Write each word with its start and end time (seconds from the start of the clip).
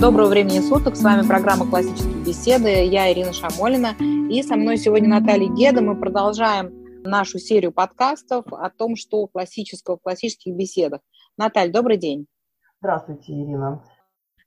Доброго 0.00 0.28
времени 0.28 0.60
суток. 0.60 0.94
С 0.94 1.02
вами 1.02 1.26
программа 1.26 1.68
«Классические 1.68 2.24
беседы». 2.24 2.68
Я 2.68 3.12
Ирина 3.12 3.32
Шамолина. 3.32 3.96
И 4.30 4.44
со 4.44 4.54
мной 4.54 4.76
сегодня 4.76 5.08
Наталья 5.08 5.48
Геда. 5.48 5.82
Мы 5.82 5.98
продолжаем 5.98 7.02
нашу 7.02 7.40
серию 7.40 7.72
подкастов 7.72 8.44
о 8.52 8.70
том, 8.70 8.94
что 8.94 9.26
классического 9.26 9.96
в 9.96 10.02
классических 10.02 10.54
беседах. 10.54 11.00
Наталья, 11.36 11.72
добрый 11.72 11.96
день. 11.96 12.28
Здравствуйте, 12.80 13.32
Ирина. 13.32 13.82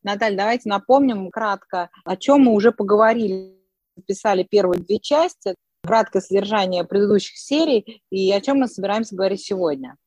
Наталья, 0.04 0.38
давайте 0.38 0.70
напомним 0.70 1.30
кратко, 1.30 1.90
о 2.06 2.16
чем 2.16 2.44
мы 2.44 2.54
уже 2.54 2.72
поговорили. 2.72 3.58
Писали 4.08 4.44
первые 4.44 4.82
две 4.82 5.00
части, 5.00 5.56
краткое 5.84 6.22
содержание 6.22 6.86
предыдущих 6.86 7.38
серий 7.38 8.02
и 8.10 8.32
о 8.32 8.40
чем 8.40 8.60
мы 8.60 8.68
собираемся 8.68 9.18
говорить 9.18 9.42
сегодня. 9.42 9.98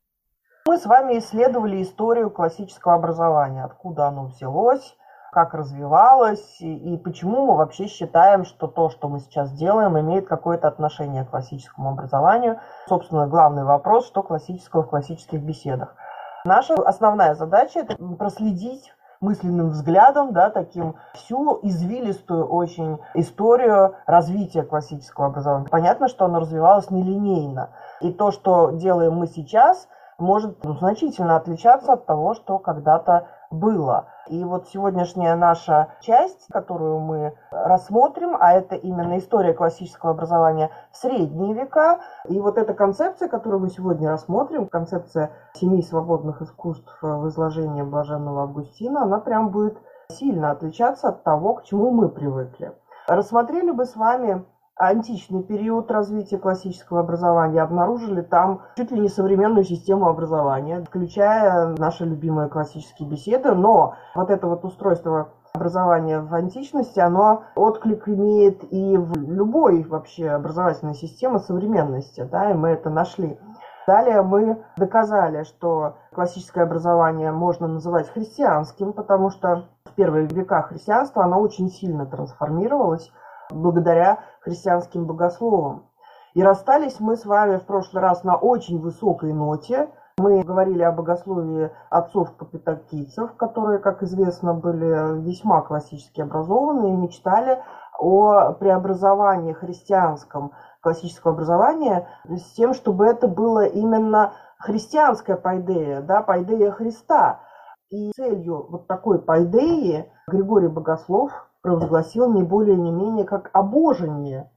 Мы 0.67 0.79
с 0.79 0.87
вами 0.87 1.19
исследовали 1.19 1.83
историю 1.83 2.31
классического 2.31 2.95
образования, 2.95 3.63
откуда 3.63 4.07
оно 4.07 4.29
взялось, 4.29 4.97
как 5.35 5.53
развивалось 5.53 6.61
и, 6.61 6.95
и 6.95 6.97
почему 6.97 7.47
мы 7.47 7.57
вообще 7.57 7.89
считаем, 7.89 8.45
что 8.45 8.69
то, 8.69 8.89
что 8.89 9.09
мы 9.09 9.19
сейчас 9.19 9.53
делаем, 9.53 9.99
имеет 9.99 10.29
какое-то 10.29 10.69
отношение 10.69 11.25
к 11.25 11.31
классическому 11.31 11.91
образованию. 11.91 12.61
Собственно, 12.89 13.27
главный 13.27 13.65
вопрос, 13.65 14.07
что 14.07 14.23
классического 14.23 14.85
в 14.85 14.89
классических 14.89 15.43
беседах. 15.43 15.97
Наша 16.45 16.75
основная 16.75 17.35
задача– 17.35 17.81
это 17.81 17.97
проследить 17.97 18.95
мысленным 19.21 19.71
взглядом, 19.71 20.33
да, 20.33 20.51
таким 20.51 20.97
всю 21.15 21.59
извилистую 21.63 22.47
очень 22.47 23.01
историю 23.15 23.97
развития 24.07 24.63
классического 24.63 25.27
образования. 25.27 25.69
Понятно, 25.69 26.09
что 26.09 26.27
оно 26.27 26.41
развивалось 26.41 26.91
нелинейно. 26.91 27.71
И 28.01 28.13
то, 28.13 28.31
что 28.31 28.71
делаем 28.71 29.15
мы 29.15 29.27
сейчас, 29.27 29.89
может 30.19 30.63
ну, 30.63 30.75
значительно 30.75 31.37
отличаться 31.37 31.95
от 31.95 32.07
того, 32.07 32.35
что 32.35 32.59
когда-то 32.59 33.27
было. 33.51 34.07
И 34.29 34.43
вот 34.45 34.69
сегодняшняя 34.69 35.35
наша 35.37 35.89
часть, 36.01 36.47
которую 36.51 36.99
мы 37.01 37.35
рассмотрим, 37.51 38.37
а 38.39 38.53
это 38.53 38.75
именно 38.75 39.19
история 39.19 39.53
классического 39.53 40.13
образования 40.13 40.71
в 40.93 40.97
средние 40.97 41.55
века, 41.55 42.01
и 42.29 42.41
вот 42.41 42.57
эта 42.59 42.75
концепция, 42.75 43.29
которую 43.29 43.61
мы 43.61 43.69
сегодня 43.69 44.11
рассмотрим, 44.11 44.67
концепция 44.69 45.31
семи 45.55 45.83
свободных 45.83 46.43
искусств 46.43 46.99
в 47.03 47.29
изложении 47.29 47.83
Блаженного 47.83 48.43
Августина, 48.43 49.03
она 49.03 49.19
прям 49.19 49.51
будет 49.51 49.79
сильно 50.09 50.51
отличаться 50.51 51.09
от 51.09 51.23
того, 51.23 51.55
к 51.55 51.65
чему 51.65 51.91
мы 51.91 52.09
привыкли. 52.09 52.73
Рассмотрели 53.07 53.71
бы 53.71 53.85
с 53.85 53.97
вами 53.97 54.45
античный 54.77 55.43
период 55.43 55.91
развития 55.91 56.39
классического 56.39 57.01
образования, 57.01 57.63
обнаружили 57.63 58.23
там 58.23 58.63
чуть 58.77 58.91
ли 58.91 59.01
не 59.01 59.09
современную 59.09 59.65
систему 59.65 60.09
образования, 60.09 60.83
включая 60.83 61.69
наши 61.77 62.05
любимые 62.05 62.49
классические 62.49 63.09
беседы, 63.09 63.55
но 63.55 63.95
вот 64.15 64.31
это 64.31 64.47
вот 64.47 64.65
устройство 64.65 65.29
образования 65.53 66.21
в 66.21 66.35
античности, 66.35 66.99
оно 66.99 67.45
отклик 67.55 68.09
имеет 68.09 68.65
и 68.73 68.97
в 68.97 69.17
любой 69.17 69.85
вообще 69.85 70.31
образовательной 70.31 70.95
системе 70.95 71.39
современности, 71.39 72.27
да, 72.31 72.51
и 72.51 72.55
мы 72.55 72.71
это 72.71 72.91
нашли. 72.91 73.39
Далее 73.87 74.23
мы 74.23 74.65
доказали, 74.77 75.45
что 75.45 75.97
классическое 76.13 76.65
образование 76.65 77.31
можно 77.31 77.69
называть 77.69 78.09
христианским, 78.09 78.93
потому 78.93 79.31
что 79.31 79.69
в 79.85 79.95
первые 79.95 80.27
века 80.27 80.63
христианства 80.63 81.23
оно 81.23 81.39
очень 81.39 81.69
сильно 81.69 82.07
трансформировалось 82.07 83.13
благодаря 83.51 84.21
христианским 84.41 85.07
богословам. 85.07 85.91
И 86.35 86.43
расстались 86.43 86.99
мы 86.99 87.17
с 87.17 87.25
вами 87.25 87.59
в 87.59 87.65
прошлый 87.65 88.03
раз 88.03 88.25
на 88.25 88.37
очень 88.37 88.81
высокой 88.81 89.33
ноте. 89.33 89.89
Мы 90.19 90.43
говорили 90.43 90.83
о 90.83 90.93
богословии 90.93 91.71
отцов-капитакийцев, 91.91 93.37
которые, 93.37 93.79
как 93.79 94.03
известно, 94.03 94.55
были 94.55 95.21
весьма 95.21 95.63
классически 95.63 96.21
образованы 96.21 96.93
и 96.93 96.97
мечтали 96.97 97.63
о 97.99 98.53
преобразовании 98.53 99.53
христианском 99.53 100.53
классического 100.81 101.35
образования 101.35 102.09
с 102.29 102.53
тем, 102.55 102.75
чтобы 102.75 103.07
это 103.07 103.29
было 103.29 103.65
именно 103.65 104.35
христианская 104.59 105.37
пайдея, 105.37 106.03
да, 106.03 106.23
пайдея 106.23 106.71
Христа. 106.73 107.41
И 107.91 108.13
целью 108.13 108.67
вот 108.69 108.87
такой 108.87 109.21
пайдеи 109.21 110.11
Григорий 110.27 110.69
Богослов 110.69 111.31
провозгласил 111.65 112.31
не 112.31 112.43
более 112.43 112.77
не 112.77 112.93
менее 112.93 113.25
как 113.25 113.49
обожение. 113.55 114.51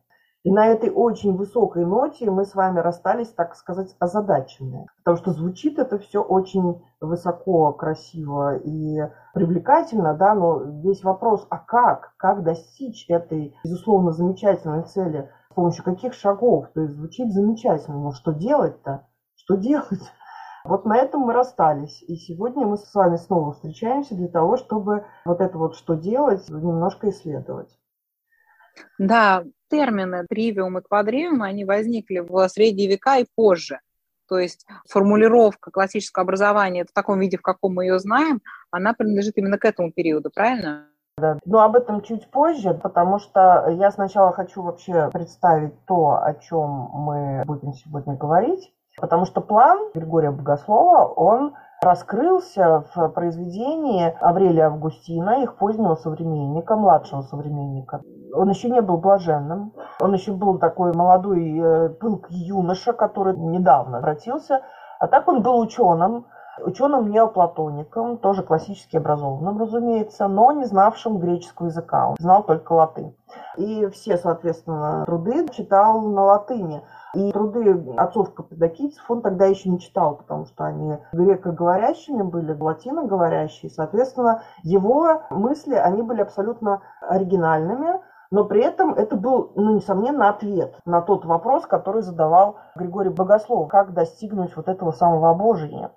И 0.44 0.52
на 0.52 0.68
этой 0.68 0.92
очень 0.92 1.36
высокой 1.36 1.86
ноте 1.86 2.30
мы 2.30 2.46
с 2.46 2.54
вами 2.54 2.80
расстались, 2.80 3.30
так 3.30 3.56
сказать, 3.56 3.96
озадаченные. 4.00 4.88
Потому 4.98 5.18
что 5.18 5.32
звучит 5.32 5.80
это 5.80 6.00
все 6.00 6.22
очень 6.22 6.84
высоко, 7.02 7.72
красиво 7.74 8.58
и 8.58 9.00
привлекательно, 9.34 10.14
да, 10.16 10.36
но 10.36 10.60
весь 10.84 11.04
вопрос, 11.04 11.48
а 11.50 11.58
как? 11.58 12.14
Как 12.18 12.44
достичь 12.44 13.10
этой, 13.10 13.56
безусловно, 13.64 14.12
замечательной 14.12 14.84
цели? 14.84 15.30
С 15.52 15.54
помощью 15.56 15.86
каких 15.86 16.14
шагов? 16.14 16.68
То 16.74 16.82
есть 16.82 16.94
звучит 16.94 17.32
замечательно, 17.34 17.98
но 18.00 18.12
что 18.12 18.34
делать-то? 18.34 19.08
Что 19.36 19.56
делать? 19.56 20.12
Вот 20.68 20.86
на 20.86 20.98
этом 20.98 21.22
мы 21.22 21.34
расстались. 21.34 22.04
И 22.04 22.16
сегодня 22.16 22.66
мы 22.66 22.78
с 22.78 22.94
вами 22.94 23.18
снова 23.18 23.54
встречаемся 23.54 24.16
для 24.16 24.28
того, 24.28 24.58
чтобы 24.58 25.06
вот 25.26 25.42
это 25.42 25.58
вот 25.58 25.76
что 25.76 25.96
делать, 25.96 26.48
немножко 26.50 27.10
исследовать. 27.10 27.70
Да, 29.00 29.44
термины 29.70 30.26
тривиум 30.30 30.78
и 30.78 30.82
квадривиум, 30.82 31.42
они 31.42 31.66
возникли 31.66 32.20
в 32.20 32.48
средние 32.50 32.90
века 32.90 33.18
и 33.18 33.26
позже. 33.36 33.80
То 34.28 34.38
есть 34.38 34.66
формулировка 34.90 35.72
классического 35.72 36.24
образования 36.24 36.86
в 36.86 36.92
таком 36.92 37.20
виде, 37.20 37.38
в 37.38 37.42
каком 37.42 37.76
мы 37.76 37.86
ее 37.86 37.98
знаем, 38.00 38.42
она 38.72 38.94
принадлежит 38.94 39.38
именно 39.38 39.58
к 39.58 39.66
этому 39.66 39.92
периоду, 39.92 40.30
правильно? 40.34 40.88
Да. 41.18 41.40
Но 41.46 41.62
об 41.62 41.76
этом 41.76 42.02
чуть 42.02 42.30
позже, 42.30 42.76
потому 42.76 43.18
что 43.20 43.68
я 43.70 43.90
сначала 43.90 44.32
хочу 44.34 44.62
вообще 44.62 45.10
представить 45.12 45.74
то, 45.86 46.22
о 46.22 46.36
чем 46.36 46.70
мы 46.70 47.44
будем 47.46 47.74
сегодня 47.74 48.16
говорить. 48.16 48.72
Потому 49.00 49.26
что 49.26 49.42
план 49.42 49.92
Григория 49.94 50.32
Богослова, 50.32 51.06
он 51.06 51.54
раскрылся 51.82 52.84
в 52.96 53.10
произведении 53.10 54.12
Аврелия 54.20 54.68
Августина, 54.68 55.44
их 55.44 55.58
позднего 55.58 55.96
современника, 55.96 56.76
младшего 56.76 57.22
современника. 57.22 58.02
Он 58.34 58.50
еще 58.50 58.70
не 58.70 58.82
был 58.82 58.98
блаженным, 58.98 59.74
он 60.00 60.14
еще 60.14 60.32
был 60.32 60.58
такой 60.58 60.94
молодой 60.94 61.60
э, 61.60 61.90
пылкий 61.90 62.38
юноша, 62.38 62.94
который 62.94 63.38
недавно 63.38 64.00
обратился, 64.00 64.62
а 65.00 65.08
так 65.08 65.28
он 65.28 65.44
был 65.44 65.60
ученым, 65.60 66.26
ученым 66.60 67.10
неоплатоником, 67.10 68.18
тоже 68.18 68.44
классически 68.44 68.98
образованным, 68.98 69.60
разумеется, 69.60 70.28
но 70.28 70.52
не 70.52 70.66
знавшим 70.66 71.20
греческого 71.20 71.68
языка, 71.68 72.10
он 72.10 72.16
знал 72.20 72.44
только 72.44 72.74
латынь. 72.74 73.16
И 73.58 73.88
все, 73.88 74.18
соответственно, 74.18 75.04
труды 75.06 75.48
читал 75.50 76.02
на 76.02 76.24
латыни. 76.24 76.84
И 77.14 77.32
труды 77.32 77.96
отцов 77.98 78.34
каппадокийцев 78.34 79.04
он 79.10 79.22
тогда 79.22 79.46
еще 79.46 79.70
не 79.70 79.80
читал, 79.80 80.18
потому 80.18 80.46
что 80.46 80.66
они 80.66 80.98
грекоговорящими 81.14 82.22
были, 82.22 82.56
латиноговорящие. 82.60 83.72
Соответственно, 83.72 84.44
его 84.64 85.24
мысли, 85.30 85.76
они 85.76 86.02
были 86.02 86.22
абсолютно 86.22 86.82
оригинальными, 87.02 88.00
но 88.30 88.44
при 88.44 88.62
этом 88.62 88.94
это 88.94 89.16
был, 89.16 89.52
ну, 89.56 89.76
несомненно, 89.76 90.30
ответ 90.30 90.78
на 90.86 91.02
тот 91.02 91.26
вопрос, 91.26 91.66
который 91.66 92.02
задавал 92.02 92.58
Григорий 92.76 93.10
Богослов, 93.10 93.70
как 93.70 93.94
достигнуть 93.94 94.56
вот 94.56 94.68
этого 94.68 94.92
самого 94.92 95.30
обожения. 95.30 95.92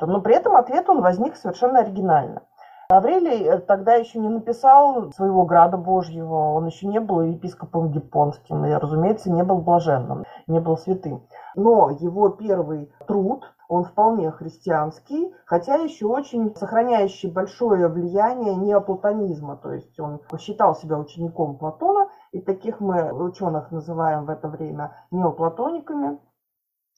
Но 0.00 0.20
при 0.20 0.34
этом 0.34 0.56
ответ 0.56 0.88
он 0.88 1.00
возник 1.00 1.36
совершенно 1.36 1.80
оригинально. 1.80 2.42
Аврелий 2.88 3.42
э, 3.44 3.58
тогда 3.58 3.94
еще 3.94 4.20
не 4.20 4.28
написал 4.28 5.10
своего 5.12 5.44
града 5.44 5.76
Божьего, 5.76 6.52
он 6.52 6.66
еще 6.66 6.86
не 6.86 7.00
был 7.00 7.20
епископом 7.20 7.90
гиппонским, 7.90 8.64
и, 8.64 8.72
разумеется, 8.72 9.28
не 9.32 9.42
был 9.42 9.58
блаженным, 9.58 10.24
не 10.46 10.60
был 10.60 10.76
святым. 10.76 11.26
Но 11.56 11.90
его 11.90 12.28
первый 12.28 12.92
труд, 13.08 13.44
он 13.68 13.82
вполне 13.82 14.30
христианский, 14.30 15.34
хотя 15.46 15.74
еще 15.74 16.06
очень 16.06 16.54
сохраняющий 16.54 17.28
большое 17.28 17.88
влияние 17.88 18.54
неоплатонизма, 18.54 19.56
то 19.56 19.72
есть 19.72 19.98
он 19.98 20.20
считал 20.38 20.76
себя 20.76 20.96
учеником 20.96 21.58
Платона, 21.58 22.08
и 22.30 22.40
таких 22.40 22.78
мы 22.78 23.12
ученых 23.12 23.72
называем 23.72 24.26
в 24.26 24.30
это 24.30 24.46
время 24.46 24.92
неоплатониками. 25.10 26.20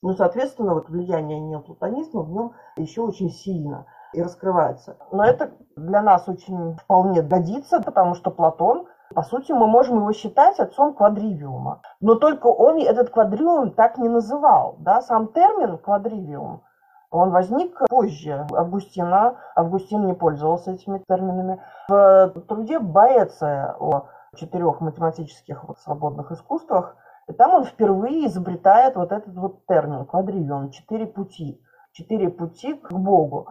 Ну, 0.02 0.14
соответственно, 0.14 0.74
вот 0.74 0.88
влияние 0.88 1.40
неоплатонизма 1.40 2.22
в 2.22 2.30
нем 2.30 2.52
еще 2.76 3.02
очень 3.02 3.30
сильно– 3.30 3.86
и 4.12 4.22
раскрывается. 4.22 4.96
Но 5.12 5.24
это 5.24 5.50
для 5.76 6.02
нас 6.02 6.28
очень 6.28 6.76
вполне 6.76 7.22
годится, 7.22 7.80
потому 7.80 8.14
что 8.14 8.30
Платон, 8.30 8.86
по 9.14 9.22
сути, 9.22 9.52
мы 9.52 9.66
можем 9.66 9.98
его 9.98 10.12
считать 10.12 10.58
отцом 10.58 10.94
квадривиума. 10.94 11.80
Но 12.00 12.14
только 12.14 12.46
он 12.46 12.78
этот 12.78 13.10
квадривиум 13.10 13.72
так 13.72 13.98
не 13.98 14.08
называл. 14.08 14.76
Да? 14.80 15.00
Сам 15.02 15.28
термин 15.28 15.78
квадривиум, 15.78 16.62
он 17.10 17.30
возник 17.30 17.78
позже 17.88 18.46
Августина. 18.52 19.36
Августин 19.56 20.06
не 20.06 20.14
пользовался 20.14 20.72
этими 20.72 21.02
терминами. 21.08 21.62
В 21.88 22.42
труде 22.48 22.78
Боэция 22.78 23.76
о 23.78 24.08
четырех 24.36 24.80
математических 24.80 25.64
вот 25.64 25.78
свободных 25.80 26.32
искусствах, 26.32 26.96
и 27.28 27.32
там 27.32 27.54
он 27.54 27.64
впервые 27.64 28.26
изобретает 28.26 28.96
вот 28.96 29.12
этот 29.12 29.34
вот 29.36 29.66
термин 29.66 30.06
квадривиум, 30.06 30.70
четыре 30.70 31.06
пути, 31.06 31.62
четыре 31.92 32.30
пути 32.30 32.74
к 32.74 32.90
Богу. 32.90 33.48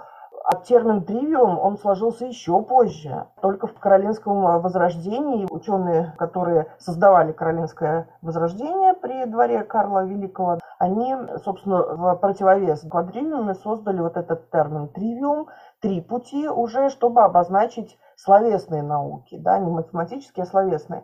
А 0.49 0.55
термин 0.55 1.03
«тривиум» 1.03 1.59
он 1.59 1.77
сложился 1.77 2.25
еще 2.25 2.61
позже. 2.61 3.27
Только 3.41 3.67
в 3.67 3.73
Каролинском 3.73 4.61
возрождении 4.61 5.45
ученые, 5.49 6.13
которые 6.17 6.67
создавали 6.79 7.33
Каролинское 7.33 8.07
возрождение 8.21 8.93
при 8.93 9.25
дворе 9.25 9.63
Карла 9.65 10.05
Великого, 10.05 10.59
они, 10.79 11.15
собственно, 11.43 11.81
в 11.81 12.15
противовес 12.15 12.81
квадривиуме 12.89 13.55
создали 13.55 13.99
вот 13.99 14.15
этот 14.15 14.49
термин 14.49 14.87
«тривиум», 14.87 15.47
три 15.81 15.99
пути 15.99 16.47
уже, 16.47 16.89
чтобы 16.91 17.23
обозначить 17.23 17.99
словесные 18.15 18.83
науки, 18.83 19.37
да, 19.37 19.59
не 19.59 19.69
математические, 19.69 20.43
а 20.43 20.47
словесные. 20.47 21.03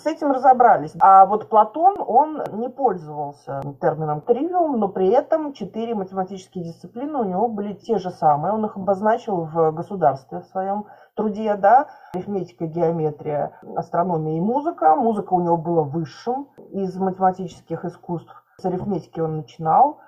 С 0.00 0.06
этим 0.06 0.30
разобрались. 0.30 0.94
А 1.00 1.26
вот 1.26 1.48
Платон, 1.48 1.96
он 1.98 2.40
не 2.52 2.68
пользовался 2.68 3.60
термином 3.80 4.20
тривиум, 4.20 4.78
но 4.78 4.86
при 4.86 5.08
этом 5.08 5.52
четыре 5.52 5.96
математические 5.96 6.62
дисциплины 6.62 7.18
у 7.18 7.24
него 7.24 7.48
были 7.48 7.72
те 7.72 7.98
же 7.98 8.12
самые. 8.12 8.52
Он 8.52 8.64
их 8.64 8.76
обозначил 8.76 9.42
в 9.46 9.72
государстве 9.72 10.38
в 10.38 10.46
своем 10.46 10.86
труде, 11.16 11.56
да, 11.56 11.88
арифметика, 12.14 12.66
геометрия, 12.66 13.58
астрономия 13.74 14.36
и 14.36 14.40
музыка. 14.40 14.94
Музыка 14.94 15.32
у 15.32 15.40
него 15.40 15.56
была 15.56 15.82
высшим 15.82 16.48
из 16.70 16.96
математических 16.96 17.84
искусств. 17.84 18.32
С 18.60 18.64
арифметики 18.64 19.18
он 19.18 19.38
начинал. 19.38 19.98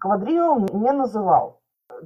Квадривиум 0.00 0.66
не 0.72 0.90
называл. 0.90 1.60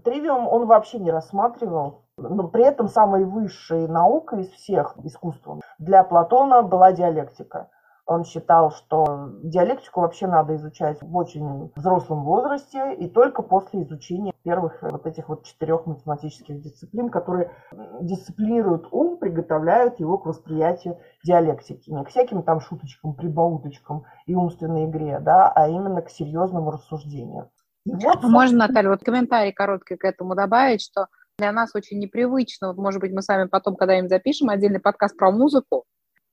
Тривиум 0.04 0.48
он 0.48 0.66
вообще 0.66 0.98
не 0.98 1.10
рассматривал 1.10 2.01
но 2.28 2.48
при 2.48 2.64
этом 2.64 2.88
самой 2.88 3.24
высшей 3.24 3.88
наукой 3.88 4.42
из 4.42 4.50
всех 4.50 4.96
искусств 5.04 5.46
для 5.78 6.04
Платона 6.04 6.62
была 6.62 6.92
диалектика. 6.92 7.68
Он 8.04 8.24
считал, 8.24 8.72
что 8.72 9.30
диалектику 9.44 10.00
вообще 10.00 10.26
надо 10.26 10.56
изучать 10.56 11.00
в 11.00 11.16
очень 11.16 11.70
взрослом 11.76 12.24
возрасте 12.24 12.94
и 12.94 13.08
только 13.08 13.42
после 13.42 13.84
изучения 13.84 14.32
первых 14.42 14.82
вот 14.82 15.06
этих 15.06 15.28
вот 15.28 15.44
четырех 15.44 15.86
математических 15.86 16.60
дисциплин, 16.60 17.10
которые 17.10 17.52
дисциплинируют 18.00 18.88
ум, 18.90 19.18
приготовляют 19.18 20.00
его 20.00 20.18
к 20.18 20.26
восприятию 20.26 20.98
диалектики. 21.24 21.90
Не 21.90 22.04
к 22.04 22.08
всяким 22.08 22.42
там 22.42 22.60
шуточкам, 22.60 23.14
прибауточкам 23.14 24.04
и 24.26 24.34
умственной 24.34 24.86
игре, 24.86 25.20
да, 25.20 25.52
а 25.54 25.68
именно 25.68 26.02
к 26.02 26.10
серьезному 26.10 26.72
рассуждению. 26.72 27.50
вот, 27.84 28.22
Можно, 28.24 28.66
Наталья, 28.66 28.90
вот 28.90 29.04
комментарий 29.04 29.52
короткий 29.52 29.96
к 29.96 30.04
этому 30.04 30.34
добавить, 30.34 30.82
что 30.82 31.06
для 31.38 31.52
нас 31.52 31.70
очень 31.74 31.98
непривычно. 31.98 32.68
Вот, 32.68 32.76
может 32.76 33.00
быть, 33.00 33.12
мы 33.12 33.22
с 33.22 33.28
вами 33.28 33.48
потом 33.48 33.76
когда-нибудь 33.76 34.10
запишем 34.10 34.48
отдельный 34.48 34.80
подкаст 34.80 35.16
про 35.16 35.30
музыку. 35.30 35.84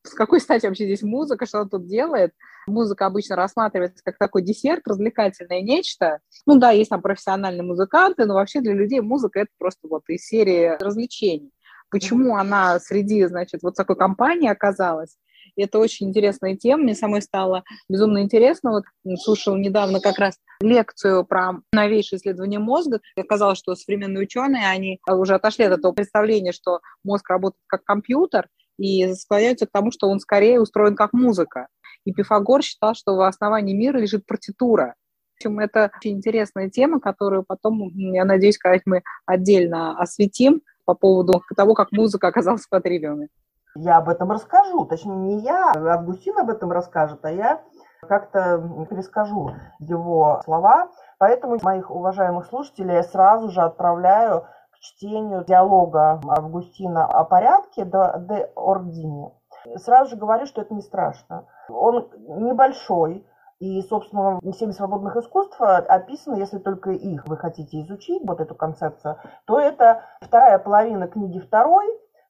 С 0.04 0.14
какой 0.14 0.40
стати 0.40 0.66
вообще 0.66 0.86
здесь 0.86 1.02
музыка, 1.02 1.46
что 1.46 1.60
она 1.60 1.70
тут 1.70 1.88
делает? 1.88 2.34
Музыка 2.68 3.06
обычно 3.06 3.36
рассматривается 3.36 4.02
как 4.04 4.18
такой 4.18 4.44
десерт, 4.44 4.88
развлекательное 4.88 5.62
нечто. 5.62 6.20
Ну 6.46 6.58
да, 6.58 6.72
есть 6.72 6.90
там 6.90 7.02
профессиональные 7.02 7.64
музыканты, 7.64 8.26
но 8.26 8.36
вообще 8.36 8.62
для 8.62 8.74
людей 8.74 9.02
музыка– 9.02 9.40
это 9.42 9.52
просто 9.58 9.88
вот 9.88 10.04
из 10.08 10.26
серии 10.26 10.78
развлечений. 10.82 11.52
Почему 11.90 12.38
она 12.38 12.80
среди, 12.80 13.26
значит, 13.26 13.62
вот 13.64 13.76
такой 13.76 13.96
компании 13.96 14.50
оказалась? 14.50 15.18
И 15.60 15.62
это 15.62 15.78
очень 15.78 16.08
интересная 16.08 16.56
тема. 16.56 16.84
Мне 16.84 16.96
самой 16.96 17.22
стало 17.22 17.66
безумно 17.90 18.22
интересно. 18.22 18.72
Вот 18.72 18.84
слушала 19.20 19.58
недавно 19.58 20.00
как 20.00 20.18
раз 20.18 20.38
лекцию 20.62 21.26
про 21.26 21.56
новейшее 21.74 22.18
исследование 22.18 22.60
мозга. 22.60 23.02
Оказалось, 23.18 23.58
что 23.58 23.76
современные 23.76 24.24
ученые, 24.24 24.70
они 24.70 25.02
уже 25.06 25.36
отошли 25.36 25.66
от 25.66 25.78
этого 25.78 25.92
представления, 25.92 26.54
что 26.54 26.80
мозг 27.04 27.30
работает 27.30 27.62
как 27.68 27.84
компьютер, 27.84 28.48
и 28.78 29.14
склоняются 29.16 29.68
к 29.68 29.72
тому, 29.74 29.92
что 29.92 30.08
он 30.08 30.22
скорее 30.22 30.62
устроен 30.62 30.96
как 30.96 31.12
музыка. 31.12 31.68
И 32.06 32.14
Пифагор 32.14 32.64
считал, 32.64 32.96
что 32.96 33.16
в 33.16 33.28
основании 33.28 33.76
мира 33.76 33.98
лежит 33.98 34.26
партитура. 34.26 34.96
В 35.34 35.46
общем, 35.46 35.60
это 35.60 35.92
очень 35.98 36.12
интересная 36.12 36.70
тема, 36.70 37.02
которую 37.02 37.44
потом, 37.46 37.90
я 38.14 38.24
надеюсь, 38.24 38.58
когда 38.58 38.80
мы 38.86 39.04
отдельно 39.26 40.00
осветим 40.00 40.62
по 40.86 40.94
поводу 40.94 41.44
того, 41.58 41.74
как 41.74 41.92
музыка 41.92 42.30
оказалась 42.30 42.62
в 42.62 42.70
Патривиуме. 42.70 43.28
Я 43.76 43.98
об 43.98 44.10
этом 44.10 44.32
расскажу. 44.32 44.86
Точнее, 44.86 45.16
не 45.16 45.40
я, 45.40 45.72
а 45.72 45.94
Августин 45.94 46.38
об 46.38 46.50
этом 46.50 46.72
расскажет, 46.72 47.24
а 47.24 47.32
я 47.32 47.62
как-то 48.02 48.86
перескажу 48.90 49.52
его 49.80 50.42
слова. 50.44 50.90
Поэтому 51.18 51.58
моих 51.62 51.92
уважаемых 51.92 52.46
слушателей 52.48 52.96
я 52.96 53.04
сразу 53.04 53.50
же 53.50 53.62
отправляю 53.62 54.46
к 54.72 54.80
чтению 54.80 55.44
диалога 55.44 56.22
Августина 56.28 57.06
о 57.06 57.24
порядке 57.26 57.86
де 57.86 58.52
Ордине. 58.56 59.34
Сразу 59.76 60.12
же 60.12 60.16
говорю, 60.16 60.46
что 60.46 60.62
это 60.62 60.74
не 60.74 60.82
страшно. 60.82 61.46
Он 61.70 62.10
небольшой, 62.28 63.26
и, 63.60 63.82
собственно, 63.82 64.40
семь 64.54 64.72
свободных 64.72 65.18
искусств 65.18 65.60
описаны, 65.60 66.38
если 66.38 66.60
только 66.60 66.92
их 66.92 67.28
вы 67.28 67.36
хотите 67.36 67.82
изучить, 67.82 68.24
вот 68.26 68.40
эту 68.40 68.56
концепцию, 68.56 69.18
то 69.46 69.60
это 69.60 70.06
вторая 70.22 70.60
половина 70.60 71.10
книги 71.10 71.40
второй, 71.40 71.86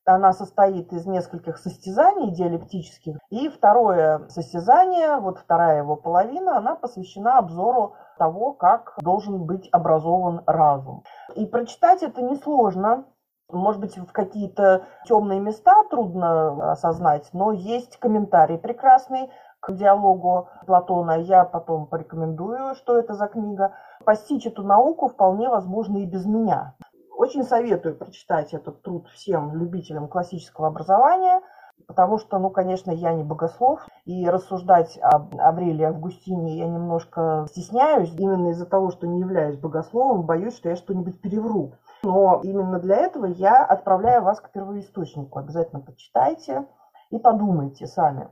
она 0.09 0.33
состоит 0.33 0.91
из 0.91 1.05
нескольких 1.05 1.57
состязаний 1.57 2.31
диалектических. 2.31 3.17
И 3.29 3.47
второе 3.49 4.27
состязание, 4.29 5.17
вот 5.19 5.39
вторая 5.39 5.79
его 5.79 5.95
половина, 5.95 6.57
она 6.57 6.75
посвящена 6.75 7.37
обзору 7.37 7.93
того, 8.17 8.53
как 8.53 8.95
должен 9.01 9.45
быть 9.45 9.69
образован 9.71 10.41
разум. 10.45 11.03
И 11.35 11.45
прочитать 11.45 12.03
это 12.03 12.21
несложно. 12.21 13.05
Может 13.51 13.81
быть, 13.81 13.97
в 13.97 14.11
какие-то 14.11 14.85
темные 15.05 15.39
места 15.39 15.83
трудно 15.89 16.71
осознать, 16.71 17.29
но 17.33 17.51
есть 17.51 17.97
комментарий 17.97 18.59
прекрасный 18.59 19.31
к 19.59 19.71
диалогу 19.73 20.49
Платона. 20.67 21.19
Я 21.19 21.45
потом 21.45 21.87
порекомендую, 21.87 22.75
что 22.75 22.97
это 22.97 23.13
за 23.13 23.27
книга. 23.27 23.73
Постичь 24.05 24.45
эту 24.45 24.63
науку 24.63 25.07
вполне 25.07 25.49
возможно 25.49 25.97
и 25.97 26.05
без 26.05 26.25
меня. 26.25 26.75
Очень 27.19 27.43
советую 27.43 27.97
прочитать 27.97 28.53
этот 28.53 28.81
труд 28.81 29.09
всем 29.09 29.53
любителям 29.53 30.07
классического 30.07 30.67
образования, 30.67 31.41
потому 31.85 32.17
что, 32.17 32.39
ну, 32.39 32.49
конечно, 32.49 32.91
я 32.91 33.11
не 33.11 33.25
богослов, 33.25 33.85
и 34.05 34.29
рассуждать 34.29 34.97
об 35.01 35.35
Аврелии 35.37 35.83
Августине 35.83 36.57
я 36.57 36.67
немножко 36.69 37.45
стесняюсь, 37.49 38.13
именно 38.17 38.51
из-за 38.51 38.65
того, 38.65 38.91
что 38.91 39.05
не 39.05 39.19
являюсь 39.19 39.57
богословом, 39.57 40.25
боюсь, 40.25 40.55
что 40.55 40.69
я 40.69 40.77
что-нибудь 40.77 41.19
перевру. 41.19 41.73
Но 42.03 42.39
именно 42.41 42.79
для 42.79 42.95
этого 42.95 43.25
я 43.25 43.65
отправляю 43.65 44.23
вас 44.23 44.39
к 44.39 44.53
первоисточнику. 44.53 45.39
Обязательно 45.39 45.81
почитайте 45.81 46.67
и 47.09 47.19
подумайте 47.19 47.85
сами. 47.85 48.29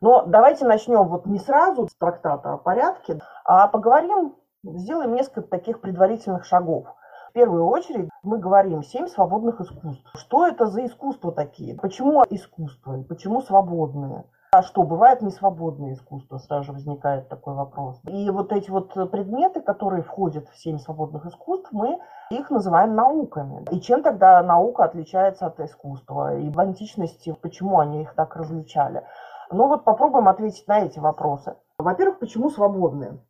Но 0.00 0.24
давайте 0.26 0.64
начнем 0.64 1.06
вот 1.06 1.26
не 1.26 1.38
сразу 1.38 1.86
с 1.86 1.94
трактата 1.94 2.52
о 2.52 2.58
порядке, 2.58 3.20
а 3.44 3.68
поговорим, 3.68 4.34
сделаем 4.64 5.14
несколько 5.14 5.42
таких 5.42 5.80
предварительных 5.80 6.44
шагов– 6.44 6.88
в 7.32 7.34
первую 7.34 7.64
очередь 7.64 8.10
мы 8.22 8.36
говорим 8.36 8.82
«семь 8.82 9.06
свободных 9.06 9.58
искусств». 9.62 10.04
Что 10.16 10.46
это 10.46 10.66
за 10.66 10.84
искусства 10.84 11.32
такие? 11.32 11.74
Почему 11.76 12.22
искусства? 12.28 13.02
Почему 13.08 13.40
свободные? 13.40 14.24
А 14.52 14.62
что, 14.62 14.82
бывает 14.82 15.22
несвободное 15.22 15.94
искусство? 15.94 16.36
Сразу 16.36 16.64
же 16.64 16.72
возникает 16.72 17.30
такой 17.30 17.54
вопрос. 17.54 17.98
И 18.06 18.28
вот 18.28 18.52
эти 18.52 18.68
вот 18.68 18.92
предметы, 19.10 19.62
которые 19.62 20.02
входят 20.02 20.46
в 20.50 20.58
семь 20.58 20.78
свободных 20.78 21.24
искусств, 21.24 21.70
мы 21.72 21.98
их 22.30 22.50
называем 22.50 22.94
науками. 22.94 23.64
И 23.70 23.80
чем 23.80 24.02
тогда 24.02 24.42
наука 24.42 24.84
отличается 24.84 25.46
от 25.46 25.58
искусства? 25.58 26.36
И 26.36 26.50
в 26.50 26.60
античности 26.60 27.34
почему 27.40 27.80
они 27.80 28.02
их 28.02 28.14
так 28.14 28.36
различали? 28.36 29.06
Ну 29.50 29.68
вот 29.68 29.84
попробуем 29.84 30.28
ответить 30.28 30.68
на 30.68 30.80
эти 30.80 30.98
вопросы. 30.98 31.56
Во-первых, 31.78 32.18
почему 32.18 32.50
свободные? 32.50 33.24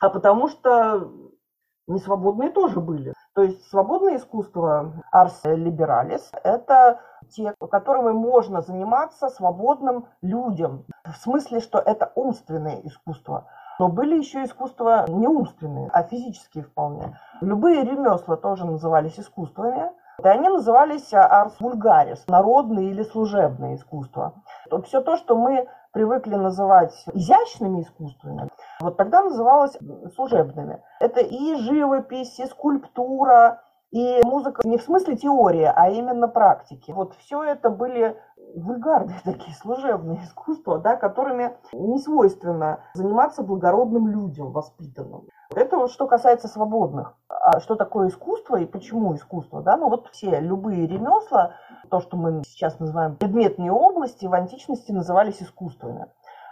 А 0.00 0.08
потому 0.08 0.48
что 0.48 1.10
несвободные 1.86 2.50
тоже 2.50 2.80
были. 2.80 3.13
То 3.34 3.42
есть 3.42 3.68
свободное 3.68 4.16
искусство 4.16 4.92
Ars 5.12 5.42
Liberalis– 5.44 6.22
это 6.44 7.00
те, 7.30 7.52
которыми 7.70 8.12
можно 8.12 8.60
заниматься 8.60 9.28
свободным 9.28 10.06
людям. 10.22 10.84
В 11.04 11.16
смысле, 11.16 11.58
что 11.60 11.78
это 11.78 12.12
умственное 12.14 12.80
искусство. 12.84 13.46
Но 13.80 13.88
были 13.88 14.16
еще 14.16 14.44
искусства 14.44 15.06
не 15.08 15.26
умственные, 15.26 15.90
а 15.92 16.04
физические 16.04 16.62
вполне. 16.62 17.18
Любые 17.40 17.82
ремесла 17.82 18.36
тоже 18.36 18.66
назывались 18.66 19.18
искусствами. 19.18 19.90
И 20.22 20.28
они 20.28 20.48
назывались 20.48 21.12
ars 21.12 21.54
vulgaris, 21.58 22.22
народные 22.28 22.90
или 22.90 23.02
служебные 23.02 23.74
искусства. 23.74 24.34
Все 24.84 25.00
то, 25.00 25.16
что 25.16 25.36
мы 25.36 25.66
привыкли 25.94 26.34
называть 26.34 26.92
изящными 27.14 27.82
искусствами, 27.82 28.50
вот 28.80 28.96
тогда 28.96 29.22
называлось 29.22 29.78
служебными. 30.14 30.82
Это 31.00 31.20
и 31.20 31.54
живопись, 31.54 32.38
и 32.40 32.46
скульптура, 32.46 33.62
и 33.92 34.20
музыка 34.24 34.66
не 34.66 34.76
в 34.76 34.82
смысле 34.82 35.16
теории, 35.16 35.72
а 35.72 35.88
именно 35.88 36.26
практики. 36.26 36.90
Вот 36.90 37.14
все 37.14 37.44
это 37.44 37.70
были 37.70 38.20
вульгарные 38.54 39.20
такие 39.24 39.54
служебные 39.56 40.22
искусства, 40.24 40.78
да, 40.78 40.96
которыми 40.96 41.56
не 41.72 41.98
свойственно 41.98 42.80
заниматься 42.94 43.42
благородным 43.42 44.08
людям, 44.08 44.52
воспитанным. 44.52 45.28
Это 45.54 45.76
вот 45.76 45.90
что 45.90 46.06
касается 46.06 46.48
свободных. 46.48 47.14
А 47.28 47.60
что 47.60 47.74
такое 47.74 48.08
искусство 48.08 48.56
и 48.56 48.66
почему 48.66 49.14
искусство? 49.14 49.62
Да? 49.62 49.76
Ну 49.76 49.88
вот 49.88 50.08
все, 50.12 50.40
любые 50.40 50.86
ремесла, 50.86 51.52
то, 51.90 52.00
что 52.00 52.16
мы 52.16 52.42
сейчас 52.44 52.78
называем 52.80 53.16
предметные 53.16 53.70
области, 53.70 54.26
в 54.26 54.34
античности 54.34 54.92
назывались 54.92 55.42
искусствами. 55.42 56.06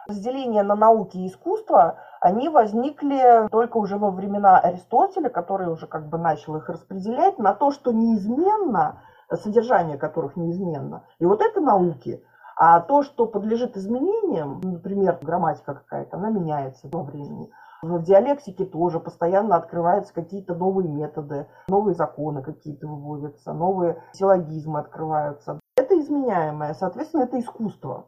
Разделения 0.09 0.63
на 0.65 0.75
науки 0.75 1.17
и 1.17 1.29
искусство, 1.29 1.99
они 2.21 2.49
возникли 2.49 3.49
только 3.51 3.77
уже 3.77 3.99
во 3.99 4.11
времена 4.11 4.59
Аристотеля, 4.59 5.29
который 5.29 5.69
уже 5.69 5.87
как 5.87 6.09
бы 6.09 6.19
начал 6.19 6.57
их 6.57 6.69
распределять 6.69 7.39
на 7.39 7.55
то, 7.55 7.71
что 7.71 7.93
неизменно, 7.93 9.01
содержание 9.37 9.99
которых 9.99 10.37
неизменно. 10.37 11.05
И 11.19 11.27
вот 11.27 11.41
это 11.41 11.61
науки. 11.61 12.23
А 12.57 12.81
то, 12.81 13.03
что 13.03 13.27
подлежит 13.27 13.77
изменениям, 13.77 14.61
например, 14.63 15.19
грамматика 15.23 15.75
какая-то, 15.75 16.17
она 16.17 16.31
меняется 16.31 16.89
во 16.93 17.03
времени. 17.03 17.51
В 17.83 18.01
диалектике 18.03 18.65
тоже 18.65 19.01
постоянно 19.01 19.57
открываются 19.57 20.15
какие-то 20.15 20.55
новые 20.55 20.89
методы, 20.89 21.49
новые 21.67 21.97
законы 21.97 22.43
какие-то 22.43 22.87
выводятся, 22.87 23.53
новые 23.53 24.01
силлогизмы 24.13 24.79
открываются. 24.79 25.59
Это 25.77 25.99
изменяемое, 25.99 26.75
соответственно, 26.75 27.23
это 27.23 27.41
искусство. 27.41 28.07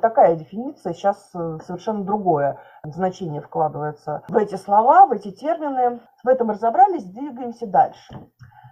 Такая 0.00 0.36
дефиниция, 0.36 0.94
сейчас 0.94 1.30
э, 1.34 1.58
совершенно 1.64 2.04
другое 2.04 2.58
значение 2.84 3.40
вкладывается 3.40 4.22
в 4.28 4.36
эти 4.36 4.56
слова, 4.56 5.06
в 5.06 5.12
эти 5.12 5.30
термины. 5.30 6.00
В 6.24 6.28
этом 6.28 6.50
разобрались, 6.50 7.04
двигаемся 7.04 7.66
дальше. 7.66 8.28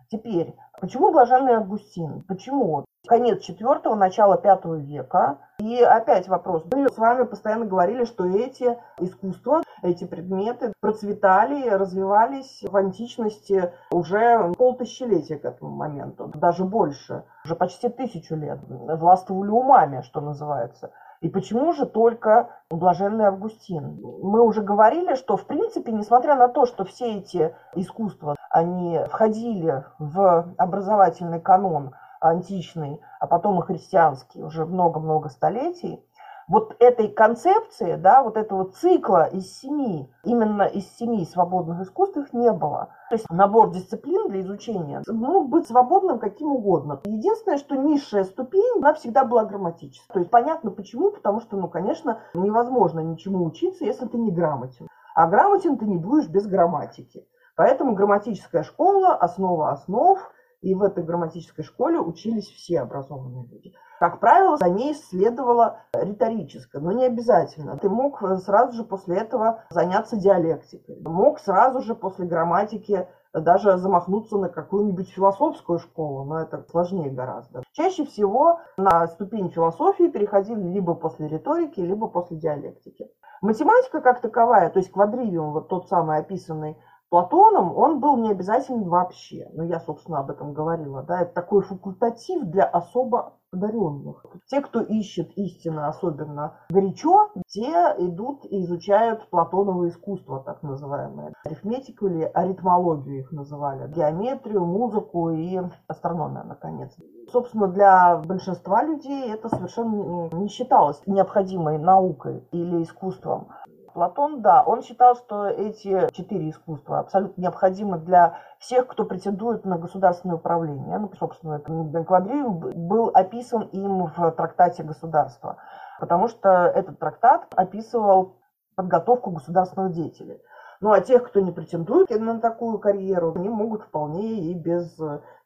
Теперь, 0.09 0.55
почему 0.81 1.11
блаженный 1.11 1.55
Августин? 1.55 2.23
Почему? 2.29 2.85
Конец 3.09 3.43
четвертого, 3.43 3.95
начало 3.95 4.37
пятого 4.37 4.77
века. 4.77 5.39
И 5.59 5.81
опять 5.81 6.29
вопрос. 6.29 6.65
Мы 6.73 6.89
с 6.89 6.99
вами 6.99 7.25
постоянно 7.25 7.65
говорили, 7.65 8.05
что 8.05 8.27
эти 8.27 8.77
искусства, 8.99 9.63
эти 9.83 10.05
предметы 10.05 10.73
процветали, 10.81 11.69
развивались 11.69 12.63
в 12.63 12.77
античности 12.77 13.73
уже 13.91 14.53
полтысячелетия 14.59 15.39
к 15.39 15.45
этому 15.45 15.71
моменту, 15.71 16.31
даже 16.35 16.65
больше, 16.65 17.25
уже 17.45 17.57
почти 17.57 17.89
тысячу 17.89 18.35
лет. 18.35 18.59
Властвовали 18.69 19.51
умами, 19.51 20.03
что 20.03 20.21
называется. 20.21 20.91
И 21.21 21.29
почему 21.29 21.73
же 21.73 21.87
только 21.87 22.51
блаженный 22.71 23.27
Августин? 23.27 24.01
Мы 24.23 24.43
уже 24.43 24.63
говорили, 24.63 25.15
что 25.15 25.37
в 25.37 25.47
принципе, 25.47 25.93
несмотря 25.93 26.35
на 26.37 26.49
то, 26.49 26.67
что 26.67 26.85
все 26.85 27.19
эти 27.19 27.55
искусства, 27.75 28.37
они 28.51 29.01
входили 29.09 29.85
в 29.99 30.55
образовательный 30.59 31.41
канон 31.41 31.95
античный, 32.21 33.01
а 33.21 33.27
потом 33.27 33.61
и 33.61 33.67
христианский 33.67 34.43
уже 34.43 34.65
много-много 34.65 35.29
столетий, 35.29 36.03
вот 36.49 36.77
этой 36.79 37.09
концепции, 37.09 37.97
да, 37.97 38.23
вот 38.23 38.37
этого 38.37 38.71
цикла 38.71 39.25
из 39.25 39.59
семи, 39.59 40.13
именно 40.25 40.63
из 40.63 40.89
семи 40.97 41.25
свободных 41.25 41.81
искусств 41.81 42.17
их 42.17 42.33
не 42.33 42.53
было. 42.53 42.89
То 43.09 43.17
есть 43.17 43.31
набор 43.31 43.71
дисциплин 43.71 44.29
для 44.29 44.41
изучения 44.41 45.03
мог 45.09 45.49
быть 45.49 45.67
свободным 45.67 46.19
каким 46.19 46.49
угодно. 46.49 47.01
Единственное, 47.05 47.59
что 47.59 47.77
низшая 47.77 48.25
ступень, 48.25 48.79
она 48.79 48.95
всегда 48.95 49.25
была 49.25 49.45
грамматическая. 49.45 50.15
То 50.15 50.21
есть 50.21 50.31
понятно 50.31 50.71
почему, 50.71 51.11
потому 51.11 51.41
что, 51.41 51.57
ну, 51.57 51.69
конечно, 51.69 52.21
невозможно 52.35 53.01
ничему 53.01 53.45
учиться, 53.45 53.85
если 53.85 54.07
ты 54.07 54.17
не 54.19 54.31
грамотен. 54.31 54.89
А 55.15 55.27
грамотен 55.27 55.79
ты 55.79 55.87
не 55.87 55.97
будешь 55.97 56.29
без 56.29 56.47
грамматики. 56.47 57.27
Поэтому 57.57 57.95
грамматическая 57.95 58.63
школа, 58.63 59.15
основа 59.15 59.71
основ, 59.71 60.19
и 60.67 60.75
в 60.75 60.83
этой 60.83 61.05
грамматической 61.05 61.65
школе 61.65 62.01
учились 62.01 62.49
все 62.49 62.81
образованные 62.81 63.47
люди. 63.47 63.73
Как 64.01 64.19
правило, 64.19 64.57
за 64.57 64.69
ней 64.69 64.95
следовало 64.95 65.79
риторическое, 65.95 66.81
но 66.81 66.91
не 66.91 67.07
обязательно. 67.07 67.79
Ты 67.79 67.89
мог 67.89 68.21
сразу 68.41 68.73
же 68.73 68.83
после 68.83 69.17
этого 69.17 69.63
заняться 69.71 70.17
диалектикой. 70.17 71.01
Мог 71.05 71.39
сразу 71.39 71.83
же 71.83 71.95
после 71.95 72.27
грамматики 72.27 73.07
даже 73.33 73.79
замахнуться 73.79 74.39
на 74.39 74.49
какую-нибудь 74.49 75.09
философскую 75.11 75.79
школу, 75.79 76.25
но 76.25 76.41
это 76.41 76.65
сложнее 76.69 77.11
гораздо. 77.11 77.63
Чаще 77.71 78.05
всего 78.05 78.59
на 78.77 79.07
ступень 79.07 79.51
философии 79.51 80.09
переходили 80.09 80.63
либо 80.63 80.95
после 80.95 81.29
риторики, 81.29 81.79
либо 81.79 82.09
после 82.09 82.39
диалектики. 82.39 83.09
Математика 83.41 84.01
как 84.01 84.21
таковая, 84.21 84.71
то 84.71 84.81
есть 84.81 84.91
квадривиум, 84.91 85.53
вот 85.53 85.69
тот 85.69 85.89
самый 85.89 86.19
описанный 86.19 86.77
Платоном, 87.09 87.77
он 87.77 88.01
был 88.01 88.17
не 88.17 88.31
обязателен 88.31 88.89
вообще. 88.89 89.49
Ну, 89.53 89.63
я, 89.65 89.79
собственно, 89.81 90.21
об 90.21 90.31
этом 90.31 90.53
говорила. 90.53 91.03
Да? 91.03 91.21
Это 91.23 91.35
такой 91.35 91.63
факультатив 91.63 92.45
для 92.47 92.65
особо 92.65 93.35
одаренных. 93.53 94.25
Те, 94.47 94.61
кто 94.61 94.81
ищет 94.81 95.31
истину 95.37 95.87
особенно 95.87 96.59
горячо, 96.69 97.31
те 97.47 97.95
идут 97.99 98.45
и 98.45 98.63
изучают 98.65 99.29
Платоново 99.31 99.89
искусство, 99.89 100.41
так 100.41 100.63
называемое. 100.63 101.33
Арифметику 101.45 102.09
или 102.09 102.25
аритмологию 102.25 103.21
их 103.21 103.33
называли. 103.33 103.91
Геометрию, 103.93 104.65
музыку 104.65 105.31
и 105.31 105.61
астрономию, 105.87 106.45
наконец. 106.45 106.97
Собственно, 107.31 107.69
для 107.69 108.17
большинства 108.19 108.83
людей 108.83 109.33
это 109.33 109.49
совершенно 109.49 110.29
не 110.35 110.49
считалось 110.49 111.01
необходимой 111.07 111.79
наукой 111.79 112.47
или 112.53 112.83
искусством. 112.83 113.49
Платон, 113.97 114.43
да, 114.43 114.63
он 114.63 114.83
считал, 114.83 115.17
что 115.17 115.47
эти 115.47 116.13
четыре 116.13 116.51
искусства 116.51 116.99
абсолютно 116.99 117.41
необходимы 117.41 117.97
для 117.97 118.37
всех, 118.59 118.89
кто 118.89 119.07
претендует 119.07 119.65
на 119.65 119.79
государственное 119.79 120.37
управление. 120.37 120.99
Ну, 120.99 121.11
собственно, 121.19 121.61
квадривиум 121.61 122.59
был 122.89 123.11
описан 123.15 123.63
им 123.69 124.05
в 124.15 124.33
трактате 124.33 124.83
государства, 124.83 125.57
потому 125.99 126.29
что 126.29 126.67
этот 126.67 126.99
трактат 126.99 127.47
описывал 127.57 128.37
подготовку 128.75 129.31
государственных 129.31 129.93
деятелей. 129.93 130.43
Ну, 130.83 130.93
а 130.93 131.01
тех, 131.01 131.27
кто 131.27 131.41
не 131.41 131.53
претендует 131.53 132.11
на 132.11 132.39
такую 132.39 132.79
карьеру, 132.79 133.33
они 133.35 133.49
могут 133.49 133.81
вполне 133.81 134.51
и 134.51 134.53
без 134.53 134.95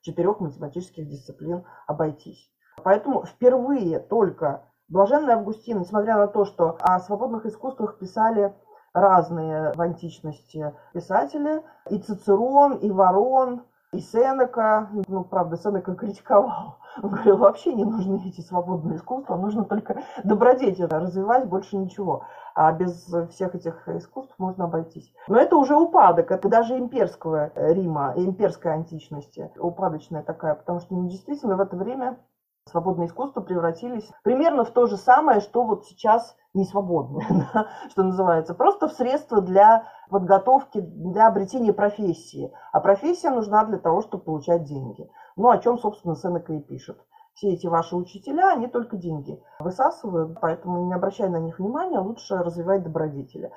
четырех 0.00 0.40
математических 0.40 1.06
дисциплин 1.06 1.64
обойтись. 1.86 2.50
Поэтому 2.82 3.24
впервые 3.26 4.00
только 4.00 4.64
Блаженный 4.90 5.34
Августин, 5.34 5.78
несмотря 5.78 6.16
на 6.16 6.26
то, 6.26 6.44
что 6.44 6.76
о 6.80 6.98
свободных 6.98 7.46
искусствах 7.46 7.96
писали 7.98 8.52
разные 8.92 9.72
в 9.72 9.80
античности 9.80 10.74
писатели, 10.92 11.62
и 11.90 11.98
Цицерон, 11.98 12.72
и 12.74 12.90
Ворон, 12.90 13.62
и 13.92 14.00
Сенека, 14.00 14.88
ну, 15.06 15.22
правда, 15.22 15.56
Сенека 15.56 15.94
критиковал, 15.96 16.78
он 17.00 17.10
говорил, 17.10 17.36
вообще 17.36 17.72
не 17.72 17.84
нужны 17.84 18.20
эти 18.26 18.40
свободные 18.40 18.96
искусства, 18.96 19.36
нужно 19.36 19.64
только 19.64 20.02
добродетель 20.24 20.86
развивать, 20.86 21.46
больше 21.46 21.76
ничего. 21.76 22.24
А 22.56 22.72
без 22.72 23.06
всех 23.30 23.54
этих 23.54 23.88
искусств 23.88 24.34
можно 24.38 24.64
обойтись. 24.64 25.14
Но 25.28 25.38
это 25.38 25.56
уже 25.56 25.76
упадок, 25.76 26.32
это 26.32 26.48
даже 26.48 26.76
имперского 26.76 27.52
Рима, 27.54 28.14
имперской 28.16 28.72
античности, 28.72 29.52
упадочная 29.56 30.24
такая, 30.24 30.56
потому 30.56 30.80
что 30.80 30.96
ну, 30.96 31.08
действительно 31.08 31.56
в 31.56 31.60
это 31.60 31.76
время 31.76 32.18
свободное 32.66 33.06
искусство 33.06 33.40
превратились 33.40 34.08
примерно 34.22 34.64
в 34.64 34.70
то 34.70 34.86
же 34.86 34.96
самое, 34.96 35.40
что 35.40 35.62
вот 35.62 35.86
сейчас 35.86 36.36
не 36.54 36.64
свободное, 36.64 37.26
да, 37.54 37.68
что 37.90 38.02
называется, 38.02 38.54
просто 38.54 38.88
в 38.88 38.92
средства 38.92 39.40
для 39.40 39.84
подготовки, 40.08 40.80
для 40.80 41.28
обретения 41.28 41.72
профессии. 41.72 42.52
А 42.72 42.80
профессия 42.80 43.30
нужна 43.30 43.64
для 43.64 43.78
того, 43.78 44.02
чтобы 44.02 44.24
получать 44.24 44.64
деньги. 44.64 45.08
Ну, 45.36 45.50
о 45.50 45.58
чем, 45.58 45.78
собственно, 45.78 46.16
Сенека 46.16 46.52
и 46.52 46.60
пишет. 46.60 46.98
Все 47.34 47.52
эти 47.52 47.68
ваши 47.68 47.96
учителя, 47.96 48.52
они 48.52 48.66
только 48.66 48.96
деньги 48.96 49.40
высасывают, 49.60 50.38
поэтому 50.40 50.86
не 50.86 50.94
обращай 50.94 51.28
на 51.28 51.38
них 51.38 51.58
внимания, 51.58 51.98
лучше 51.98 52.36
развивать 52.36 52.82
добродетели. 52.82 53.52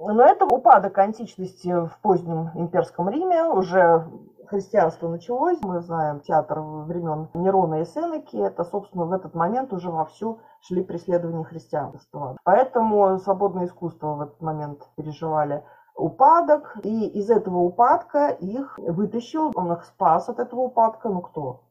Но 0.00 0.24
это 0.24 0.46
упадок 0.46 0.96
античности 0.98 1.68
в 1.68 1.98
позднем 2.00 2.50
имперском 2.54 3.08
Риме, 3.10 3.44
уже 3.44 4.08
христианство 4.52 5.08
началось, 5.08 5.58
мы 5.62 5.80
знаем 5.80 6.20
театр 6.20 6.60
времен 6.60 7.30
Нерона 7.32 7.80
и 7.80 7.84
Сенеки, 7.86 8.36
это, 8.36 8.64
собственно, 8.64 9.06
в 9.06 9.12
этот 9.12 9.34
момент 9.34 9.72
уже 9.72 9.90
вовсю 9.90 10.40
шли 10.60 10.82
преследования 10.84 11.44
христианства. 11.44 12.36
Поэтому 12.44 13.18
свободное 13.18 13.64
искусство 13.64 14.14
в 14.14 14.20
этот 14.20 14.42
момент 14.42 14.86
переживали 14.94 15.64
упадок, 15.96 16.76
и 16.82 17.08
из 17.08 17.30
этого 17.30 17.60
упадка 17.60 18.28
их 18.28 18.78
вытащил, 18.78 19.52
он 19.54 19.72
их 19.72 19.84
спас 19.84 20.28
от 20.28 20.38
этого 20.38 20.60
упадка, 20.60 21.08
ну 21.08 21.22
кто? 21.22 21.62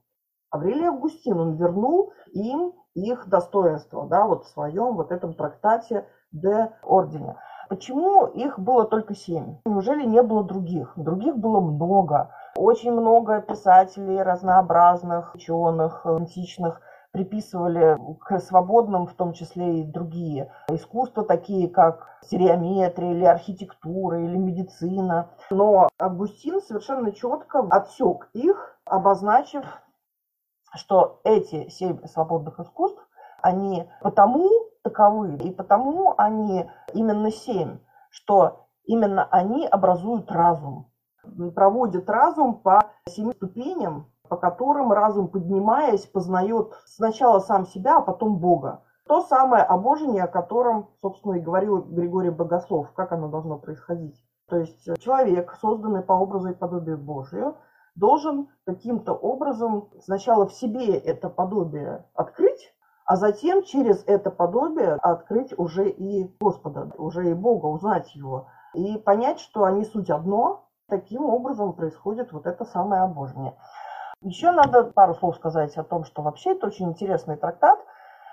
Аврелий 0.50 0.88
Августин, 0.88 1.40
он 1.40 1.54
вернул 1.54 2.14
им 2.34 2.74
их 2.96 3.30
достоинство, 3.30 4.08
да, 4.08 4.26
вот 4.26 4.46
в 4.46 4.50
своем 4.50 4.96
вот 4.96 5.12
этом 5.12 5.36
трактате 5.36 6.08
де 6.32 6.72
Ордене. 6.82 7.38
Почему 7.70 8.26
их 8.26 8.60
было 8.60 8.86
только 8.86 9.14
семь? 9.14 9.58
Неужели 9.66 10.04
не 10.04 10.22
было 10.24 10.44
других? 10.44 10.94
Других 10.96 11.38
было 11.38 11.62
много. 11.62 12.32
Очень 12.56 12.92
много 12.92 13.42
писателей 13.42 14.22
разнообразных, 14.22 15.34
ученых, 15.36 16.06
античных 16.06 16.82
приписывали 17.12 17.98
к 18.20 18.40
свободным, 18.40 19.08
в 19.08 19.14
том 19.14 19.34
числе 19.34 19.82
и 19.82 19.84
другие 19.84 20.52
искусства, 20.70 21.24
такие 21.24 21.70
как 21.70 22.08
стереометрия 22.24 23.12
или 23.12 23.26
архитектура 23.26 24.22
или 24.22 24.38
медицина. 24.38 25.30
Но 25.50 25.90
Августин 26.00 26.62
совершенно 26.62 27.12
четко 27.14 27.68
отсек 27.70 28.30
их, 28.34 28.78
обозначив, 28.86 29.64
что 30.76 31.22
эти 31.24 31.70
семь 31.70 32.06
свободных 32.06 32.60
искусств, 32.60 33.02
они 33.42 33.90
потому 34.02 34.50
таковы, 34.84 35.36
и 35.38 35.52
потому 35.52 36.14
они 36.18 36.70
именно 36.94 37.32
семь, 37.32 37.80
что 38.10 38.68
именно 38.86 39.28
они 39.32 39.68
образуют 39.68 40.32
разум 40.32 40.91
проводит 41.50 42.10
разум 42.10 42.60
по 42.60 42.92
семи 43.08 43.34
ступеням, 43.34 44.12
по 44.30 44.38
которым 44.38 44.92
разум, 44.92 45.28
поднимаясь, 45.28 46.06
познает 46.06 46.74
сначала 46.86 47.40
сам 47.40 47.66
себя, 47.66 47.98
а 47.98 48.02
потом 48.02 48.38
Бога. 48.38 48.84
то 49.08 49.22
самое 49.22 49.64
обожение, 49.64 50.24
о 50.24 50.28
котором, 50.28 50.90
собственно, 51.02 51.34
и 51.34 51.42
говорил 51.42 51.82
Григорий 51.82 52.30
Богослов, 52.30 52.94
как 52.94 53.12
оно 53.12 53.28
должно 53.28 53.58
происходить. 53.58 54.16
То 54.48 54.58
есть 54.58 54.88
человек, 55.00 55.58
созданный 55.60 56.02
по 56.02 56.14
образу 56.14 56.50
и 56.50 56.54
подобию 56.54 56.98
Божию, 56.98 57.56
должен 57.96 58.48
каким-то 58.66 59.14
образом 59.14 59.90
сначала 60.02 60.48
в 60.48 60.54
себе 60.54 60.98
это 60.98 61.30
подобие 61.30 62.06
открыть, 62.14 62.74
а 63.06 63.18
затем 63.18 63.64
через 63.64 64.04
это 64.06 64.32
подобие 64.32 64.94
открыть 64.94 65.58
уже 65.58 65.90
и 65.90 66.34
Господа, 66.40 66.92
уже 66.98 67.30
и 67.30 67.34
Бога, 67.34 67.66
узнать 67.66 68.16
Его. 68.16 68.48
И 68.74 68.98
понять, 68.98 69.40
что 69.40 69.66
они 69.66 69.84
суть 69.84 70.10
одно, 70.10 70.70
таким 70.92 71.26
образом 71.26 71.74
происходит 71.74 72.34
вот 72.34 72.46
это 72.46 72.66
самое 72.66 73.04
обожение. 73.04 73.56
Еще 74.22 74.52
надо 74.52 74.84
пару 74.84 75.16
слов 75.16 75.38
сказать 75.38 75.76
о 75.78 75.84
том, 75.84 76.04
что 76.04 76.22
вообще 76.22 76.52
это 76.52 76.68
очень 76.68 76.90
интересный 76.90 77.38
трактат, 77.38 77.80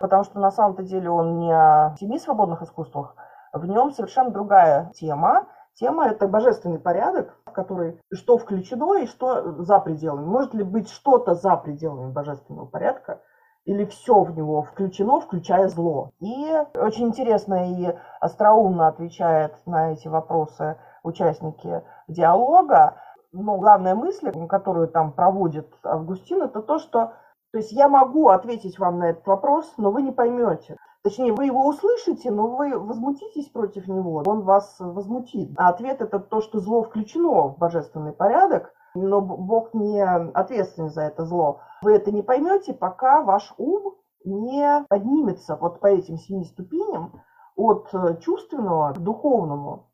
потому 0.00 0.24
что 0.24 0.40
на 0.40 0.50
самом-то 0.50 0.82
деле 0.82 1.08
он 1.08 1.38
не 1.38 1.52
о 1.52 1.94
семи 1.98 2.18
свободных 2.18 2.60
искусствах, 2.60 3.14
в 3.52 3.64
нем 3.64 3.92
совершенно 3.92 4.30
другая 4.30 4.90
тема. 4.94 5.46
Тема– 5.74 6.08
это 6.10 6.26
божественный 6.26 6.80
порядок, 6.80 7.36
в 7.46 7.52
который 7.52 8.00
что 8.12 8.36
включено 8.36 8.96
и 8.96 9.06
что 9.06 9.62
за 9.62 9.78
пределами. 9.78 10.26
Может 10.26 10.52
ли 10.52 10.64
быть 10.64 10.90
что-то 10.90 11.34
за 11.34 11.56
пределами 11.56 12.10
божественного 12.10 12.66
порядка, 12.66 13.20
или 13.64 13.84
все 13.84 14.22
в 14.24 14.36
него 14.36 14.62
включено, 14.62 15.20
включая 15.20 15.68
зло. 15.68 16.10
И 16.20 16.52
очень 16.74 17.08
интересно 17.08 17.70
и 17.70 17.94
остроумно 18.18 18.88
отвечает 18.88 19.54
на 19.66 19.92
эти 19.92 20.08
вопросы 20.08 20.78
участники 21.02 21.82
диалога. 22.06 22.96
Но 23.32 23.58
главная 23.58 23.94
мысль, 23.94 24.32
которую 24.48 24.88
там 24.88 25.12
проводит 25.12 25.68
Августин, 25.82 26.42
это 26.42 26.62
то, 26.62 26.78
что 26.78 27.12
то 27.50 27.58
есть 27.58 27.72
я 27.72 27.88
могу 27.88 28.28
ответить 28.28 28.78
вам 28.78 28.98
на 28.98 29.10
этот 29.10 29.26
вопрос, 29.26 29.72
но 29.78 29.90
вы 29.90 30.02
не 30.02 30.12
поймете. 30.12 30.76
Точнее, 31.02 31.32
вы 31.32 31.46
его 31.46 31.66
услышите, 31.66 32.30
но 32.30 32.48
вы 32.48 32.78
возмутитесь 32.78 33.48
против 33.48 33.88
него, 33.88 34.22
он 34.26 34.42
вас 34.42 34.76
возмутит. 34.78 35.52
А 35.56 35.68
ответ 35.68 36.02
это 36.02 36.18
то, 36.18 36.42
что 36.42 36.60
зло 36.60 36.82
включено 36.82 37.48
в 37.48 37.58
божественный 37.58 38.12
порядок, 38.12 38.74
но 38.94 39.20
Бог 39.20 39.72
не 39.72 40.02
ответственен 40.02 40.90
за 40.90 41.02
это 41.02 41.24
зло. 41.24 41.60
Вы 41.82 41.94
это 41.94 42.10
не 42.10 42.22
поймете, 42.22 42.74
пока 42.74 43.22
ваш 43.22 43.54
ум 43.56 43.94
не 44.24 44.84
поднимется 44.88 45.56
вот 45.56 45.80
по 45.80 45.86
этим 45.86 46.18
семи 46.18 46.44
ступеням 46.44 47.22
от 47.56 47.90
чувственного 48.20 48.92
к 48.92 48.98
духовному, 48.98 49.87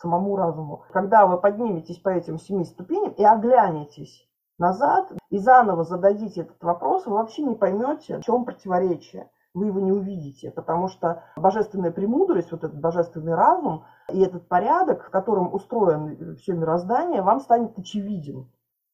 самому 0.00 0.36
разуму. 0.36 0.84
Когда 0.90 1.26
вы 1.26 1.38
подниметесь 1.38 1.98
по 1.98 2.10
этим 2.10 2.38
семи 2.38 2.64
ступеням 2.64 3.12
и 3.12 3.24
оглянетесь 3.24 4.28
назад 4.58 5.12
и 5.30 5.38
заново 5.38 5.84
зададите 5.84 6.42
этот 6.42 6.62
вопрос, 6.62 7.06
вы 7.06 7.14
вообще 7.14 7.42
не 7.42 7.54
поймете, 7.54 8.18
в 8.18 8.24
чем 8.24 8.44
противоречие. 8.44 9.30
Вы 9.54 9.66
его 9.66 9.80
не 9.80 9.90
увидите, 9.90 10.50
потому 10.50 10.88
что 10.88 11.22
божественная 11.36 11.90
премудрость, 11.90 12.52
вот 12.52 12.62
этот 12.62 12.78
божественный 12.78 13.34
разум 13.34 13.84
и 14.12 14.20
этот 14.20 14.48
порядок, 14.48 15.06
в 15.06 15.10
котором 15.10 15.54
устроен 15.54 16.36
все 16.36 16.52
мироздание, 16.52 17.22
вам 17.22 17.40
станет 17.40 17.78
очевиден. 17.78 18.50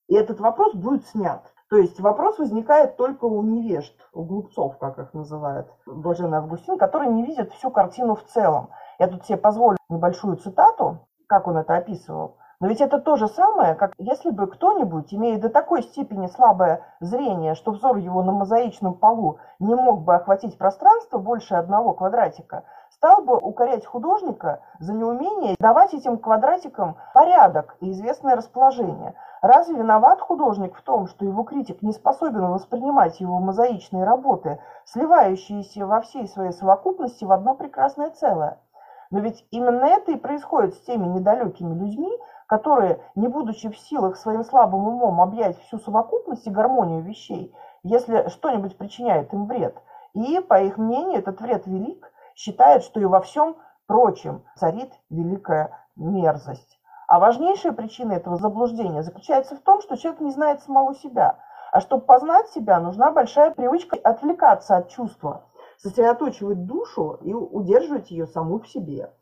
И 0.06 0.14
этот 0.14 0.38
вопрос 0.38 0.75
будет 0.75 1.04
снят. 1.06 1.51
То 1.73 1.79
есть 1.79 1.99
вопрос 2.00 2.38
возникает 2.38 2.99
только 2.99 3.25
у 3.25 3.43
невежд, 3.43 3.95
у 4.12 4.25
глупцов, 4.25 4.76
как 4.76 4.99
их 4.99 5.14
называет 5.14 5.69
Блаженный 5.87 6.37
Августин, 6.37 6.76
которые 6.76 7.11
не 7.11 7.25
видят 7.25 7.50
всю 7.55 7.71
картину 7.71 8.14
в 8.14 8.25
целом. 8.25 8.69
Я 8.99 9.09
тут 9.09 9.25
себе 9.25 9.38
позволю 9.38 9.79
небольшую 9.88 10.37
цитату, 10.37 11.09
как 11.26 11.49
он 11.49 11.57
это 11.57 11.75
описывал. 11.75 12.37
Но 12.61 12.69
ведь 12.69 12.83
это 12.83 13.00
то 13.00 13.17
же 13.17 13.26
самое, 13.26 13.75
как 13.75 13.95
если 13.97 14.29
бы 14.29 14.49
кто-нибудь, 14.49 15.14
имея 15.14 15.41
до 15.41 15.49
такой 15.49 15.83
степени 15.83 16.26
слабое 16.26 16.85
зрение, 17.00 17.55
что 17.55 17.71
взор 17.71 17.97
его 17.97 18.23
на 18.23 18.33
мозаичном 18.33 18.93
полу 18.93 19.38
не 19.59 19.75
мог 19.75 20.02
бы 20.02 20.14
охватить 20.14 20.59
пространство 20.59 21.17
больше 21.17 21.55
одного 21.55 21.95
квадратика, 21.95 22.64
стал 23.02 23.23
бы 23.23 23.37
укорять 23.37 23.85
художника 23.85 24.61
за 24.78 24.92
неумение 24.92 25.56
давать 25.59 25.92
этим 25.92 26.18
квадратикам 26.18 26.99
порядок 27.12 27.75
и 27.80 27.90
известное 27.90 28.37
расположение. 28.37 29.14
Разве 29.42 29.75
виноват 29.75 30.21
художник 30.21 30.76
в 30.76 30.82
том, 30.82 31.09
что 31.09 31.25
его 31.25 31.42
критик 31.42 31.82
не 31.82 31.90
способен 31.90 32.52
воспринимать 32.52 33.18
его 33.18 33.40
мозаичные 33.40 34.04
работы, 34.04 34.61
сливающиеся 34.85 35.85
во 35.85 36.00
всей 36.00 36.29
своей 36.29 36.53
совокупности 36.53 37.24
в 37.24 37.33
одно 37.33 37.57
прекрасное 37.57 38.11
целое? 38.11 38.61
Но 39.11 39.18
ведь 39.18 39.44
именно 39.50 39.85
это 39.85 40.12
и 40.12 40.16
происходит 40.16 40.74
с 40.74 40.81
теми 40.83 41.09
недалекими 41.09 41.74
людьми, 41.74 42.16
которые, 42.46 43.00
не 43.16 43.27
будучи 43.27 43.68
в 43.68 43.77
силах 43.77 44.16
своим 44.16 44.44
слабым 44.44 44.87
умом 44.87 45.20
объять 45.20 45.59
всю 45.62 45.81
совокупность 45.81 46.46
и 46.46 46.50
гармонию 46.50 47.03
вещей, 47.03 47.53
если 47.83 48.29
что-нибудь 48.29 48.79
причиняет 48.79 49.33
им 49.35 49.46
вред, 49.46 49.77
и, 50.14 50.38
по 50.38 50.62
их 50.62 50.79
мнению, 50.79 51.18
этот 51.18 51.40
вред 51.40 51.66
велик, 51.66 52.12
считают, 52.35 52.85
что 52.85 53.01
и 53.01 53.05
во 53.05 53.21
всем 53.21 53.57
прочем 53.87 54.45
царит 54.57 54.92
великая 55.11 55.87
мерзость. 55.97 56.79
А 57.09 57.18
важнейшая 57.18 57.73
причина 57.73 58.12
этого 58.12 58.37
заблуждения 58.37 59.03
заключается 59.03 59.57
в 59.57 59.61
том, 59.61 59.83
что 59.83 59.97
человек 59.97 60.21
не 60.21 60.31
знает 60.31 60.62
самого 60.62 60.95
себя. 60.95 61.38
А 61.71 61.81
чтобы 61.81 62.05
познать 62.05 62.49
себя, 62.49 62.81
нужна 62.81 63.11
большая 63.11 63.51
привычка 63.51 63.97
отвлекаться 64.03 64.77
от 64.77 64.88
чувства, 64.88 65.45
сосредоточивать 65.77 66.64
душу 66.66 67.18
и 67.23 67.35
удерживать 67.35 68.11
ее 68.11 68.27
саму 68.27 68.61
в 68.61 68.68
себе. 68.68 69.12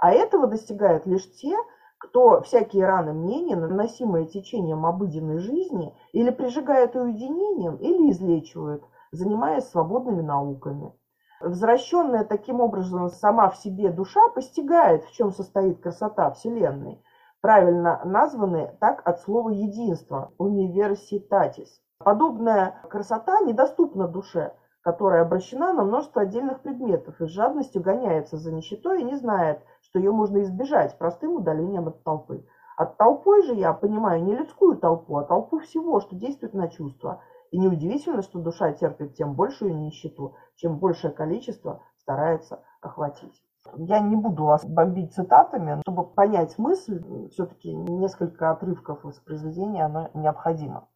А 0.00 0.12
этого 0.12 0.46
достигают 0.46 1.06
лишь 1.06 1.30
те, 1.36 1.56
кто 1.98 2.40
всякие 2.42 2.86
раны 2.86 3.12
мнения, 3.12 3.56
наносимые 3.56 4.26
течением 4.26 4.86
обыденной 4.86 5.38
жизни, 5.38 5.94
или 6.12 6.30
прижигают 6.30 6.94
уединением, 6.94 7.76
или 7.76 8.10
излечивают, 8.10 8.84
занимаясь 9.10 9.68
свободными 9.68 10.22
науками. 10.22 10.92
Возвращенная 11.40 12.24
таким 12.24 12.60
образом 12.60 13.08
сама 13.10 13.48
в 13.48 13.56
себе 13.56 13.90
душа 13.90 14.28
постигает, 14.34 15.04
в 15.04 15.12
чем 15.12 15.30
состоит 15.30 15.80
красота 15.80 16.32
Вселенной, 16.32 17.00
правильно 17.40 18.00
названные 18.04 18.76
так 18.80 19.06
от 19.06 19.20
слова 19.20 19.50
единство– 19.50 20.32
университатис. 20.38 21.80
Подобная 21.98 22.80
красота 22.90 23.40
недоступна 23.40 24.08
душе, 24.08 24.52
которая 24.82 25.22
обращена 25.22 25.72
на 25.72 25.84
множество 25.84 26.22
отдельных 26.22 26.60
предметов 26.60 27.20
и 27.20 27.26
с 27.26 27.30
жадностью 27.30 27.82
гоняется 27.82 28.36
за 28.36 28.52
нищетой 28.52 29.02
и 29.02 29.04
не 29.04 29.14
знает, 29.14 29.60
что 29.82 30.00
ее 30.00 30.10
можно 30.10 30.42
избежать 30.42 30.98
простым 30.98 31.36
удалением 31.36 31.86
от 31.86 32.02
толпы. 32.02 32.46
От 32.76 32.96
толпой 32.96 33.42
же 33.42 33.54
я 33.54 33.72
понимаю 33.72 34.22
не 34.24 34.36
людскую 34.36 34.76
толпу, 34.76 35.16
а 35.16 35.24
толпу 35.24 35.58
всего, 35.58 36.00
что 36.00 36.16
действует 36.16 36.54
на 36.54 36.68
чувства. 36.68 37.22
И 37.50 37.58
неудивительно, 37.58 38.22
что 38.22 38.38
душа 38.38 38.72
терпит 38.72 39.14
тем 39.14 39.34
большую 39.34 39.76
нищету, 39.76 40.36
чем 40.56 40.78
большее 40.78 41.12
количество 41.12 41.82
старается 41.98 42.62
охватить. 42.80 43.42
Я 43.76 44.00
не 44.00 44.16
буду 44.16 44.44
вас 44.44 44.64
бомбить 44.64 45.14
цитатами, 45.14 45.80
чтобы 45.82 46.04
понять 46.04 46.56
мысль, 46.58 47.02
все-таки 47.30 47.72
несколько 47.72 48.50
отрывков 48.50 49.04
из 49.04 49.18
произведения 49.20 49.84
оно 49.84 50.10
необходимо. 50.14 50.88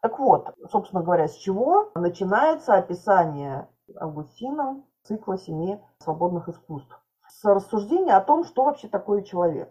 Так 0.00 0.18
вот, 0.18 0.54
собственно 0.70 1.02
говоря, 1.02 1.28
с 1.28 1.34
чего 1.34 1.90
начинается 1.94 2.74
описание 2.74 3.68
Августином 3.96 4.84
цикла 5.02 5.38
семи 5.38 5.80
свободных 5.98 6.48
искусств? 6.48 6.98
с 7.28 7.44
рассуждения 7.44 8.16
о 8.16 8.20
том, 8.20 8.44
что 8.44 8.64
вообще 8.64 8.88
такое 8.88 9.22
человек. 9.22 9.70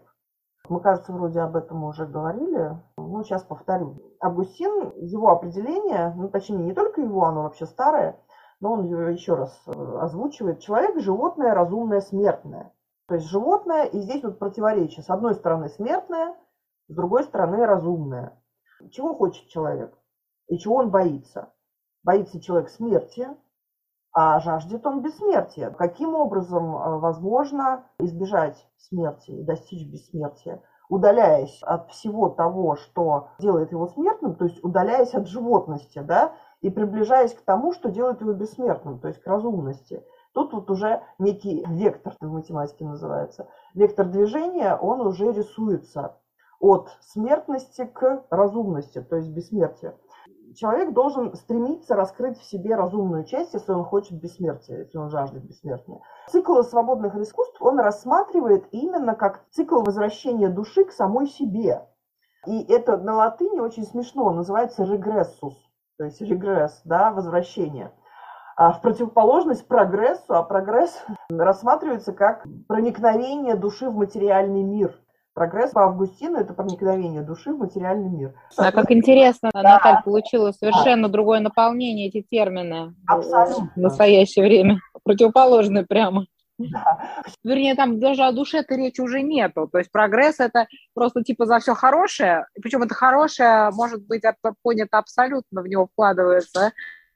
Мы, 0.68 0.80
кажется, 0.80 1.12
вроде 1.12 1.40
об 1.40 1.56
этом 1.56 1.84
уже 1.84 2.06
говорили, 2.06 2.80
ну, 3.18 3.24
сейчас 3.24 3.44
повторю. 3.44 4.16
Августин, 4.20 4.92
его 4.96 5.30
определение, 5.30 6.12
ну, 6.16 6.28
точнее, 6.28 6.58
не 6.58 6.74
только 6.74 7.00
его, 7.00 7.24
оно 7.24 7.44
вообще 7.44 7.66
старое, 7.66 8.18
но 8.60 8.72
он 8.72 8.84
еще 9.12 9.34
раз 9.34 9.56
э, 9.66 9.98
озвучивает. 10.00 10.60
Человек– 10.60 10.98
животное, 11.00 11.54
разумное, 11.54 12.00
смертное. 12.00 12.72
То 13.06 13.14
есть 13.14 13.28
животное, 13.28 13.84
и 13.84 14.00
здесь 14.00 14.22
вот 14.24 14.38
противоречие. 14.38 15.02
С 15.02 15.10
одной 15.10 15.34
стороны 15.34 15.68
смертное, 15.68 16.34
с 16.88 16.94
другой 16.94 17.24
стороны 17.24 17.64
разумное. 17.64 18.40
Чего 18.90 19.14
хочет 19.14 19.48
человек? 19.48 19.96
И 20.48 20.58
чего 20.58 20.76
он 20.76 20.90
боится? 20.90 21.52
Боится 22.02 22.40
человек 22.40 22.68
смерти, 22.70 23.28
а 24.12 24.40
жаждет 24.40 24.86
он 24.86 25.02
бессмертия. 25.02 25.70
Каким 25.70 26.14
образом 26.14 26.74
э, 26.74 26.98
возможно 26.98 27.84
избежать 27.98 28.66
смерти 28.76 29.30
и 29.30 29.44
достичь 29.44 29.90
бессмертия? 29.90 30.62
Удаляясь 30.88 31.62
от 31.62 31.90
всего 31.90 32.28
того, 32.28 32.76
что 32.76 33.28
делает 33.38 33.72
его 33.72 33.86
смертным, 33.88 34.34
то 34.34 34.44
есть 34.44 34.62
удаляясь 34.62 35.14
от 35.14 35.26
животности, 35.26 36.00
да, 36.00 36.34
и 36.60 36.70
приближаясь 36.70 37.34
к 37.34 37.40
тому, 37.42 37.72
что 37.72 37.90
делает 37.90 38.20
его 38.20 38.32
бессмертным, 38.32 38.98
то 38.98 39.08
есть 39.08 39.20
к 39.20 39.26
разумности. 39.26 40.04
Тут 40.32 40.52
вот 40.52 40.70
уже 40.70 41.02
некий 41.18 41.64
вектор 41.68 42.14
в 42.20 42.32
математике 42.32 42.84
называется. 42.84 43.48
Вектор 43.74 44.06
движения, 44.06 44.76
он 44.76 45.00
уже 45.00 45.32
рисуется 45.32 46.16
от 46.58 46.90
смертности 47.00 47.84
к 47.84 48.24
разумности, 48.30 49.00
то 49.00 49.16
есть 49.16 49.28
бессмертия 49.28 49.94
человек 50.54 50.92
должен 50.92 51.34
стремиться 51.34 51.94
раскрыть 51.94 52.38
в 52.38 52.44
себе 52.44 52.74
разумную 52.74 53.24
часть, 53.24 53.54
если 53.54 53.72
он 53.72 53.84
хочет 53.84 54.20
бессмертия, 54.20 54.78
если 54.78 54.98
он 54.98 55.10
жаждет 55.10 55.44
бессмертия. 55.44 56.00
Цикл 56.28 56.62
свободных 56.62 57.16
искусств 57.16 57.60
он 57.60 57.78
рассматривает 57.80 58.66
именно 58.72 59.14
как 59.14 59.44
цикл 59.50 59.82
возвращения 59.82 60.48
души 60.48 60.84
к 60.84 60.92
самой 60.92 61.26
себе. 61.26 61.86
И 62.46 62.62
это 62.64 62.96
на 62.96 63.16
латыни 63.16 63.60
очень 63.60 63.84
смешно, 63.84 64.30
называется 64.30 64.84
регрессус, 64.84 65.54
то 65.98 66.04
есть 66.04 66.20
регресс, 66.20 66.82
да, 66.84 67.10
возвращение. 67.10 67.92
а 68.56 68.72
в 68.72 68.82
противоположность 68.82 69.66
прогрессу, 69.66 70.34
а 70.34 70.42
прогресс 70.42 71.04
рассматривается 71.30 72.12
как 72.12 72.46
проникновение 72.68 73.56
души 73.56 73.88
в 73.88 73.94
материальный 73.94 74.62
мир. 74.62 74.94
Прогресс 75.34 75.72
по 75.72 75.82
Августину– 75.82 76.38
это 76.38 76.54
проникновение 76.54 77.22
души 77.22 77.52
в 77.52 77.58
материальный 77.58 78.08
мир. 78.08 78.34
А 78.56 78.70
как 78.70 78.92
интересно, 78.92 79.50
да. 79.52 79.62
Наталья, 79.62 80.00
получила 80.04 80.52
совершенно 80.52 81.08
да. 81.08 81.12
другое 81.12 81.40
наполнение, 81.40 82.06
эти 82.06 82.22
термины 82.22 82.94
Абсолютно. 83.04 83.72
в 83.74 83.76
настоящее 83.76 84.44
время. 84.44 84.78
Противоположные 85.02 85.84
прямо. 85.84 86.26
Да. 86.56 87.00
Вернее, 87.42 87.74
там 87.74 87.98
даже 87.98 88.22
о 88.22 88.30
душе-то 88.30 88.76
речи 88.76 89.00
уже 89.00 89.22
нету. 89.22 89.68
То 89.70 89.78
есть 89.78 89.90
прогресс– 89.90 90.36
это 90.38 90.68
просто 90.94 91.24
типа 91.24 91.46
за 91.46 91.58
все 91.58 91.74
хорошее. 91.74 92.46
Причем 92.62 92.84
это 92.84 92.94
хорошее 92.94 93.70
может 93.72 94.06
быть 94.06 94.22
понято 94.62 94.98
абсолютно, 94.98 95.62
в 95.62 95.66
него 95.66 95.88
вкладывается 95.88 96.72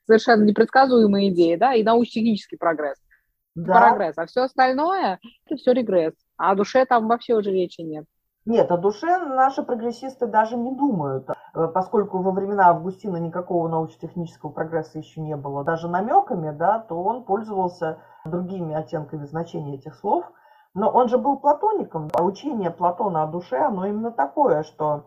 совершенно 0.07 0.43
непредсказуемые 0.43 1.29
идеи, 1.29 1.55
да, 1.55 1.75
и 1.75 1.85
научно-технический 1.85 2.57
прогресс. 2.57 2.99
Да. 3.65 3.91
Прогресс. 3.91 4.17
А 4.17 4.27
все 4.27 4.43
остальное– 4.43 5.19
это 5.47 5.57
все 5.57 5.73
регресс. 5.73 6.15
А 6.37 6.53
о 6.53 6.55
душе 6.55 6.85
там 6.85 7.09
вообще 7.09 7.35
уже 7.35 7.51
речи 7.51 7.81
нет. 7.81 8.07
Нет, 8.47 8.71
о 8.71 8.79
душе 8.79 9.19
наши 9.19 9.63
прогрессисты 9.63 10.27
даже 10.27 10.57
не 10.57 10.75
думают, 10.75 11.29
э, 11.29 11.69
поскольку 11.69 12.23
во 12.23 12.31
времена 12.31 12.69
Августина 12.69 13.17
никакого 13.17 13.69
научно-технического 13.69 14.51
прогресса 14.51 14.99
еще 14.99 15.21
не 15.21 15.37
было, 15.37 15.65
даже 15.65 15.89
намеками, 15.89 16.51
да, 16.51 16.79
то 16.79 17.03
он 17.03 17.25
пользовался 17.25 17.99
другими 18.25 18.75
оттенками 18.75 19.27
значения 19.27 19.75
этих 19.75 19.97
слов. 19.97 20.25
Но 20.73 20.89
он 20.89 21.09
же 21.09 21.19
был 21.19 21.39
платоником, 21.39 22.09
а 22.15 22.23
учение 22.23 22.71
Платона 22.71 23.25
о 23.25 23.27
душе, 23.27 23.59
оно 23.59 23.87
именно 23.87 24.13
такое, 24.13 24.63
что 24.63 25.07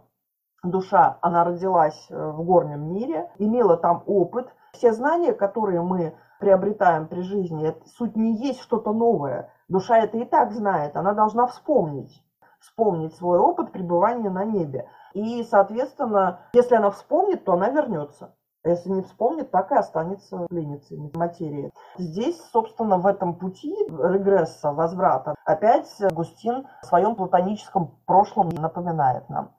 душа, 0.63 1.17
она 1.21 1.45
родилась 1.45 2.07
э, 2.09 2.31
в 2.31 2.43
горнем 2.43 2.93
мире, 2.93 3.31
имела 3.37 3.77
там 3.77 4.03
опыт. 4.05 4.53
Все 4.73 4.91
знания, 4.91 5.33
которые 5.33 5.81
мы 5.81 6.13
приобретаем 6.41 7.07
при 7.07 7.21
жизни, 7.21 7.73
суть 7.97 8.17
не 8.17 8.35
есть 8.35 8.61
что-то 8.61 8.91
новое. 8.91 9.49
Душа 9.69 9.99
это 9.99 10.17
и 10.17 10.25
так 10.25 10.51
знает, 10.51 10.97
она 10.97 11.13
должна 11.13 11.47
вспомнить 11.47 12.21
вспомнить 12.61 13.15
свой 13.15 13.39
опыт 13.39 13.71
пребывания 13.71 14.29
на 14.29 14.45
небе. 14.45 14.87
И, 15.13 15.43
соответственно, 15.43 16.41
если 16.53 16.75
она 16.75 16.91
вспомнит, 16.91 17.43
то 17.43 17.53
она 17.53 17.69
вернется. 17.69 18.35
А 18.63 18.69
если 18.69 18.89
не 18.89 19.01
вспомнит, 19.01 19.49
так 19.49 19.71
и 19.71 19.75
останется 19.75 20.45
пленницей 20.47 21.11
материи. 21.15 21.71
Здесь, 21.97 22.39
собственно, 22.51 22.99
в 22.99 23.07
этом 23.07 23.33
пути 23.33 23.75
регресса, 23.89 24.71
возврата, 24.71 25.33
опять 25.45 25.89
Густин 26.11 26.67
в 26.83 26.85
своем 26.85 27.15
платоническом 27.15 27.99
прошлом 28.05 28.49
напоминает 28.49 29.27
нам. 29.29 29.51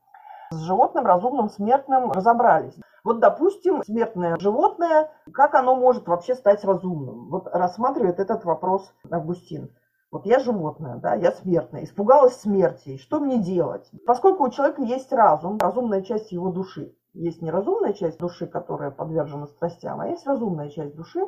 С 0.52 0.60
животным, 0.60 1.04
разумным, 1.04 1.48
смертным 1.48 2.12
разобрались. 2.12 2.78
Вот, 3.04 3.18
допустим, 3.18 3.82
смертное 3.84 4.36
животное, 4.38 5.10
как 5.32 5.54
оно 5.54 5.74
может 5.74 6.06
вообще 6.06 6.34
стать 6.34 6.64
разумным? 6.64 7.28
Вот 7.30 7.48
рассматривает 7.48 8.20
этот 8.20 8.44
вопрос 8.44 8.92
Августин. 9.10 9.70
Вот 10.12 10.26
я 10.26 10.38
животное, 10.38 10.96
да, 10.96 11.14
я 11.14 11.32
смертное, 11.32 11.84
испугалась 11.84 12.36
смерти. 12.36 12.98
Что 12.98 13.18
мне 13.18 13.38
делать? 13.38 13.90
Поскольку 14.06 14.44
у 14.44 14.50
человека 14.50 14.82
есть 14.82 15.12
разум, 15.12 15.58
разумная 15.58 16.02
часть 16.02 16.32
его 16.32 16.50
души. 16.50 16.94
Есть 17.14 17.42
неразумная 17.42 17.92
часть 17.92 18.18
души, 18.18 18.46
которая 18.46 18.90
подвержена 18.90 19.46
страстям, 19.46 20.00
а 20.00 20.08
есть 20.08 20.26
разумная 20.26 20.70
часть 20.70 20.94
души. 20.94 21.26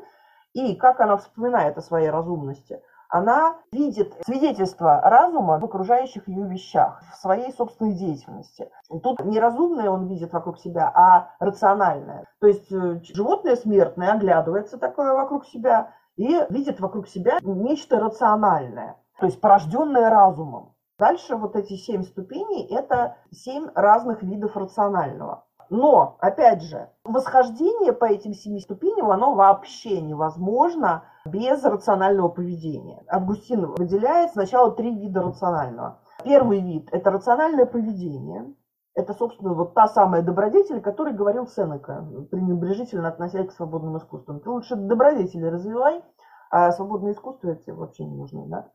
И 0.53 0.77
как 0.77 1.01
она 1.01 1.17
вспоминает 1.17 1.77
о 1.77 1.83
своей 1.83 2.11
разумности? 2.11 2.81
Она 3.09 3.57
видит 3.73 4.15
свидетельство 4.25 5.01
разума 5.01 5.59
в 5.59 5.65
окружающих 5.65 6.27
ее 6.29 6.47
вещах, 6.47 7.03
в 7.13 7.17
своей 7.17 7.53
собственной 7.53 7.95
деятельности. 7.95 8.71
Тут 9.03 9.25
неразумное 9.25 9.91
он 9.91 10.07
видит 10.07 10.33
вокруг 10.33 10.59
себя, 10.59 10.91
а 10.95 11.35
рациональное. 11.39 12.25
То 12.41 12.47
есть 12.47 12.71
э, 12.73 13.01
животное 13.03 13.57
смертное 13.57 14.13
оглядывается 14.13 14.79
такое 14.79 15.13
вокруг 15.13 15.47
себя, 15.47 15.93
и 16.17 16.47
видит 16.51 16.81
вокруг 16.81 17.09
себя 17.09 17.39
нечто 17.43 17.99
рациональное, 17.99 18.97
то 19.19 19.27
есть 19.27 19.41
порожденное 19.41 20.11
разумом. 20.11 20.75
Дальше 20.99 21.35
вот 21.37 21.57
эти 21.57 21.75
семь 21.75 22.05
ступеней– 22.05 22.67
это 22.71 23.17
семь 23.33 23.69
разных 23.75 24.23
видов 24.23 24.57
рационального. 24.57 25.45
Но, 25.71 26.17
опять 26.21 26.63
же, 26.63 26.89
восхождение 27.03 27.93
по 27.93 28.05
этим 28.05 28.33
семи 28.33 28.61
ступеням, 28.61 29.11
оно 29.11 29.35
вообще 29.35 30.01
невозможно 30.01 31.05
без 31.27 31.65
рационального 31.65 32.29
поведения. 32.29 33.03
Августин 33.09 33.67
выделяет 33.67 34.33
сначала 34.33 34.73
три 34.73 34.95
вида 34.95 35.23
рационального. 35.23 36.01
Первый 36.23 36.61
вид– 36.61 36.89
это 36.93 37.11
рациональное 37.11 37.67
поведение. 37.67 38.55
Это, 38.95 39.15
собственно, 39.15 39.55
вот 39.55 39.75
та 39.75 39.89
самая 39.89 40.23
добродетель, 40.23 40.79
о 40.79 40.83
которой 40.83 41.15
говорил 41.15 41.49
Сенека, 41.49 42.07
пренебрежительно 42.31 43.09
относясь 43.09 43.49
к 43.49 43.53
свободным 43.53 43.97
искусствам. 43.99 44.41
Ты 44.41 44.51
лучше 44.51 44.77
добродетели 44.77 45.47
развивай, 45.47 46.05
а 46.51 46.71
свободное 46.71 47.13
искусство 47.13 47.57
тебе 47.57 47.75
вообще 47.75 48.05
не 48.05 48.17
нужно, 48.17 48.47
да? 48.47 48.71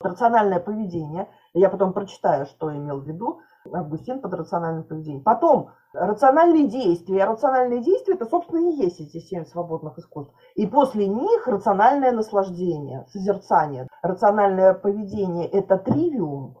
Рациональное 0.00 0.60
поведение. 0.60 1.28
Я 1.54 1.70
потом 1.70 1.94
прочитаю, 1.94 2.46
что 2.46 2.72
имел 2.76 3.00
в 3.00 3.08
виду 3.08 3.40
Августин 3.72 4.20
под 4.20 4.34
рациональным 4.34 4.84
поведением. 4.84 5.22
Потом 5.22 5.70
рациональные 5.92 6.68
действия. 6.68 7.24
Рациональные 7.24 7.82
действия 7.82 8.14
это, 8.14 8.26
собственно, 8.26 8.70
и 8.70 8.76
есть 8.76 9.00
эти 9.00 9.18
семь 9.18 9.44
свободных 9.44 9.98
искусств. 9.98 10.32
И 10.54 10.66
после 10.66 11.06
них 11.06 11.46
рациональное 11.46 12.12
наслаждение, 12.12 13.06
созерцание. 13.08 13.88
Рациональное 14.02 14.74
поведение 14.74 15.48
это 15.48 15.78
тривиум, 15.78 16.58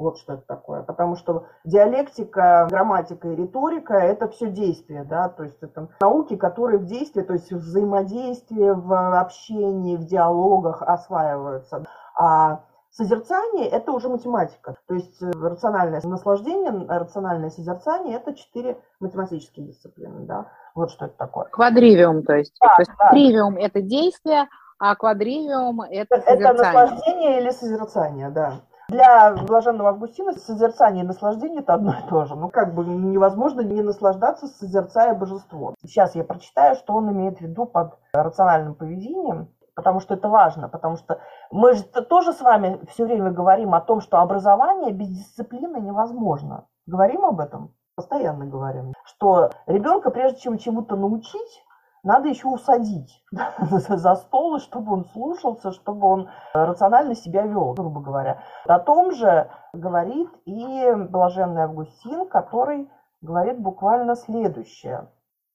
вот 0.00 0.18
что 0.18 0.34
это 0.34 0.44
такое. 0.46 0.82
Потому 0.82 1.14
что 1.14 1.44
диалектика, 1.64 2.66
грамматика 2.70 3.28
и 3.28 3.36
риторика– 3.36 3.94
это 3.94 4.28
все 4.28 4.50
действие, 4.50 5.04
да, 5.04 5.28
то 5.28 5.44
есть 5.44 5.62
это 5.62 5.90
науки, 6.00 6.36
которые 6.36 6.78
в 6.78 6.86
действии, 6.86 7.20
то 7.20 7.34
есть 7.34 7.52
в 7.52 7.58
взаимодействии, 7.58 8.70
в 8.70 9.20
общении, 9.20 9.96
в 9.96 10.04
диалогах 10.06 10.82
осваиваются. 10.82 11.84
А 12.18 12.64
Созерцание– 12.92 13.68
это 13.70 13.92
уже 13.92 14.08
математика. 14.08 14.76
То 14.88 14.94
есть 14.94 15.22
э, 15.22 15.30
рациональное 15.30 16.00
наслаждение, 16.02 16.72
рациональное 16.88 17.50
созерцание– 17.50 18.16
это 18.24 18.34
четыре 18.34 18.80
математические 18.98 19.68
дисциплины. 19.68 20.26
Да? 20.26 20.48
Вот 20.74 20.90
что 20.90 21.06
это 21.06 21.16
такое. 21.16 21.44
Квадривиум, 21.46 22.24
то 22.24 22.34
есть. 22.34 22.52
Да, 22.60 22.74
то 22.74 22.82
есть 22.82 22.90
да. 22.98 23.10
тривиум– 23.10 23.56
это 23.58 23.80
действие, 23.80 24.48
а 24.80 24.96
квадривиум– 24.96 25.80
это 25.90 26.16
созерцание. 26.16 26.44
Это 26.44 26.62
наслаждение 26.62 27.40
или 27.40 27.50
созерцание, 27.50 28.30
да. 28.30 28.54
Для 28.88 29.34
блаженного 29.34 29.90
Августина 29.90 30.32
созерцание 30.32 31.04
и 31.04 31.06
наслаждение– 31.06 31.60
это 31.62 31.74
одно 31.74 31.92
и 31.92 32.08
то 32.08 32.24
же. 32.24 32.34
Ну, 32.34 32.48
как 32.48 32.74
бы 32.74 32.84
невозможно 32.84 33.60
не 33.60 33.82
наслаждаться, 33.82 34.48
созерцая 34.48 35.14
божество. 35.14 35.76
Сейчас 35.84 36.16
я 36.16 36.24
прочитаю, 36.24 36.74
что 36.74 36.94
он 36.94 37.12
имеет 37.12 37.38
в 37.38 37.42
виду 37.42 37.66
под 37.66 37.96
рациональным 38.12 38.74
поведением, 38.74 39.48
потому 39.80 40.00
что 40.00 40.12
это 40.12 40.28
важно, 40.28 40.68
потому 40.68 40.96
что 40.96 41.20
мы 41.50 41.72
же 41.72 41.82
тоже 41.84 42.34
с 42.34 42.42
вами 42.42 42.78
все 42.90 43.06
время 43.06 43.30
говорим 43.30 43.74
о 43.74 43.80
том, 43.80 44.02
что 44.02 44.18
образование 44.18 44.92
без 44.92 45.08
дисциплины 45.08 45.78
невозможно. 45.78 46.66
Говорим 46.86 47.24
об 47.24 47.40
этом? 47.40 47.74
Постоянно 47.96 48.44
говорим. 48.44 48.92
Что 49.04 49.50
ребенка, 49.66 50.10
прежде 50.10 50.40
чем 50.40 50.58
чему-то 50.58 50.96
научить, 50.96 51.64
надо 52.02 52.28
еще 52.28 52.48
усадить 52.48 53.24
за 53.60 54.14
стол, 54.16 54.58
чтобы 54.58 54.92
он 54.92 55.04
слушался, 55.06 55.72
чтобы 55.72 56.06
он 56.06 56.28
рационально 56.52 57.14
себя 57.14 57.46
вел, 57.46 57.72
грубо 57.72 58.02
говоря. 58.02 58.42
О 58.66 58.78
том 58.80 59.12
же 59.12 59.50
говорит 59.72 60.28
и 60.44 60.92
блаженный 61.08 61.62
Августин, 61.62 62.28
который 62.28 62.90
говорит 63.22 63.58
буквально 63.58 64.14
следующее. 64.14 65.08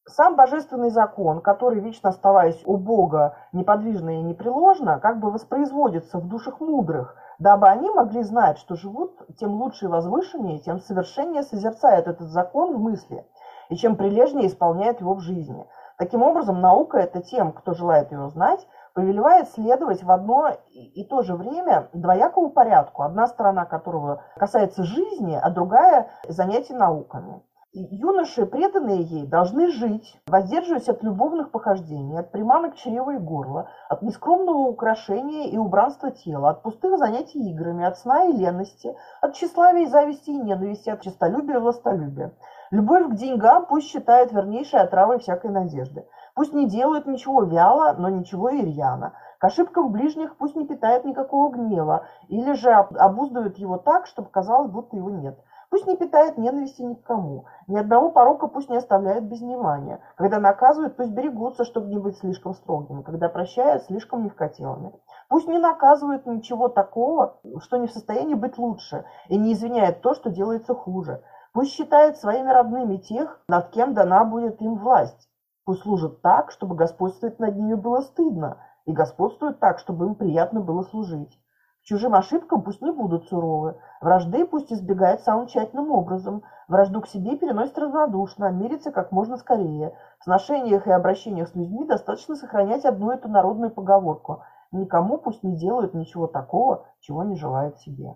Сам 0.08 0.36
божественный 0.36 0.92
закон, 0.92 1.42
который, 1.42 1.80
вечно 1.80 2.10
оставаясь 2.10 2.62
у 2.66 2.78
Бога 2.78 3.38
неподвижно 3.54 4.20
и 4.20 4.24
непреложно, 4.24 5.00
как 5.00 5.20
бы 5.20 5.32
воспроизводится 5.32 6.20
в 6.20 6.28
душах 6.28 6.60
мудрых, 6.60 7.16
дабы 7.40 7.68
они 7.68 7.90
могли 7.90 8.22
знать, 8.22 8.60
что 8.60 8.76
живут 8.76 9.20
тем 9.40 9.54
лучше 9.54 9.86
и 9.86 9.90
возвышеннее, 9.90 10.60
тем 10.60 10.80
совершеннее 10.80 11.44
созерцают 11.44 12.08
этот 12.08 12.30
закон 12.30 12.76
в 12.76 12.80
мысли, 12.80 13.26
и 13.70 13.76
чем 13.76 13.96
прилежнее 13.96 14.48
исполняют 14.48 15.02
его 15.02 15.16
в 15.16 15.22
жизни– 15.22 15.68
Таким 15.98 16.24
образом, 16.24 16.60
наука– 16.60 16.98
это 17.00 17.22
тем, 17.22 17.54
кто 17.54 17.74
желает 17.74 18.12
ее 18.12 18.28
знать, 18.30 18.68
повелевает 18.94 19.50
следовать 19.50 20.04
в 20.04 20.12
одно 20.12 20.52
и 20.68 21.06
то 21.06 21.22
же 21.22 21.36
время 21.36 21.88
двоякому 21.94 22.50
порядку, 22.50 23.04
одна 23.04 23.28
сторона 23.28 23.66
которого 23.66 24.22
касается 24.36 24.84
жизни, 24.84 25.40
а 25.42 25.50
другая– 25.50 26.10
занятий 26.28 26.74
науками. 26.74 27.42
Юноши, 27.78 28.46
преданные 28.46 29.02
ей, 29.02 29.28
должны 29.28 29.70
жить, 29.70 30.18
воздерживаясь 30.28 30.88
от 30.88 31.04
любовных 31.04 31.52
похождений, 31.52 32.18
от 32.18 32.32
приманок 32.32 32.76
чрева 32.76 33.16
и 33.16 33.18
горла, 33.18 33.70
от 33.90 34.02
нескромного 34.02 34.60
украшения 34.60 35.50
и 35.50 35.58
убранства 35.58 36.10
тела, 36.10 36.52
от 36.52 36.64
пустых 36.64 36.98
занятий 36.98 37.52
играми, 37.52 37.84
от 37.84 37.98
сна 37.98 38.28
и 38.28 38.32
лености, 38.32 38.96
от 39.20 39.34
тщеславия 39.34 39.84
и 39.84 39.88
зависти 39.88 40.30
и 40.30 40.38
ненависти, 40.38 40.90
от 40.90 41.02
честолюбия 41.02 41.58
и 41.58 41.60
властолюбия. 41.60 42.32
Любовь 42.72 43.10
к 43.10 43.16
деньгам 43.16 43.66
пусть 43.66 43.90
считает 43.90 44.32
вернейшей 44.32 44.80
отравой 44.80 45.20
всякой 45.20 45.52
надежды. 45.52 46.08
Пусть 46.34 46.54
не 46.54 46.70
делают 46.70 47.08
ничего 47.08 47.44
вяло, 47.44 47.94
но 47.98 48.08
ничего 48.08 48.52
и 48.52 48.62
рьяно. 48.62 49.16
К 49.38 49.44
ошибкам 49.44 49.92
ближних 49.92 50.38
пусть 50.38 50.56
не 50.56 50.66
питает 50.66 51.04
никакого 51.04 51.52
гнева, 51.52 52.06
или 52.30 52.54
же 52.54 52.72
обуздывает 52.72 53.58
его 53.58 53.78
так, 53.78 54.06
чтобы 54.08 54.30
казалось, 54.30 54.72
будто 54.72 54.96
его 54.96 55.10
нет. 55.10 55.38
Пусть 55.76 55.88
не 55.88 55.98
питает 55.98 56.38
ненависти 56.38 56.82
ни 56.84 56.94
к 56.94 57.04
кому. 57.04 57.48
Ни 57.68 57.78
одного 57.78 58.10
порока 58.10 58.48
пусть 58.48 58.70
не 58.70 58.78
оставляет 58.78 59.26
без 59.26 59.42
внимания. 59.42 60.00
Когда 60.16 60.40
наказывают, 60.40 60.96
пусть 60.96 61.12
берегутся, 61.12 61.66
чтобы 61.66 61.88
не 61.88 61.98
быть 61.98 62.18
слишком 62.18 62.54
строгими. 62.54 63.02
Когда 63.02 63.28
прощают, 63.28 63.84
слишком 63.84 64.24
мягкотелыми. 64.24 64.94
Пусть 65.28 65.50
не 65.50 65.58
наказывают 65.58 66.26
ничего 66.28 66.70
такого, 66.70 67.42
что 67.60 67.76
не 67.76 67.88
в 67.88 67.92
состоянии 67.92 68.36
быть 68.36 68.58
лучше, 68.58 69.04
и 69.28 69.38
не 69.38 69.52
извиняет 69.52 70.00
то, 70.00 70.14
что 70.14 70.30
делается 70.30 70.74
хуже. 70.74 71.22
Пусть 71.52 71.74
считает 71.74 72.16
своими 72.16 72.52
родными 72.52 72.96
тех, 72.96 73.44
над 73.50 73.72
кем 73.72 73.94
дана 73.94 74.24
будет 74.24 74.62
им 74.62 74.78
власть. 74.78 75.30
Пусть 75.66 75.82
служат 75.82 76.22
так, 76.22 76.52
чтобы 76.52 76.78
господствовать 76.78 77.38
над 77.40 77.54
ними 77.58 77.74
было 77.74 78.00
стыдно, 78.00 78.60
и 78.86 78.94
господствуют 78.94 79.60
так, 79.60 79.80
чтобы 79.80 80.06
им 80.06 80.16
приятно 80.16 80.62
было 80.62 80.84
служить. 80.84 81.38
Чужим 81.86 82.16
ошибкам 82.16 82.64
пусть 82.64 82.82
не 82.82 82.92
будут 82.92 83.28
суровы. 83.28 83.80
Вражды 84.02 84.44
пусть 84.48 84.74
избегает 84.74 85.22
самым 85.22 85.46
тщательным 85.46 85.92
образом. 85.92 86.42
Вражду 86.68 87.00
к 87.00 87.08
себе 87.08 87.38
переносит 87.38 87.78
равнодушно, 87.78 88.50
мирится 88.52 88.92
как 88.92 89.12
можно 89.12 89.38
скорее. 89.38 89.96
В 90.20 90.24
сношениях 90.24 90.88
и 90.88 90.92
обращениях 90.92 91.48
с 91.48 91.54
людьми 91.54 91.86
достаточно 91.86 92.36
сохранять 92.36 92.86
одну 92.86 93.12
эту 93.12 93.28
народную 93.28 93.70
поговорку. 93.70 94.42
Никому 94.72 95.20
пусть 95.20 95.44
не 95.44 95.56
делают 95.58 95.94
ничего 95.94 96.26
такого, 96.26 96.88
чего 97.02 97.24
не 97.24 97.36
желает 97.36 97.78
себе. 97.78 98.16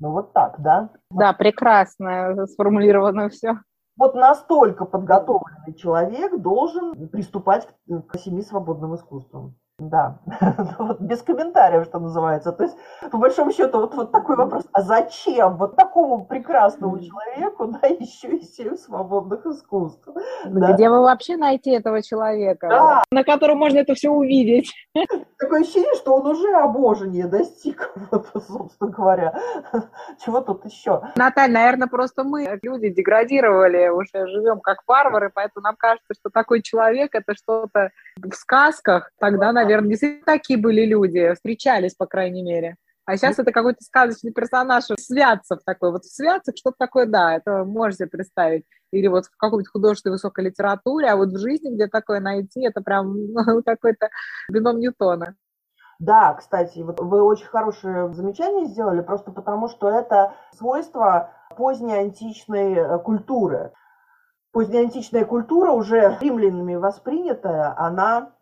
Ну 0.00 0.10
вот 0.10 0.32
так, 0.32 0.60
да? 0.60 0.90
Да, 1.10 1.32
прекрасно 1.34 2.46
сформулировано 2.46 3.28
все. 3.28 3.60
Вот 3.96 4.16
настолько 4.16 4.86
подготовленный 4.86 5.74
человек 5.76 6.36
должен 6.40 7.08
приступать 7.10 7.68
к 7.86 8.18
семи 8.18 8.42
свободным 8.42 8.96
искусствам. 8.96 9.54
Да, 9.78 10.18
ну 10.40 10.86
вот 10.86 11.00
без 11.02 11.20
комментариев, 11.20 11.84
что 11.84 11.98
называется. 11.98 12.50
То 12.50 12.64
есть, 12.64 12.76
по 13.10 13.18
большому 13.18 13.52
счету, 13.52 13.80
вот, 13.80 13.94
вот 13.94 14.10
такой 14.10 14.36
вопрос, 14.36 14.64
а 14.72 14.80
зачем 14.80 15.58
вот 15.58 15.76
такому 15.76 16.24
прекрасному 16.24 16.98
человеку, 16.98 17.66
да, 17.66 17.86
еще 17.88 18.28
и 18.28 18.42
семь 18.42 18.76
свободных 18.76 19.44
искусств? 19.44 20.08
Да. 20.46 20.72
Где 20.72 20.88
вы 20.88 21.02
вообще 21.02 21.36
найти 21.36 21.72
этого 21.72 22.02
человека, 22.02 22.68
да. 22.70 23.04
на 23.10 23.22
котором 23.22 23.58
можно 23.58 23.80
это 23.80 23.94
все 23.94 24.08
увидеть? 24.08 24.72
Такое 25.38 25.60
ощущение, 25.60 25.94
что 25.96 26.14
он 26.14 26.26
уже 26.26 26.54
обожения 26.54 27.26
достиг, 27.26 27.92
вот, 28.10 28.28
собственно 28.48 28.90
говоря. 28.90 29.38
Чего 30.24 30.40
тут 30.40 30.64
еще? 30.64 31.02
Наталья, 31.16 31.52
наверное, 31.52 31.88
просто 31.88 32.24
мы, 32.24 32.58
люди, 32.62 32.88
деградировали, 32.88 33.88
уже 33.88 34.26
живем 34.26 34.60
как 34.60 34.78
варвары, 34.86 35.30
поэтому 35.34 35.64
нам 35.64 35.76
кажется, 35.76 36.14
что 36.18 36.30
такой 36.30 36.62
человек– 36.62 37.10
это 37.14 37.34
что-то 37.34 37.90
в 38.16 38.32
сказках. 38.32 39.10
Тогда, 39.18 39.52
наверное, 39.52 39.65
наверное, 39.66 39.90
действительно 39.90 40.24
такие 40.24 40.58
были 40.58 40.84
люди, 40.84 41.34
встречались, 41.34 41.94
по 41.94 42.06
крайней 42.06 42.42
мере. 42.42 42.76
А 43.06 43.16
сейчас 43.16 43.38
это 43.38 43.52
какой-то 43.52 43.84
сказочный 43.84 44.32
персонаж, 44.32 44.84
Святцев 44.98 45.60
такой. 45.64 45.92
Вот 45.92 46.04
Святцев 46.04 46.56
что-то 46.56 46.76
такое, 46.78 47.06
да, 47.06 47.36
это 47.36 47.64
можете 47.64 48.06
представить. 48.06 48.64
Или 48.90 49.06
вот 49.06 49.26
в 49.26 49.36
какой-то 49.36 49.70
художественной 49.70 50.14
высокой 50.14 50.46
литературе, 50.46 51.08
а 51.08 51.16
вот 51.16 51.28
в 51.28 51.38
жизни, 51.38 51.72
где 51.72 51.86
такое 51.86 52.18
найти, 52.18 52.66
это 52.66 52.80
прям 52.80 53.32
ну, 53.32 53.62
какой-то 53.64 54.08
бином 54.50 54.80
Ньютона. 54.80 55.36
Да, 56.00 56.34
кстати, 56.34 56.80
вот 56.80 57.00
вы 57.00 57.22
очень 57.22 57.46
хорошее 57.46 58.12
замечание 58.12 58.66
сделали, 58.66 59.00
просто 59.02 59.30
потому 59.30 59.68
что 59.68 59.88
это 59.88 60.34
свойство 60.52 61.30
поздней 61.56 61.94
античной 61.94 62.74
э, 62.74 62.98
культуры. 62.98 63.72
Поздняя 64.52 64.82
античная 64.84 65.24
культура, 65.24 65.70
уже 65.70 66.18
римлянами 66.20 66.74
воспринятая, 66.74 67.74
она 67.78 68.32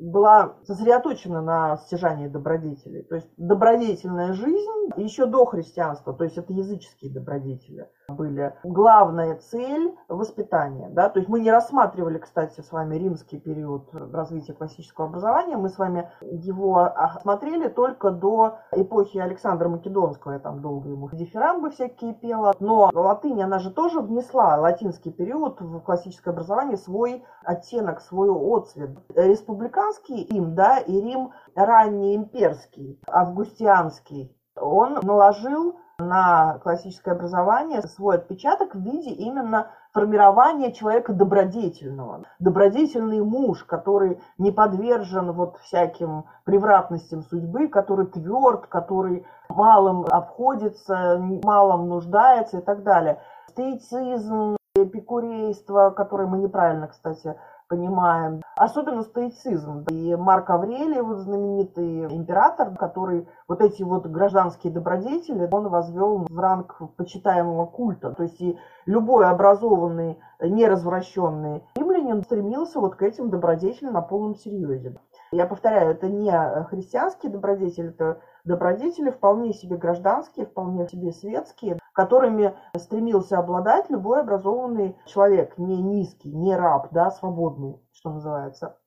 была 0.00 0.54
сосредоточена 0.64 1.40
на 1.40 1.76
стяжании 1.76 2.26
добродетелей. 2.26 3.02
То 3.02 3.16
есть 3.16 3.28
добродетельная 3.36 4.32
жизнь 4.32 4.90
еще 4.96 5.26
до 5.26 5.44
христианства, 5.44 6.12
то 6.14 6.24
есть 6.24 6.36
это 6.36 6.52
языческие 6.52 7.12
добродетели 7.12 7.86
были. 8.08 8.54
Главная 8.62 9.36
цель– 9.36 9.96
воспитание. 10.08 10.88
Да? 10.90 11.08
То 11.08 11.18
есть 11.18 11.28
мы 11.28 11.40
не 11.40 11.50
рассматривали, 11.50 12.18
кстати, 12.18 12.60
с 12.60 12.72
вами 12.72 12.96
римский 12.96 13.38
период 13.38 13.88
развития 13.92 14.54
классического 14.54 15.08
образования, 15.08 15.56
мы 15.56 15.68
с 15.68 15.78
вами 15.78 16.10
его 16.20 16.78
осмотрели 16.78 17.68
только 17.68 18.10
до 18.10 18.58
эпохи 18.72 19.18
Александра 19.18 19.68
Македонского, 19.68 20.32
я 20.32 20.38
там 20.38 20.60
долго 20.60 20.88
ему 20.88 21.08
дифирамбы 21.12 21.70
всякие 21.70 22.14
пела, 22.14 22.54
но 22.60 22.90
латынь, 22.92 23.42
она 23.42 23.58
же 23.58 23.70
тоже 23.70 24.00
внесла 24.00 24.56
латинский 24.56 25.12
период 25.12 25.60
в 25.60 25.80
классическое 25.80 26.32
образование 26.32 26.76
свой 26.76 27.24
оттенок, 27.44 28.00
свой 28.00 28.28
отцвет. 28.30 28.90
Республиканский 29.14 30.26
Рим, 30.30 30.54
да, 30.54 30.78
и 30.78 31.00
Рим 31.00 31.32
ранний 31.54 32.16
имперский, 32.16 33.00
августианский, 33.06 34.36
он 34.56 34.94
наложил 35.02 35.78
на 35.98 36.58
классическое 36.58 37.14
образование 37.14 37.80
свой 37.82 38.16
отпечаток 38.16 38.74
в 38.74 38.80
виде 38.80 39.10
именно 39.10 39.70
формирования 39.92 40.72
человека 40.72 41.14
добродетельного. 41.14 42.24
Добродетельный 42.38 43.22
муж, 43.22 43.64
который 43.64 44.20
не 44.36 44.50
подвержен 44.50 45.32
вот 45.32 45.56
всяким 45.62 46.24
превратностям 46.44 47.22
судьбы, 47.22 47.68
который 47.68 48.06
тверд, 48.06 48.66
который 48.66 49.26
малым 49.48 50.04
обходится, 50.04 51.18
малым 51.18 51.88
нуждается 51.88 52.58
и 52.58 52.60
так 52.60 52.82
далее. 52.82 53.22
Стоицизм, 53.48 54.56
эпикурейство, 54.74 55.90
которое 55.90 56.28
мы 56.28 56.38
неправильно, 56.38 56.88
кстати, 56.88 57.34
понимаем. 57.68 58.42
Особенно 58.56 59.02
стоицизм. 59.02 59.84
И 59.90 60.16
Марк 60.16 60.48
Аврелий, 60.48 61.02
вот 61.02 61.18
знаменитый 61.18 62.06
император, 62.06 62.74
который 62.74 63.28
вот 63.48 63.60
эти 63.60 63.82
вот 63.82 64.06
гражданские 64.06 64.72
добродетели, 64.72 65.46
он 65.52 65.68
возвел 65.68 66.26
в 66.28 66.38
ранг 66.38 66.80
почитаемого 66.96 67.66
культа. 67.66 68.12
То 68.12 68.22
есть 68.22 68.40
и 68.40 68.58
любой 68.86 69.26
образованный, 69.26 70.18
неразвращенный 70.40 71.64
римлянин 71.76 72.22
стремился 72.22 72.80
вот 72.80 72.96
к 72.96 73.02
этим 73.02 73.28
добродетелям 73.28 73.92
на 73.92 74.00
полном 74.00 74.34
серьезе. 74.34 74.96
Я 75.32 75.44
повторяю, 75.46 75.90
это 75.90 76.08
не 76.08 76.32
христианский 76.64 77.28
добродетель, 77.28 77.88
это 77.88 78.20
добродетели 78.46 79.10
вполне 79.10 79.52
себе 79.52 79.76
гражданские, 79.76 80.46
вполне 80.46 80.88
себе 80.88 81.12
светские, 81.12 81.78
которыми 81.92 82.56
стремился 82.76 83.38
обладать 83.38 83.90
любой 83.90 84.20
образованный 84.20 84.96
человек, 85.04 85.58
не 85.58 85.82
низкий, 85.82 86.32
не 86.32 86.56
раб, 86.56 86.88
да, 86.92 87.10
свободный, 87.10 87.82
что 87.92 88.10
называется. 88.10 88.78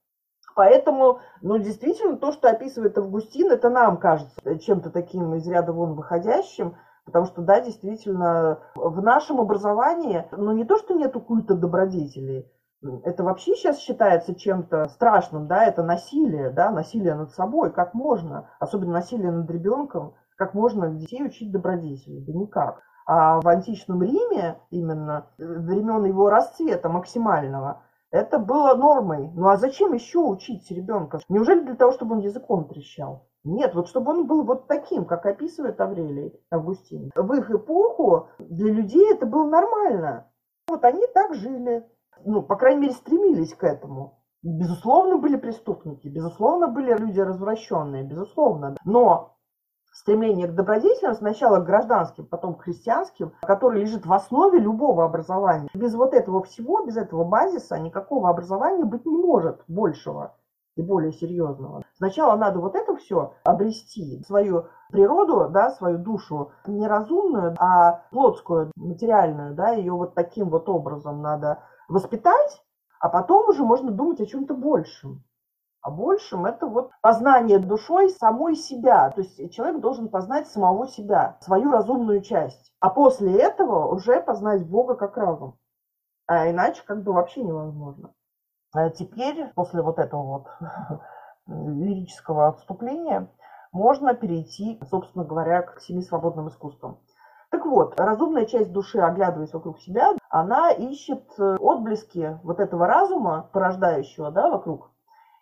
Поэтому, 0.56 1.20
ну, 1.42 1.58
действительно, 1.58 2.18
то, 2.18 2.32
что 2.32 2.50
описывает 2.50 2.98
Августин, 2.98 3.52
это 3.52 3.70
нам 3.70 3.98
кажется 3.98 4.60
чем-то 4.60 4.90
таким 4.90 5.36
из 5.36 5.48
ряда 5.48 5.72
вон 5.72 5.94
выходящим, 5.94 6.76
потому 7.06 7.26
что, 7.26 7.42
да, 7.42 7.62
действительно, 7.62 8.60
в 8.76 9.02
нашем 9.02 9.40
образовании, 9.40 10.26
ну, 10.32 10.52
не 10.52 10.66
то, 10.66 10.78
что 10.78 10.96
нету 10.96 11.22
культа 11.22 11.56
добродетелей, 11.56 12.52
это 13.04 13.24
вообще 13.24 13.56
сейчас 13.56 13.80
считается 13.80 14.36
чем-то 14.36 14.88
страшным, 14.90 15.48
да, 15.48 15.66
это 15.66 15.84
насилие, 15.84 16.50
да, 16.50 16.72
насилие 16.72 17.16
над 17.16 17.32
собой, 17.32 17.72
как 17.72 17.94
можно, 17.94 18.50
особенно 18.60 18.94
насилие 18.94 19.32
над 19.32 19.50
ребенком, 19.50 20.16
как 20.38 20.54
можно 20.54 20.90
детей 20.90 21.24
учить 21.26 21.52
добродетели, 21.52 22.20
да 22.20 22.34
никак. 22.34 22.82
А 23.06 23.42
в 23.42 23.48
античном 23.48 24.04
Риме, 24.04 24.60
именно 24.70 25.28
времен 25.38 26.06
его 26.06 26.30
расцвета 26.30 26.90
максимального, 26.90 27.82
это 28.12 28.40
было 28.40 28.76
нормой. 28.76 29.30
Ну 29.34 29.48
а 29.50 29.58
зачем 29.58 29.94
еще 29.94 30.20
учить 30.20 30.70
ребенка? 30.72 31.20
Неужели 31.28 31.62
для 31.62 31.76
того, 31.76 31.92
чтобы 31.92 32.16
он 32.16 32.22
языком 32.22 32.68
трещал? 32.68 33.28
Нет, 33.44 33.74
вот 33.74 33.88
чтобы 33.88 34.12
он 34.12 34.28
был 34.28 34.44
вот 34.44 34.68
таким, 34.68 35.06
как 35.06 35.26
описывает 35.26 35.80
Аврелий 35.82 36.40
Августин. 36.52 37.12
В 37.16 37.34
их 37.34 37.50
эпоху 37.50 38.30
для 38.38 38.72
людей 38.72 39.14
это 39.14 39.26
было 39.26 39.50
нормально. 39.50 40.28
Вот 40.68 40.84
они 40.84 41.06
так 41.08 41.34
жили 41.34 41.86
ну, 42.26 42.42
по 42.42 42.56
крайней 42.56 42.82
мере, 42.82 42.94
стремились 42.94 43.54
к 43.54 43.64
этому. 43.64 44.20
Безусловно, 44.42 45.18
были 45.18 45.36
преступники, 45.36 46.08
безусловно, 46.08 46.68
были 46.68 46.94
люди 46.98 47.20
развращенные, 47.20 48.04
безусловно. 48.04 48.78
Но 48.86 49.36
стремление 49.92 50.48
к 50.48 50.56
добродетелям, 50.56 51.14
сначала 51.14 51.60
к 51.60 51.66
гражданским, 51.66 52.26
потом 52.26 52.56
к 52.56 52.64
христианским, 52.64 53.34
который 53.42 53.82
лежит 53.82 54.06
в 54.06 54.14
основе 54.14 54.60
любого 54.60 55.04
образования. 55.04 55.70
Без 55.74 55.94
вот 55.94 56.14
этого 56.14 56.44
всего, 56.44 56.86
без 56.86 56.96
этого 56.96 57.26
базиса 57.26 57.78
никакого 57.80 58.30
образования 58.30 58.86
быть 58.86 59.06
не 59.06 59.18
может 59.18 59.62
большего 59.68 60.36
и 60.78 60.82
более 60.82 61.12
серьезного. 61.12 61.84
Сначала 61.98 62.38
надо 62.38 62.60
вот 62.60 62.76
это 62.76 62.96
все 62.96 63.34
обрести, 63.44 64.24
свою 64.26 64.68
природу, 64.90 65.50
да, 65.50 65.72
свою 65.72 65.98
душу, 65.98 66.52
не 66.66 66.88
разумную, 66.88 67.56
а 67.60 68.04
плотскую, 68.12 68.72
материальную, 68.78 69.54
да, 69.54 69.72
ее 69.72 69.92
вот 69.92 70.14
таким 70.14 70.50
вот 70.50 70.70
образом 70.70 71.22
надо 71.22 71.60
воспитать, 71.90 72.64
а 73.00 73.10
потом 73.10 73.50
уже 73.50 73.64
можно 73.64 73.92
думать 73.92 74.22
о 74.22 74.26
чем-то 74.26 74.54
большем. 74.54 75.24
А 75.82 75.92
большем 75.92 76.46
это 76.46 76.68
вот 76.68 76.92
познание 77.02 77.58
душой 77.58 78.10
самой 78.10 78.56
себя. 78.56 79.10
То 79.12 79.22
есть 79.22 79.54
человек 79.54 79.80
должен 79.80 80.10
познать 80.10 80.48
самого 80.48 80.88
себя, 80.88 81.38
свою 81.42 81.72
разумную 81.72 82.22
часть. 82.22 82.74
А 82.80 82.90
после 82.90 83.38
этого 83.40 83.88
уже 83.94 84.22
познать 84.22 84.68
Бога 84.68 84.96
как 84.96 85.16
разум. 85.18 85.58
А 86.28 86.50
иначе 86.50 86.84
как 86.86 87.04
бы 87.04 87.14
вообще 87.14 87.44
невозможно. 87.44 88.14
А 88.74 88.90
теперь, 88.90 89.52
после 89.56 89.82
вот 89.82 90.00
этого 90.00 90.22
вот 90.22 90.48
лирического 91.48 92.50
отступления, 92.50 93.32
можно 93.72 94.14
перейти, 94.14 94.80
собственно 94.90 95.24
говоря, 95.24 95.62
к 95.62 95.80
семи 95.80 96.02
свободным 96.02 96.50
искусствам. 96.50 97.00
Вот, 97.70 98.00
разумная 98.00 98.46
часть 98.48 98.72
души, 98.72 98.98
оглядываясь 98.98 99.54
вокруг 99.54 99.80
себя, 99.80 100.16
она 100.32 100.72
ищет 100.72 101.24
э, 101.38 101.58
отблески 101.58 102.40
вот 102.42 102.60
этого 102.60 102.88
разума, 102.88 103.48
порождающего 103.54 104.32
да, 104.32 104.50
вокруг, 104.50 104.90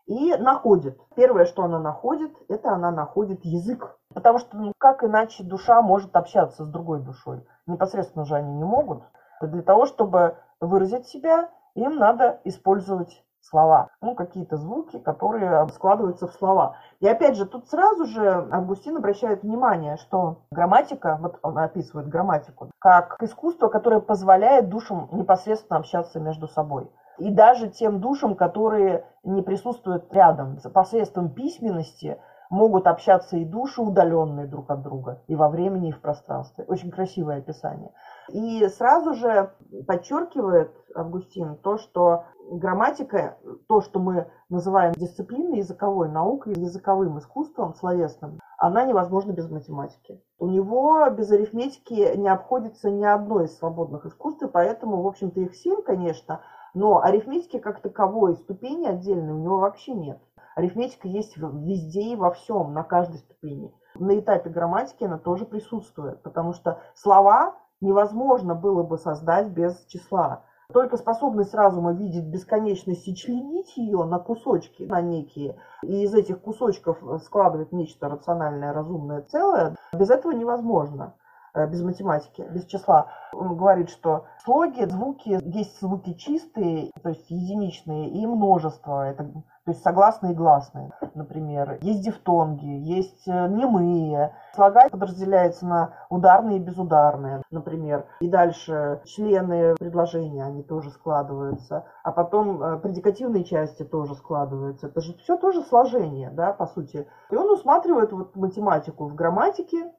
и 0.07 0.35
находит. 0.35 0.99
Первое, 1.15 1.45
что 1.45 1.63
она 1.63 1.79
находит, 1.79 2.35
это 2.49 2.71
она 2.73 2.91
находит 2.91 3.45
язык. 3.45 3.97
Потому 4.13 4.39
что 4.39 4.57
ну, 4.57 4.73
как 4.77 5.05
иначе 5.05 5.45
душа 5.45 5.81
может 5.81 6.17
общаться 6.17 6.65
с 6.65 6.67
другой 6.67 6.99
душой? 6.99 7.47
Непосредственно 7.65 8.25
же 8.25 8.35
они 8.35 8.53
не 8.55 8.65
могут. 8.65 9.03
Для 9.41 9.61
того, 9.61 9.85
чтобы 9.85 10.35
выразить 10.59 11.07
себя, 11.07 11.49
им 11.75 11.95
надо 11.95 12.41
использовать 12.43 13.23
слова, 13.49 13.89
ну, 14.01 14.15
какие-то 14.15 14.57
звуки, 14.57 14.99
которые 14.99 15.67
складываются 15.69 16.27
в 16.27 16.33
слова. 16.33 16.77
И 16.99 17.07
опять 17.07 17.35
же, 17.35 17.45
тут 17.45 17.67
сразу 17.69 18.05
же 18.05 18.47
Августин 18.51 18.97
обращает 18.97 19.43
внимание, 19.43 19.97
что 19.97 20.43
грамматика, 20.51 21.17
вот 21.21 21.39
он 21.41 21.57
описывает 21.57 22.09
грамматику, 22.09 22.71
как 22.79 23.17
искусство, 23.21 23.67
которое 23.67 24.01
позволяет 24.01 24.69
душам 24.69 25.09
непосредственно 25.11 25.79
общаться 25.79 26.19
между 26.19 26.47
собой. 26.47 26.89
И 27.17 27.31
даже 27.31 27.69
тем 27.69 27.99
душам, 27.99 28.35
которые 28.35 29.05
не 29.23 29.41
присутствуют 29.41 30.13
рядом, 30.13 30.57
посредством 30.73 31.29
письменности 31.29 32.19
могут 32.49 32.87
общаться 32.87 33.37
и 33.37 33.45
души 33.45 33.81
удаленные 33.81 34.47
друг 34.47 34.69
от 34.69 34.81
друга, 34.81 35.21
и 35.27 35.35
во 35.35 35.49
времени, 35.49 35.89
и 35.89 35.93
в 35.93 36.01
пространстве. 36.01 36.65
Очень 36.67 36.91
красивое 36.91 37.37
описание. 37.39 37.91
И 38.29 38.67
сразу 38.67 39.13
же 39.13 39.51
подчеркивает 39.87 40.71
Августин 40.95 41.57
то, 41.57 41.77
что 41.77 42.25
грамматика, 42.49 43.37
то, 43.67 43.81
что 43.81 43.99
мы 43.99 44.27
называем 44.49 44.93
дисциплиной 44.93 45.57
языковой 45.57 46.09
наукой, 46.09 46.53
языковым 46.53 47.19
искусством 47.19 47.73
словесным, 47.75 48.39
она 48.57 48.85
невозможна 48.85 49.31
без 49.31 49.49
математики. 49.49 50.21
У 50.39 50.47
него 50.47 51.09
без 51.09 51.31
арифметики 51.31 52.15
не 52.17 52.27
обходится 52.27 52.89
ни 52.89 53.03
одно 53.03 53.43
из 53.43 53.57
свободных 53.57 54.05
искусств, 54.05 54.43
и 54.43 54.47
поэтому, 54.47 55.01
в 55.01 55.07
общем-то, 55.07 55.39
их 55.39 55.55
семь, 55.55 55.81
конечно, 55.81 56.41
но 56.73 57.01
арифметики 57.03 57.59
как 57.59 57.81
таковой 57.81 58.35
ступени 58.35 58.87
отдельной 58.87 59.33
у 59.33 59.39
него 59.39 59.59
вообще 59.59 59.93
нет. 59.93 60.19
Арифметика 60.57 61.07
есть 61.07 61.37
везде 61.37 62.01
и 62.01 62.15
во 62.15 62.31
всем, 62.31 62.73
на 62.73 62.81
каждой 62.81 63.19
ступени. 63.19 63.71
На 63.93 64.17
этапе 64.17 64.49
грамматики 64.49 65.03
она 65.03 65.19
тоже 65.19 65.45
присутствует, 65.45 66.23
потому 66.23 66.53
что 66.53 66.81
слова 66.95 67.55
невозможно 67.79 68.55
было 68.55 68.81
бы 68.81 68.97
создать 68.97 69.49
без 69.49 69.85
числа. 69.85 70.45
Только 70.73 70.97
способность 70.97 71.53
разума 71.53 71.93
видеть 71.93 72.25
бесконечность 72.25 73.07
и 73.07 73.15
членить 73.15 73.77
ее 73.77 74.03
на 74.05 74.17
кусочки, 74.17 74.81
на 74.81 74.99
некие, 74.99 75.59
и 75.83 76.01
из 76.01 76.15
этих 76.15 76.41
кусочков 76.41 76.97
складывать 77.23 77.71
нечто 77.71 78.09
рациональное, 78.09 78.73
разумное 78.73 79.21
целое, 79.21 79.75
без 79.93 80.09
этого 80.09 80.31
невозможно 80.31 81.13
э, 81.53 81.67
без 81.67 81.83
математики, 81.83 82.43
без 82.49 82.65
числа. 82.65 83.11
Он 83.31 83.55
говорит, 83.55 83.91
что 83.91 84.25
слоги, 84.43 84.85
звуки, 84.85 85.39
есть 85.55 85.79
звуки 85.79 86.15
чистые, 86.15 86.89
то 87.03 87.09
есть 87.09 87.29
единичные, 87.29 88.09
и 88.09 88.25
множество. 88.25 89.07
Это 89.07 89.31
то 89.67 89.71
есть 89.71 89.83
согласные 89.83 90.31
и 90.31 90.35
гласные, 90.35 90.91
например. 91.13 91.77
Есть 91.81 92.01
дифтонги, 92.01 92.65
есть 92.65 93.27
э, 93.27 93.47
немые. 93.49 94.33
Слога 94.55 94.87
подразделяются 94.89 95.67
на 95.67 95.93
ударные 96.09 96.55
и 96.55 96.61
безударные, 96.61 97.41
например. 97.51 98.05
И 98.21 98.29
дальше 98.29 99.01
члены 99.03 99.75
предложения, 99.75 100.45
они 100.45 100.63
тоже 100.63 100.89
складываются. 100.91 101.83
А 102.03 102.13
потом 102.13 102.63
э, 102.63 102.77
предикативные 102.79 103.43
части 103.43 103.83
тоже 103.83 104.15
складываются. 104.15 104.87
Это 104.87 105.01
же 105.01 105.17
все 105.17 105.35
тоже 105.35 105.61
сложение, 105.63 106.29
да, 106.29 106.53
по 106.53 106.67
сути. 106.67 107.05
И 107.29 107.35
он 107.35 107.51
усматривает 107.51 108.13
вот 108.13 108.37
математику 108.37 109.09
в 109.09 109.15
грамматике, 109.15 109.91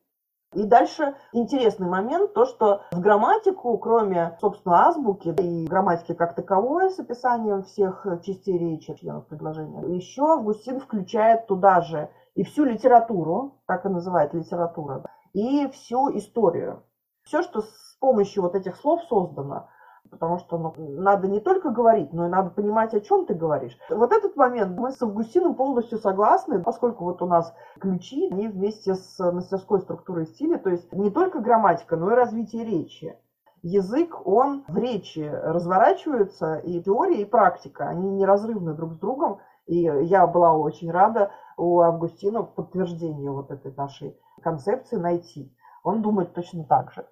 и 0.54 0.64
дальше 0.64 1.14
интересный 1.32 1.88
момент, 1.88 2.32
то, 2.32 2.46
что 2.46 2.82
в 2.90 3.00
грамматику, 3.00 3.76
кроме, 3.78 4.36
собственно, 4.40 4.86
азбуки 4.86 5.28
и 5.28 5.66
грамматики 5.66 6.14
как 6.14 6.34
таковой 6.34 6.90
с 6.90 6.98
описанием 6.98 7.64
всех 7.64 8.06
частей 8.22 8.56
речи, 8.56 8.94
членов 8.94 9.26
предложения, 9.26 9.82
еще 9.94 10.22
Августин 10.22 10.80
включает 10.80 11.46
туда 11.46 11.82
же 11.82 12.08
и 12.34 12.44
всю 12.44 12.64
литературу, 12.64 13.60
так 13.66 13.84
и 13.84 13.90
называет 13.90 14.32
литература, 14.32 15.04
и 15.34 15.68
всю 15.68 16.16
историю. 16.16 16.82
Все, 17.24 17.42
что 17.42 17.60
с 17.60 17.96
помощью 18.00 18.42
вот 18.42 18.54
этих 18.54 18.76
слов 18.76 19.02
создано, 19.04 19.68
потому 20.10 20.38
что 20.38 20.58
ну, 20.58 20.74
надо 20.76 21.28
не 21.28 21.40
только 21.40 21.70
говорить, 21.70 22.12
но 22.12 22.26
и 22.26 22.30
надо 22.30 22.50
понимать, 22.50 22.94
о 22.94 23.00
чем 23.00 23.26
ты 23.26 23.34
говоришь. 23.34 23.76
Вот 23.90 24.12
этот 24.12 24.36
момент 24.36 24.78
мы 24.78 24.92
с 24.92 25.02
Августином 25.02 25.54
полностью 25.54 25.98
согласны, 25.98 26.62
поскольку 26.62 27.04
вот 27.04 27.22
у 27.22 27.26
нас 27.26 27.54
ключи, 27.80 28.28
они 28.30 28.48
вместе 28.48 28.94
с 28.94 29.18
мастерской 29.32 29.80
структурой 29.80 30.26
стиля, 30.26 30.58
то 30.58 30.70
есть 30.70 30.92
не 30.92 31.10
только 31.10 31.40
грамматика, 31.40 31.96
но 31.96 32.12
и 32.12 32.14
развитие 32.14 32.64
речи. 32.64 33.16
Язык, 33.62 34.24
он 34.24 34.64
в 34.68 34.76
речи 34.76 35.20
разворачивается, 35.20 36.56
и 36.56 36.80
теория, 36.80 37.22
и 37.22 37.24
практика, 37.24 37.88
они 37.88 38.08
неразрывны 38.10 38.72
друг 38.74 38.94
с 38.94 38.98
другом, 38.98 39.38
и 39.66 39.80
я 39.82 40.26
была 40.26 40.54
очень 40.54 40.90
рада 40.90 41.30
у 41.56 41.80
Августина 41.80 42.42
подтверждение 42.42 43.30
вот 43.30 43.50
этой 43.50 43.74
нашей 43.74 44.16
концепции 44.42 44.96
найти. 44.96 45.52
Он 45.82 46.02
думает 46.02 46.32
точно 46.34 46.64
так 46.64 46.92
же. 46.92 47.06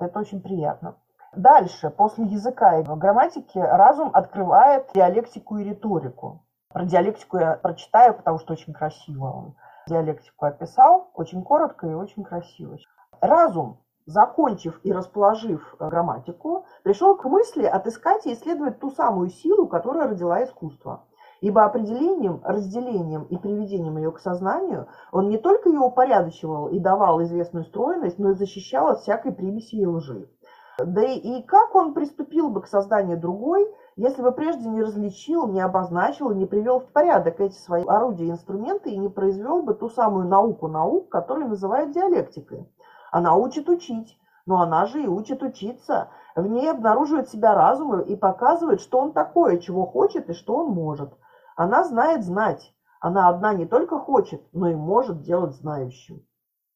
Это 0.00 0.18
очень 0.18 0.42
приятно. 0.42 0.96
Дальше, 1.36 1.90
после 1.90 2.24
языка 2.26 2.78
и 2.78 2.82
грамматики, 2.84 3.58
разум 3.58 4.10
открывает 4.12 4.90
диалектику 4.94 5.58
и 5.58 5.64
риторику. 5.64 6.44
Про 6.72 6.84
диалектику 6.84 7.38
я 7.38 7.54
прочитаю, 7.54 8.14
потому 8.14 8.38
что 8.38 8.52
очень 8.52 8.72
красиво 8.72 9.26
он 9.26 9.54
диалектику 9.86 10.46
описал, 10.46 11.10
очень 11.14 11.42
коротко 11.42 11.86
и 11.86 11.94
очень 11.94 12.24
красиво. 12.24 12.78
Разум, 13.20 13.80
закончив 14.06 14.80
и 14.82 14.92
расположив 14.92 15.74
грамматику, 15.78 16.66
пришел 16.82 17.16
к 17.16 17.24
мысли 17.24 17.64
отыскать 17.64 18.26
и 18.26 18.32
исследовать 18.32 18.78
ту 18.80 18.90
самую 18.90 19.30
силу, 19.30 19.66
которая 19.66 20.08
родила 20.08 20.42
искусство. 20.42 21.04
Ибо 21.40 21.64
определением, 21.64 22.40
разделением 22.42 23.24
и 23.24 23.36
приведением 23.36 23.98
ее 23.98 24.12
к 24.12 24.20
сознанию 24.20 24.88
он 25.12 25.28
не 25.28 25.36
только 25.36 25.68
ее 25.68 25.80
упорядочивал 25.80 26.68
и 26.68 26.78
давал 26.78 27.22
известную 27.22 27.64
стройность, 27.66 28.18
но 28.18 28.30
и 28.30 28.34
защищал 28.34 28.88
от 28.88 29.00
всякой 29.00 29.32
примеси 29.32 29.76
и 29.76 29.86
лжи. 29.86 30.30
Да 30.78 31.02
и, 31.02 31.42
как 31.42 31.74
он 31.74 31.94
приступил 31.94 32.50
бы 32.50 32.62
к 32.62 32.66
созданию 32.66 33.18
другой, 33.18 33.72
если 33.96 34.22
бы 34.22 34.32
прежде 34.32 34.68
не 34.68 34.82
различил, 34.82 35.46
не 35.46 35.60
обозначил, 35.60 36.30
не 36.32 36.46
привел 36.46 36.80
в 36.80 36.86
порядок 36.86 37.40
эти 37.40 37.54
свои 37.54 37.84
орудия 37.84 38.26
и 38.26 38.30
инструменты 38.30 38.90
и 38.90 38.98
не 38.98 39.08
произвел 39.08 39.62
бы 39.62 39.74
ту 39.74 39.88
самую 39.88 40.26
науку 40.26 40.66
наук, 40.66 41.10
которую 41.10 41.48
называют 41.48 41.92
диалектикой. 41.92 42.68
Она 43.12 43.36
учит 43.36 43.68
учить, 43.68 44.18
но 44.46 44.60
она 44.60 44.86
же 44.86 45.02
и 45.02 45.06
учит 45.06 45.42
учиться. 45.44 46.08
В 46.34 46.44
ней 46.46 46.68
обнаруживает 46.68 47.28
себя 47.28 47.54
разум 47.54 48.00
и 48.00 48.16
показывает, 48.16 48.80
что 48.80 48.98
он 48.98 49.12
такое, 49.12 49.58
чего 49.58 49.86
хочет 49.86 50.28
и 50.28 50.34
что 50.34 50.56
он 50.56 50.72
может. 50.72 51.12
Она 51.54 51.84
знает 51.84 52.24
знать. 52.24 52.74
Она 53.00 53.28
одна 53.28 53.54
не 53.54 53.66
только 53.66 53.98
хочет, 53.98 54.42
но 54.52 54.68
и 54.68 54.74
может 54.74 55.22
делать 55.22 55.54
знающим. 55.54 56.26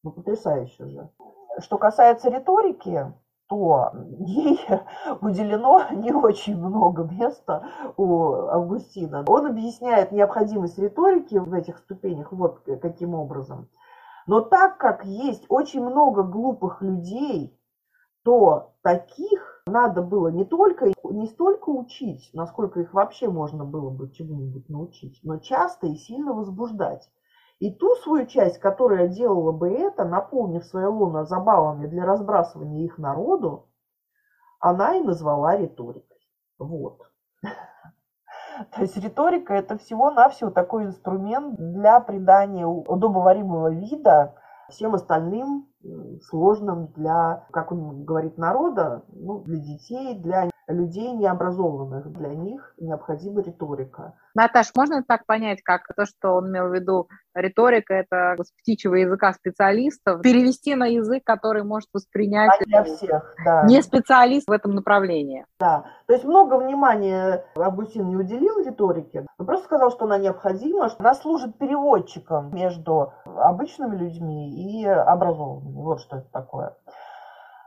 Ну, 0.04 0.12
потрясающе 0.12 0.86
же. 0.86 1.10
Что 1.58 1.78
касается 1.78 2.30
риторики, 2.30 3.12
то 3.48 3.92
ей 4.20 4.60
уделено 5.20 5.86
не 5.92 6.12
очень 6.12 6.56
много 6.56 7.04
места 7.04 7.66
у 7.96 8.32
Августина. 8.48 9.24
Он 9.26 9.46
объясняет 9.46 10.12
необходимость 10.12 10.78
риторики 10.78 11.36
в 11.36 11.52
этих 11.54 11.78
ступенях 11.78 12.32
вот 12.32 12.60
каким 12.80 13.14
образом. 13.14 13.68
Но 14.26 14.40
так 14.40 14.76
как 14.76 15.04
есть 15.04 15.46
очень 15.48 15.82
много 15.82 16.22
глупых 16.22 16.82
людей, 16.82 17.58
то 18.22 18.74
таких 18.82 19.62
надо 19.66 20.02
было 20.02 20.28
не 20.28 20.44
только 20.44 20.92
не 21.04 21.26
столько 21.26 21.70
учить, 21.70 22.30
насколько 22.34 22.80
их 22.80 22.92
вообще 22.92 23.28
можно 23.28 23.64
было 23.64 23.88
бы 23.88 24.10
чему-нибудь 24.10 24.68
научить, 24.68 25.18
но 25.22 25.38
часто 25.38 25.86
и 25.86 25.94
сильно 25.94 26.34
возбуждать. 26.34 27.08
И 27.58 27.72
ту 27.72 27.96
свою 27.96 28.26
часть, 28.26 28.58
которая 28.58 29.08
делала 29.08 29.50
бы 29.52 29.70
это, 29.70 30.04
наполнив 30.04 30.64
свое 30.64 30.86
луна 30.86 31.24
забавами 31.24 31.86
для 31.86 32.04
разбрасывания 32.04 32.84
их 32.84 32.98
народу, 32.98 33.68
она 34.60 34.96
и 34.96 35.02
назвала 35.02 35.56
риторикой. 35.56 36.18
Вот. 36.58 37.02
То 37.42 38.80
есть 38.80 38.96
риторика 38.96 39.54
это 39.54 39.76
всего-навсего 39.76 40.50
такой 40.50 40.84
инструмент 40.84 41.56
для 41.56 41.98
придания 42.00 42.66
удобоваримого 42.66 43.72
вида 43.72 44.34
всем 44.68 44.94
остальным 44.94 45.68
сложным 46.22 46.88
для, 46.88 47.46
как 47.52 47.72
он 47.72 48.04
говорит, 48.04 48.36
народа, 48.38 49.04
ну, 49.08 49.40
для 49.40 49.58
детей, 49.58 50.18
для 50.18 50.50
людей 50.68 51.12
необразованных. 51.12 52.12
Для 52.12 52.34
них 52.34 52.74
необходима 52.78 53.42
риторика. 53.42 54.14
Наташ, 54.34 54.72
можно 54.76 55.02
так 55.02 55.26
понять, 55.26 55.62
как 55.62 55.88
то, 55.96 56.04
что 56.04 56.34
он 56.34 56.50
имел 56.50 56.68
в 56.68 56.74
виду 56.74 57.08
риторика, 57.34 57.94
это 57.94 58.36
с 58.42 58.52
птичьего 58.52 58.94
языка 58.94 59.32
специалистов, 59.32 60.22
перевести 60.22 60.74
на 60.74 60.86
язык, 60.86 61.24
который 61.24 61.64
может 61.64 61.88
воспринять 61.92 62.52
а 62.60 62.64
для 62.64 62.84
всех, 62.84 63.34
да. 63.44 63.64
не 63.64 63.82
специалист 63.82 64.48
в 64.48 64.52
этом 64.52 64.74
направлении. 64.74 65.44
Да, 65.58 65.86
то 66.06 66.12
есть 66.12 66.24
много 66.24 66.54
внимания 66.54 67.44
Августин 67.56 68.08
не 68.08 68.16
уделил 68.16 68.64
риторике, 68.64 69.26
он 69.38 69.46
просто 69.46 69.66
сказал, 69.66 69.90
что 69.90 70.04
она 70.04 70.18
необходима, 70.18 70.88
что 70.88 71.00
она 71.00 71.14
служит 71.14 71.58
переводчиком 71.58 72.54
между 72.54 73.12
обычными 73.24 73.96
людьми 73.96 74.82
и 74.82 74.86
образованными. 74.86 75.72
Вот 75.72 76.00
что 76.00 76.18
это 76.18 76.28
такое. 76.30 76.76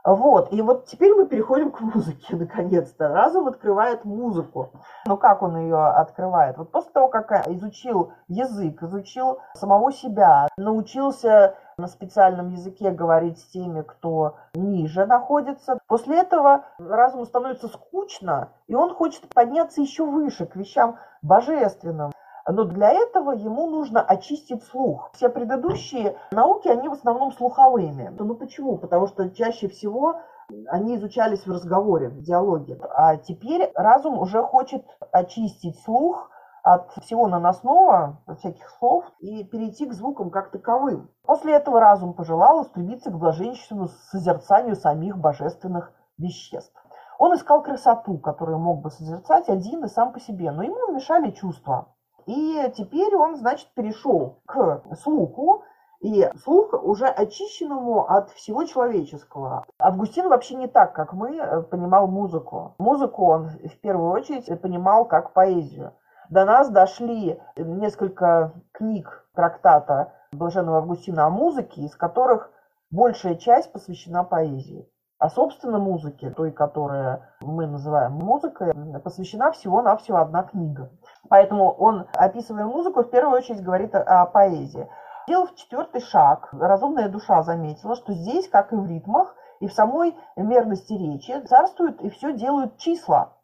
Вот, 0.04 0.52
и 0.52 0.60
вот 0.62 0.86
теперь 0.86 1.14
мы 1.14 1.26
переходим 1.26 1.70
к 1.70 1.80
музыке, 1.80 2.34
наконец-то. 2.36 3.08
Разум 3.08 3.46
открывает 3.46 4.04
музыку. 4.04 4.70
Но 5.06 5.16
как 5.16 5.42
он 5.42 5.56
ее 5.56 5.78
открывает? 5.78 6.58
Вот 6.58 6.72
после 6.72 6.90
того, 6.90 7.08
как 7.08 7.46
изучил 7.48 8.12
язык, 8.26 8.82
изучил 8.82 9.38
самого 9.54 9.92
себя, 9.92 10.48
научился 10.56 11.54
на 11.78 11.86
специальном 11.86 12.50
языке 12.50 12.90
говорить 12.90 13.38
с 13.38 13.46
теми, 13.46 13.82
кто 13.82 14.36
ниже 14.54 15.06
находится. 15.06 15.78
После 15.86 16.18
этого 16.18 16.64
разуму 16.78 17.24
становится 17.24 17.68
скучно, 17.68 18.50
и 18.66 18.74
он 18.74 18.94
хочет 18.94 19.28
подняться 19.32 19.80
еще 19.80 20.04
выше, 20.04 20.46
к 20.46 20.56
вещам 20.56 20.98
божественным. 21.22 22.12
Но 22.48 22.64
для 22.64 22.90
этого 22.90 23.32
ему 23.32 23.68
нужно 23.68 24.00
очистить 24.00 24.64
слух. 24.64 25.10
Все 25.14 25.28
предыдущие 25.28 26.16
науки, 26.32 26.68
они 26.68 26.88
в 26.88 26.92
основном 26.92 27.32
слуховыми. 27.32 28.14
Ну 28.18 28.34
почему? 28.34 28.78
Потому 28.78 29.06
что 29.06 29.30
чаще 29.30 29.68
всего 29.68 30.20
они 30.68 30.96
изучались 30.96 31.46
в 31.46 31.50
разговоре, 31.50 32.08
в 32.08 32.20
диалоге. 32.20 32.78
А 32.94 33.16
теперь 33.16 33.70
разум 33.74 34.18
уже 34.18 34.42
хочет 34.42 34.84
очистить 35.12 35.80
слух 35.82 36.30
от 36.62 36.92
всего 37.02 37.26
наносного, 37.26 38.22
от 38.26 38.38
всяких 38.38 38.68
слов, 38.78 39.04
и 39.18 39.44
перейти 39.44 39.86
к 39.86 39.92
звукам 39.92 40.30
как 40.30 40.50
таковым. 40.50 41.10
После 41.24 41.54
этого 41.54 41.80
разум 41.80 42.14
пожелал 42.14 42.60
устремиться 42.60 43.10
к 43.10 43.18
блаженнейшему 43.18 43.88
созерцанию 44.10 44.76
самих 44.76 45.18
божественных 45.18 45.92
веществ. 46.18 46.74
Он 47.18 47.34
искал 47.34 47.62
красоту, 47.62 48.18
которую 48.18 48.58
мог 48.58 48.80
бы 48.80 48.90
созерцать 48.90 49.48
один 49.48 49.84
и 49.84 49.88
сам 49.88 50.12
по 50.12 50.20
себе, 50.20 50.50
но 50.50 50.62
ему 50.62 50.92
мешали 50.92 51.30
чувства. 51.30 51.91
И 52.26 52.72
теперь 52.76 53.14
он, 53.16 53.36
значит, 53.36 53.68
перешел 53.74 54.40
к 54.46 54.82
слуху, 55.02 55.64
и 56.02 56.28
слух 56.42 56.72
уже 56.72 57.06
очищенному 57.06 58.10
от 58.10 58.30
всего 58.30 58.64
человеческого. 58.64 59.64
Августин 59.78 60.28
вообще 60.28 60.56
не 60.56 60.66
так, 60.66 60.92
как 60.94 61.12
мы, 61.12 61.36
э, 61.36 61.62
понимал 61.62 62.08
музыку. 62.08 62.74
Музыку 62.78 63.26
он 63.26 63.48
в 63.48 63.80
первую 63.80 64.10
очередь 64.10 64.60
понимал 64.60 65.04
как 65.04 65.32
поэзию. 65.32 65.92
До 66.28 66.44
нас 66.44 66.70
дошли 66.70 67.40
несколько 67.56 68.52
книг 68.72 69.28
трактата 69.34 70.12
Блаженного 70.32 70.78
Августина 70.78 71.26
о 71.26 71.30
музыке, 71.30 71.82
из 71.82 71.94
которых 71.94 72.50
большая 72.90 73.36
часть 73.36 73.72
посвящена 73.72 74.24
поэзии. 74.24 74.88
А, 75.22 75.30
собственно, 75.30 75.78
музыке, 75.78 76.30
той, 76.30 76.50
которая 76.50 77.32
мы 77.42 77.68
называем 77.68 78.14
музыкой, 78.14 78.74
посвящена 79.04 79.52
всего-навсего 79.52 80.16
одна 80.16 80.42
книга. 80.42 80.90
Поэтому 81.28 81.70
он, 81.70 82.08
описывая 82.14 82.64
музыку, 82.64 83.04
в 83.04 83.10
первую 83.10 83.38
очередь 83.38 83.62
говорит 83.62 83.94
о 83.94 84.26
поэзии. 84.26 84.90
Сделав 85.28 85.54
четвертый 85.54 86.00
шаг, 86.00 86.48
разумная 86.50 87.08
душа 87.08 87.40
заметила, 87.44 87.94
что 87.94 88.12
здесь, 88.14 88.48
как 88.48 88.72
и 88.72 88.74
в 88.74 88.84
ритмах, 88.84 89.36
и 89.60 89.68
в 89.68 89.72
самой 89.72 90.16
мерности 90.34 90.92
речи, 90.94 91.40
царствуют 91.46 92.00
и 92.00 92.10
все 92.10 92.32
делают 92.32 92.78
числа. 92.78 93.34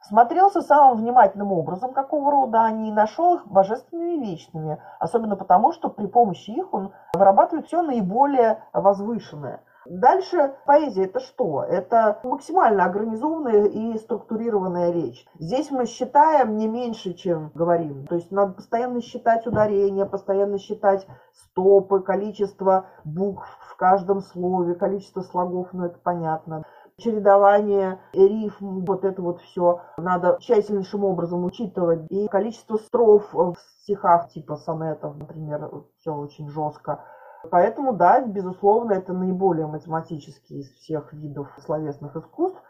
Смотрелся 0.00 0.62
самым 0.62 0.96
внимательным 0.96 1.52
образом, 1.52 1.92
какого 1.92 2.30
рода 2.30 2.64
они, 2.64 2.88
и 2.88 2.94
нашел 2.94 3.34
их 3.34 3.46
божественными 3.46 4.12
и 4.12 4.20
вечными, 4.20 4.82
особенно 4.98 5.36
потому, 5.36 5.72
что 5.72 5.90
при 5.90 6.06
помощи 6.06 6.50
их 6.50 6.72
он 6.72 6.94
вырабатывает 7.12 7.66
все 7.66 7.82
наиболее 7.82 8.64
возвышенное– 8.72 9.60
Дальше 9.86 10.54
поэзия 10.66 11.04
это 11.04 11.20
что? 11.20 11.62
Это 11.62 12.20
максимально 12.22 12.84
организованная 12.84 13.64
и 13.64 13.96
структурированная 13.98 14.90
речь. 14.92 15.26
Здесь 15.38 15.70
мы 15.70 15.86
считаем 15.86 16.56
не 16.56 16.68
меньше, 16.68 17.14
чем 17.14 17.50
говорим. 17.54 18.06
То 18.06 18.16
есть 18.16 18.30
надо 18.30 18.52
постоянно 18.52 19.00
считать 19.00 19.46
ударения, 19.46 20.04
постоянно 20.04 20.58
считать 20.58 21.06
стопы, 21.32 22.00
количество 22.00 22.86
букв 23.04 23.46
в 23.70 23.76
каждом 23.76 24.20
слове, 24.20 24.74
количество 24.74 25.22
слогов, 25.22 25.68
ну 25.72 25.86
это 25.86 25.98
понятно 25.98 26.64
чередование 27.00 27.98
рифм, 28.12 28.84
вот 28.84 29.04
это 29.04 29.20
вот 29.22 29.40
все 29.40 29.80
надо 29.96 30.38
тщательнейшим 30.40 31.04
образом 31.04 31.44
учитывать. 31.44 32.06
И 32.10 32.28
количество 32.28 32.76
строф 32.76 33.32
в 33.32 33.56
стихах 33.82 34.28
типа 34.28 34.56
сонетов, 34.56 35.16
например, 35.16 35.70
все 35.98 36.14
очень 36.14 36.48
жестко. 36.48 37.04
Поэтому, 37.50 37.92
да, 37.92 38.20
безусловно, 38.20 38.92
это 38.92 39.12
наиболее 39.12 39.66
математический 39.66 40.60
из 40.60 40.70
всех 40.72 41.12
видов 41.12 41.48
словесных 41.64 42.16
искусств. 42.16 42.60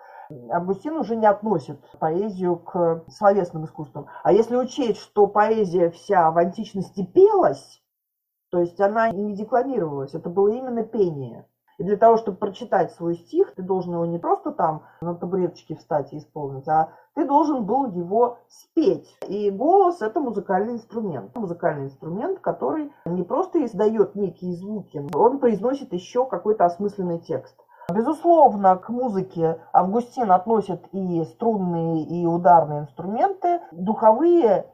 Августин 0.51 0.97
уже 0.97 1.17
не 1.17 1.27
относит 1.27 1.81
поэзию 1.99 2.57
к 2.57 3.05
словесным 3.09 3.65
искусствам. 3.65 4.07
А 4.23 4.33
если 4.33 4.55
учесть, 4.57 5.01
что 5.01 5.27
поэзия 5.27 5.91
вся 5.91 6.31
в 6.31 6.39
античности 6.39 7.05
пелась, 7.05 7.83
то 8.51 8.61
есть 8.61 8.81
она 8.81 9.11
не 9.11 9.35
декламировалась, 9.35 10.15
это 10.15 10.29
было 10.29 10.49
именно 10.49 10.85
пение. 10.85 11.47
И 11.81 11.83
для 11.83 11.97
того, 11.97 12.19
чтобы 12.19 12.37
прочитать 12.37 12.93
свой 12.93 13.15
стих, 13.15 13.55
ты 13.55 13.63
должен 13.63 13.95
его 13.95 14.05
не 14.05 14.19
просто 14.19 14.53
там 14.53 14.83
на 15.01 15.15
табуреточке 15.15 15.75
встать 15.75 16.13
и 16.13 16.19
исполнить, 16.19 16.69
а 16.69 16.91
ты 17.15 17.27
должен 17.27 17.65
был 17.65 17.87
его 17.87 18.37
спеть. 18.49 19.17
И 19.27 19.51
голос– 19.51 20.03
это 20.03 20.21
музыкальный 20.21 20.75
инструмент. 20.75 21.35
Музыкальный 21.35 21.87
инструмент, 21.87 22.41
который 22.41 22.93
не 23.07 23.23
просто 23.23 23.65
издает 23.65 24.15
некие 24.15 24.53
звуки, 24.53 25.03
он 25.15 25.39
произносит 25.39 25.95
еще 25.95 26.27
какой-то 26.27 26.67
осмысленный 26.67 27.19
текст. 27.19 27.57
Безусловно, 27.91 28.77
к 28.77 28.91
музыке 28.91 29.63
Августин 29.73 30.31
относит 30.31 30.87
и 30.93 31.25
струнные, 31.25 32.05
и 32.05 32.27
ударные 32.27 32.83
инструменты. 32.83 33.63
Духовые, 33.73 34.67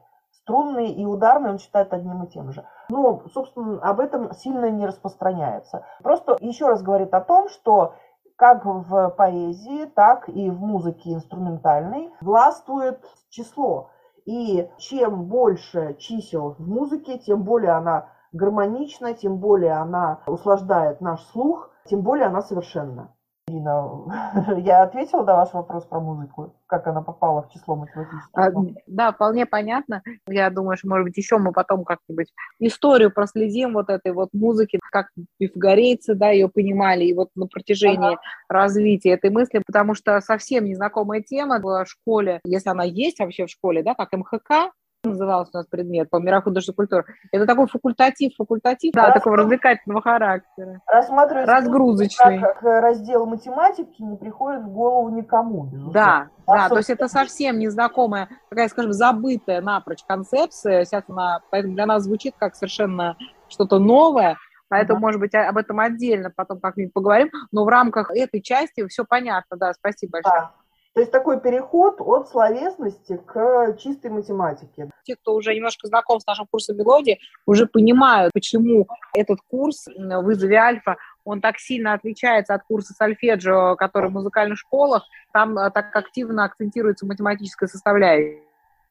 струнные 0.47 0.93
и 0.93 1.05
ударные 1.05 1.51
он 1.51 1.59
считает 1.59 1.91
одним 1.93 2.23
и 2.23 2.27
тем 2.27 2.53
же. 2.53 2.65
Но, 2.87 3.23
собственно, 3.33 3.81
об 3.81 3.99
этом 3.99 4.33
сильно 4.33 4.69
не 4.71 4.87
распространяется. 4.87 5.85
Просто 6.01 6.37
еще 6.39 6.69
раз 6.69 6.81
говорит 6.81 7.13
о 7.13 7.19
том, 7.19 7.49
что 7.49 7.95
как 8.37 8.65
в 8.65 9.09
поэзии, 9.09 9.85
так 9.87 10.29
и 10.29 10.49
в 10.49 10.61
музыке 10.61 11.13
инструментальной 11.13 12.13
властвует 12.21 13.03
число. 13.29 13.89
И 14.25 14.69
чем 14.77 15.25
больше 15.25 15.95
чисел 15.99 16.55
в 16.57 16.65
музыке, 16.65 17.17
тем 17.17 17.43
более 17.43 17.71
она 17.71 18.09
гармонична, 18.31 19.15
тем 19.15 19.37
более 19.37 19.73
она 19.73 20.19
услаждает 20.27 21.01
наш 21.01 21.21
слух, 21.31 21.71
тем 21.85 22.01
более 22.01 22.27
она 22.27 22.41
совершенна. 22.41 23.13
Ирина, 23.49 24.57
я 24.59 24.83
ответила 24.83 25.23
на 25.23 25.35
ваш 25.35 25.53
вопрос 25.53 25.85
про 25.85 25.99
музыку, 25.99 26.53
как 26.65 26.85
она 26.87 27.01
попала 27.01 27.43
в 27.43 27.53
число 27.53 27.75
математических? 27.75 28.29
А, 28.33 28.51
да, 28.87 29.13
вполне 29.13 29.45
понятно. 29.45 30.03
Я 30.27 30.49
думаю, 30.49 30.77
что, 30.77 30.89
может 30.89 31.05
быть, 31.05 31.17
еще 31.17 31.37
мы 31.37 31.53
потом 31.53 31.85
как-нибудь 31.85 32.27
историю 32.59 33.11
проследим 33.11 33.73
вот 33.73 33.89
этой 33.89 34.11
вот 34.11 34.29
музыки, 34.33 34.79
как 34.91 35.07
пифагорейцы, 35.37 36.13
да, 36.13 36.29
ее 36.29 36.49
понимали, 36.49 37.05
и 37.05 37.13
вот 37.13 37.29
на 37.35 37.47
протяжении 37.47 38.15
ага. 38.15 38.21
развития 38.49 39.11
этой 39.11 39.29
мысли, 39.29 39.61
потому 39.65 39.95
что 39.95 40.19
совсем 40.19 40.65
незнакомая 40.65 41.21
тема 41.21 41.59
в 41.59 41.85
школе, 41.85 42.41
если 42.43 42.69
она 42.69 42.83
есть 42.83 43.19
вообще 43.19 43.45
в 43.45 43.49
школе, 43.49 43.81
да, 43.81 43.95
как 43.95 44.11
МХК, 44.11 44.73
назывался 45.09 45.51
у 45.53 45.57
нас 45.57 45.67
предмет 45.67 46.09
по 46.09 46.17
мирах 46.17 46.43
художественной 46.43 46.75
культуры. 46.75 47.05
Это 47.31 47.45
такой 47.45 47.67
факультатив, 47.67 48.33
факультатив, 48.37 48.93
да, 48.93 49.11
такого 49.11 49.37
развлекательного 49.37 50.01
характера. 50.01 50.81
Рассматривать 50.87 51.47
разгрузочный. 51.47 52.39
Как 52.39 52.61
раздел 52.61 53.25
математики 53.25 54.01
не 54.01 54.17
приходит 54.17 54.63
в 54.63 54.69
голову 54.69 55.09
никому. 55.09 55.65
Безусловно. 55.65 55.93
Да, 55.93 56.29
а 56.45 56.55
да, 56.55 56.69
то 56.69 56.77
есть 56.77 56.89
это 56.89 57.07
совсем 57.07 57.59
незнакомая, 57.59 58.29
такая, 58.49 58.67
скажем, 58.69 58.93
забытая 58.93 59.61
напрочь 59.61 60.03
концепция. 60.07 60.85
Сейчас 60.85 61.03
она, 61.07 61.39
поэтому 61.49 61.73
для 61.73 61.85
нас 61.85 62.03
звучит 62.03 62.35
как 62.37 62.55
совершенно 62.55 63.17
что-то 63.47 63.79
новое. 63.79 64.37
Поэтому, 64.69 64.99
да. 64.99 65.05
может 65.05 65.19
быть, 65.21 65.33
об 65.33 65.57
этом 65.57 65.79
отдельно 65.79 66.31
потом 66.35 66.59
как-нибудь 66.59 66.93
поговорим. 66.93 67.29
Но 67.51 67.63
в 67.63 67.69
рамках 67.69 68.11
этой 68.11 68.41
части 68.41 68.85
все 68.87 69.05
понятно, 69.05 69.57
да, 69.57 69.73
спасибо 69.73 70.13
большое. 70.13 70.41
Да. 70.41 70.51
То 70.97 71.01
есть 71.01 71.11
такой 71.11 71.39
переход 71.39 72.01
от 72.01 72.27
словесности 72.27 73.21
к 73.23 73.77
чистой 73.77 74.09
математике. 74.09 74.89
Те, 75.03 75.15
кто 75.15 75.35
уже 75.35 75.53
немножко 75.53 75.85
знаком 75.85 76.19
с 76.19 76.25
нашим 76.25 76.47
курсом 76.47 76.75
мелодии, 76.75 77.19
уже 77.45 77.67
понимают, 77.67 78.33
почему 78.33 78.87
этот 79.13 79.37
курс 79.47 79.85
вызове 79.95 80.57
альфа, 80.57 80.95
он 81.23 81.39
так 81.39 81.59
сильно 81.59 81.93
отличается 81.93 82.55
от 82.55 82.63
курса 82.63 82.95
сольфеджио, 82.95 83.75
который 83.75 84.09
в 84.09 84.13
музыкальных 84.13 84.57
школах. 84.57 85.03
Там 85.33 85.55
э, 85.59 85.69
так 85.69 85.95
активно 85.95 86.45
акцентируется 86.45 87.05
математическая 87.05 87.69
составляющая. 87.69 88.41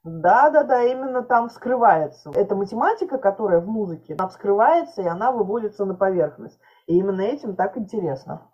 Да, 0.04 0.50
да, 0.50 0.62
да, 0.62 0.84
именно 0.84 1.24
там 1.24 1.48
вскрывается. 1.48 2.30
Это 2.36 2.54
математика, 2.54 3.18
которая 3.18 3.60
в 3.60 3.66
музыке, 3.66 4.14
она 4.16 4.28
вскрывается, 4.28 5.02
и 5.02 5.08
она 5.08 5.32
выводится 5.32 5.84
на 5.84 5.96
поверхность. 5.96 6.60
И 6.86 6.96
именно 6.96 7.22
этим 7.22 7.56
так 7.56 7.76
интересно. 7.76 8.48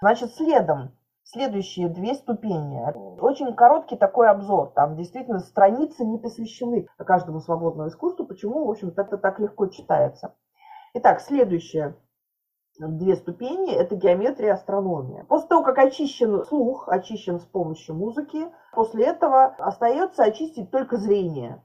Значит, 0.00 0.34
следом 0.34 0.97
следующие 1.30 1.88
две 1.88 2.14
ступени. 2.14 2.82
Очень 3.20 3.54
короткий 3.54 3.96
такой 3.96 4.28
обзор. 4.28 4.70
Там 4.74 4.96
действительно 4.96 5.40
страницы 5.40 6.04
не 6.04 6.18
посвящены 6.18 6.88
каждому 6.96 7.40
свободному 7.40 7.88
искусству. 7.88 8.26
Почему, 8.26 8.66
в 8.66 8.70
общем-то, 8.70 9.02
это 9.02 9.18
так 9.18 9.38
легко 9.38 9.66
читается. 9.66 10.34
Итак, 10.94 11.20
следующее 11.20 11.96
две 12.78 13.16
ступени– 13.16 13.72
это 13.74 13.96
геометрия 13.96 14.50
и 14.50 14.52
астрономия. 14.52 15.24
После 15.24 15.48
того, 15.48 15.64
как 15.64 15.78
очищен 15.78 16.44
слух, 16.44 16.88
очищен 16.88 17.40
с 17.40 17.44
помощью 17.44 17.94
музыки, 17.94 18.46
после 18.72 19.04
этого 19.06 19.46
остается 19.58 20.22
очистить 20.22 20.70
только 20.70 20.96
зрение. 20.96 21.60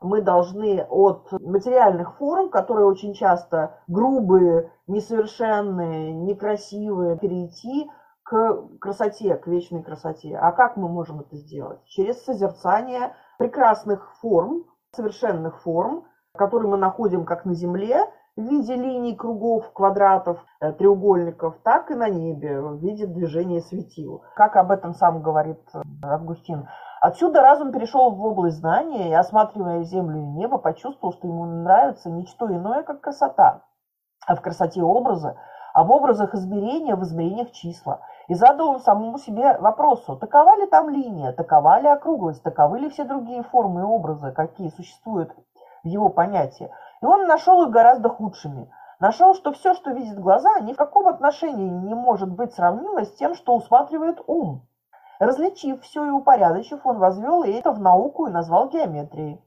мы 0.00 0.22
должны 0.22 0.86
от 0.88 1.32
материальных 1.32 2.16
форм, 2.18 2.50
которые 2.50 2.86
очень 2.86 3.14
часто 3.14 3.78
грубые, 3.88 4.70
несовершенные, 4.86 6.12
некрасивые, 6.12 7.18
перейти 7.18 7.90
к 8.28 8.78
красоте, 8.78 9.36
к 9.36 9.46
вечной 9.46 9.82
красоте. 9.82 10.36
А 10.36 10.52
как 10.52 10.76
мы 10.76 10.86
можем 10.86 11.20
это 11.20 11.34
сделать? 11.36 11.82
Через 11.86 12.22
созерцание 12.24 13.14
прекрасных 13.38 14.14
форм, 14.20 14.64
совершенных 14.94 15.62
форм, 15.62 16.04
которые 16.36 16.70
мы 16.70 16.76
находим 16.76 17.24
как 17.24 17.46
на 17.46 17.54
Земле, 17.54 18.04
в 18.36 18.42
виде 18.42 18.74
линий, 18.74 19.16
кругов, 19.16 19.72
квадратов, 19.72 20.44
э, 20.60 20.72
треугольников, 20.72 21.56
так 21.64 21.90
и 21.90 21.94
на 21.94 22.10
небе 22.10 22.60
в 22.60 22.76
виде 22.76 23.06
движения 23.06 23.62
светил. 23.62 24.22
Как 24.36 24.56
об 24.56 24.70
этом 24.72 24.92
сам 24.92 25.22
говорит 25.22 25.60
э, 25.74 25.80
Августин. 26.02 26.68
Отсюда 27.00 27.40
разум 27.40 27.72
перешел 27.72 28.10
в 28.10 28.22
область 28.22 28.58
знания 28.58 29.08
и, 29.08 29.14
осматривая 29.14 29.84
землю 29.84 30.18
и 30.18 30.26
небо, 30.26 30.58
почувствовал, 30.58 31.14
что 31.14 31.26
ему 31.26 31.46
нравится 31.46 32.10
ничто 32.10 32.46
иное, 32.48 32.82
как 32.82 33.00
красота. 33.00 33.62
А 34.26 34.36
в 34.36 34.42
красоте 34.42 34.82
образа, 34.82 35.36
а 35.72 35.84
в 35.84 35.90
образах 35.90 36.34
измерения, 36.34 36.96
в 36.96 37.02
измерениях 37.04 37.52
числа. 37.52 38.00
И 38.28 38.34
задал 38.34 38.78
самому 38.80 39.18
себе 39.18 39.56
вопросу, 39.58 40.16
такова 40.16 40.56
ли 40.56 40.66
там 40.66 40.90
линия, 40.90 41.32
такова 41.32 41.80
ли 41.80 41.88
округлость, 41.88 42.42
таковы 42.42 42.78
ли 42.78 42.90
все 42.90 43.04
другие 43.04 43.42
формы 43.42 43.80
и 43.80 43.84
образы, 43.84 44.32
какие 44.32 44.68
существуют 44.68 45.32
в 45.82 45.88
его 45.88 46.10
понятии. 46.10 46.70
И 47.00 47.06
он 47.06 47.26
нашел 47.26 47.62
их 47.64 47.70
гораздо 47.70 48.10
худшими. 48.10 48.70
Нашел, 49.00 49.34
что 49.34 49.52
все, 49.52 49.72
что 49.74 49.92
видит 49.92 50.18
глаза, 50.18 50.60
ни 50.60 50.74
в 50.74 50.76
каком 50.76 51.08
отношении 51.08 51.70
не 51.70 51.94
может 51.94 52.30
быть 52.30 52.52
сравнимо 52.52 53.04
с 53.04 53.14
тем, 53.14 53.34
что 53.34 53.54
усматривает 53.54 54.20
ум. 54.26 54.66
Различив 55.18 55.80
все 55.82 56.04
и 56.04 56.10
упорядочив, 56.10 56.84
он 56.84 56.98
возвел 56.98 57.44
это 57.44 57.72
в 57.72 57.80
науку 57.80 58.26
и 58.26 58.30
назвал 58.30 58.68
геометрией. 58.68 59.40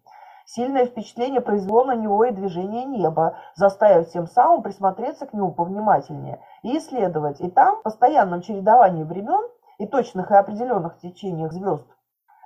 Сильное 0.45 0.85
впечатление 0.85 1.41
произвело 1.41 1.83
на 1.83 1.95
него 1.95 2.25
и 2.25 2.31
движение 2.31 2.85
неба, 2.85 3.37
заставив 3.55 4.09
тем 4.09 4.27
самым 4.27 4.63
присмотреться 4.63 5.25
к 5.25 5.33
нему 5.33 5.51
повнимательнее 5.51 6.41
и 6.63 6.77
исследовать. 6.77 7.39
И 7.41 7.49
там, 7.49 7.77
в 7.77 7.83
постоянном 7.83 8.41
чередовании 8.41 9.03
времен 9.03 9.47
и 9.77 9.85
точных 9.85 10.31
и 10.31 10.35
определенных 10.35 10.97
течениях 10.99 11.53
звезд, 11.53 11.87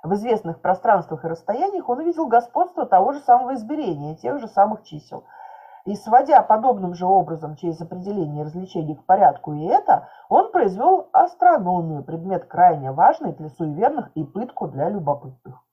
в 0.02 0.14
известных 0.14 0.60
пространствах 0.60 1.24
и 1.24 1.28
расстояниях 1.28 1.88
он 1.88 1.98
увидел 1.98 2.28
господство 2.28 2.86
того 2.86 3.12
же 3.12 3.20
самого 3.20 3.54
измерения, 3.54 4.14
тех 4.14 4.38
же 4.38 4.46
самых 4.46 4.84
чисел. 4.84 5.24
И 5.84 5.94
сводя 5.96 6.42
подобным 6.42 6.94
же 6.94 7.06
образом 7.06 7.56
через 7.56 7.80
определение 7.80 8.44
развлечений 8.44 8.94
к 8.96 9.04
порядку 9.04 9.54
и 9.54 9.64
это, 9.64 10.08
он 10.28 10.52
произвел 10.52 11.08
астрономию, 11.12 12.04
предмет 12.04 12.44
крайне 12.46 12.92
важный 12.92 13.32
для 13.32 13.48
суеверных 13.48 14.10
и 14.14 14.22
пытку 14.22 14.68
для 14.68 14.88
любопытных. 14.88 15.65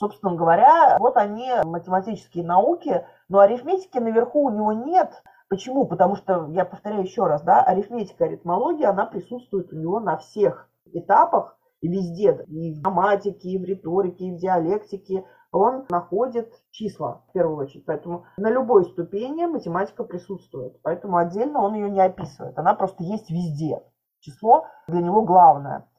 Собственно 0.00 0.34
говоря, 0.34 0.96
вот 0.98 1.18
они, 1.18 1.50
математические 1.62 2.42
науки, 2.42 3.04
но 3.28 3.40
арифметики 3.40 3.98
наверху 3.98 4.46
у 4.46 4.50
него 4.50 4.72
нет. 4.72 5.12
Почему? 5.50 5.86
Потому 5.86 6.16
что, 6.16 6.46
я 6.52 6.64
повторяю 6.64 7.02
еще 7.02 7.26
раз, 7.26 7.42
да, 7.42 7.62
арифметика, 7.62 8.24
аритмология, 8.24 8.88
она 8.88 9.04
присутствует 9.04 9.70
у 9.74 9.76
него 9.76 10.00
на 10.00 10.16
всех 10.16 10.70
этапах 10.86 11.58
везде, 11.82 12.32
и 12.48 12.72
в 12.72 12.80
грамматике, 12.80 13.50
и 13.50 13.58
в 13.58 13.64
риторике, 13.64 14.24
и 14.24 14.30
в 14.30 14.38
диалектике, 14.38 15.26
он 15.52 15.84
находит 15.90 16.50
числа 16.70 17.22
в 17.28 17.32
первую 17.32 17.58
очередь. 17.58 17.84
Поэтому 17.84 18.24
на 18.38 18.50
любой 18.50 18.86
ступени 18.86 19.44
математика 19.44 20.04
присутствует. 20.04 20.80
Поэтому 20.80 21.18
отдельно 21.18 21.60
он 21.62 21.74
ее 21.74 21.90
не 21.90 22.00
описывает. 22.00 22.58
Она 22.58 22.72
просто 22.72 23.02
есть 23.02 23.28
везде. 23.28 23.82
Число 24.20 24.64
для 24.88 25.02
него 25.02 25.22
главное. 25.22 25.89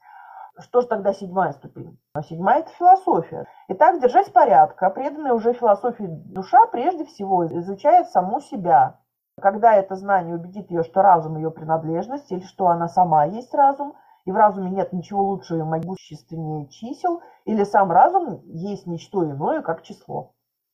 Что 0.61 0.81
же 0.81 0.87
тогда 0.87 1.13
седьмая 1.13 1.51
ступень? 1.53 1.99
А 2.13 2.23
седьмая– 2.23 2.59
это 2.61 2.71
философия. 2.71 3.47
Итак, 3.67 3.99
держать 4.01 4.31
порядка, 4.31 4.89
преданная 4.89 5.33
уже 5.33 5.53
философии 5.53 6.05
душа 6.07 6.65
прежде 6.67 7.05
всего 7.05 7.45
изучает 7.47 8.09
саму 8.09 8.39
себя. 8.39 8.99
Когда 9.41 9.75
это 9.75 9.95
знание 9.95 10.35
убедит 10.35 10.69
ее, 10.69 10.83
что 10.83 11.01
разум 11.01 11.37
ее 11.37 11.51
принадлежность, 11.51 12.31
или 12.31 12.41
что 12.41 12.67
она 12.67 12.87
сама 12.87 13.25
есть 13.25 13.53
разум– 13.53 13.93
и 14.25 14.31
в 14.31 14.35
разуме 14.35 14.69
нет 14.71 14.93
ничего 14.93 15.23
лучше 15.23 15.57
и 15.57 15.63
могущественнее 15.63 16.67
чисел, 16.67 17.21
или 17.45 17.63
сам 17.63 17.91
разум 17.91 18.41
есть 18.45 18.85
ничто 18.85 19.25
иное, 19.25 19.61
как 19.61 19.81
число. 19.81 20.33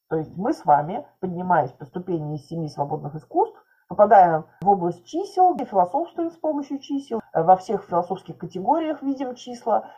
То 0.09 0.17
есть 0.17 0.35
мы 0.35 0.53
с 0.53 0.65
вами, 0.65 1.05
поднимаясь 1.19 1.71
по 1.71 1.85
ступени 1.85 2.35
из 2.35 2.47
семи 2.47 2.69
свободных 2.69 3.15
искусств, 3.15 3.57
попадаем 3.87 4.45
в 4.61 4.69
область 4.69 5.05
чисел, 5.05 5.55
и 5.55 5.65
философствуем 5.65 6.31
с 6.31 6.37
помощью 6.37 6.79
чисел, 6.79 7.21
во 7.43 7.55
всех 7.55 7.83
философских 7.83 8.37
категориях 8.37 9.01
видим 9.01 9.35
числа. 9.35 9.91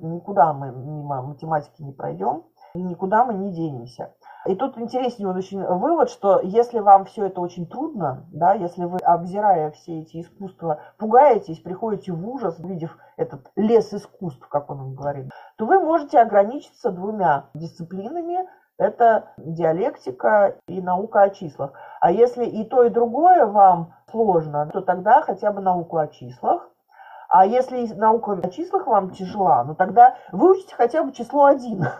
Никуда 0.00 0.52
мы 0.52 0.72
мимо 0.72 1.22
математики 1.22 1.82
не 1.82 1.92
пройдем, 1.92 2.44
и 2.74 2.82
никуда 2.82 3.24
мы 3.24 3.34
не 3.34 3.52
денемся. 3.52 4.14
И 4.46 4.56
тут 4.56 4.76
интересный 4.76 5.30
очень 5.30 5.64
вывод, 5.64 6.10
что 6.10 6.40
если 6.40 6.80
вам 6.80 7.04
все 7.06 7.26
это 7.26 7.40
очень 7.40 7.66
трудно, 7.66 8.26
да, 8.32 8.52
если 8.52 8.84
вы, 8.84 8.98
обзирая 8.98 9.70
все 9.70 10.00
эти 10.00 10.20
искусства, 10.20 10.80
пугаетесь, 10.98 11.60
приходите 11.60 12.12
в 12.12 12.28
ужас, 12.28 12.58
увидев 12.58 12.98
этот 13.16 13.50
лес 13.56 13.94
искусств, 13.94 14.46
как 14.48 14.70
он 14.70 14.94
говорит, 14.94 15.30
то 15.56 15.64
вы 15.64 15.78
можете 15.78 16.18
ограничиться 16.18 16.90
двумя 16.90 17.48
дисциплинами, 17.54 18.48
это 18.78 19.32
диалектика 19.36 20.56
и 20.66 20.80
наука 20.80 21.22
о 21.22 21.30
числах. 21.30 21.72
А 22.00 22.10
если 22.10 22.44
и 22.44 22.64
то, 22.64 22.84
и 22.84 22.90
другое 22.90 23.46
вам 23.46 23.94
сложно, 24.10 24.68
то 24.72 24.80
тогда 24.80 25.22
хотя 25.22 25.52
бы 25.52 25.60
науку 25.60 25.98
о 25.98 26.08
числах. 26.08 26.68
А 27.28 27.46
если 27.46 27.86
наука 27.94 28.38
о 28.42 28.48
числах 28.50 28.86
вам 28.86 29.10
тяжела, 29.10 29.64
ну 29.64 29.74
тогда 29.74 30.16
выучите 30.32 30.74
хотя 30.74 31.02
бы 31.02 31.12
число 31.12 31.46
один. 31.46 31.84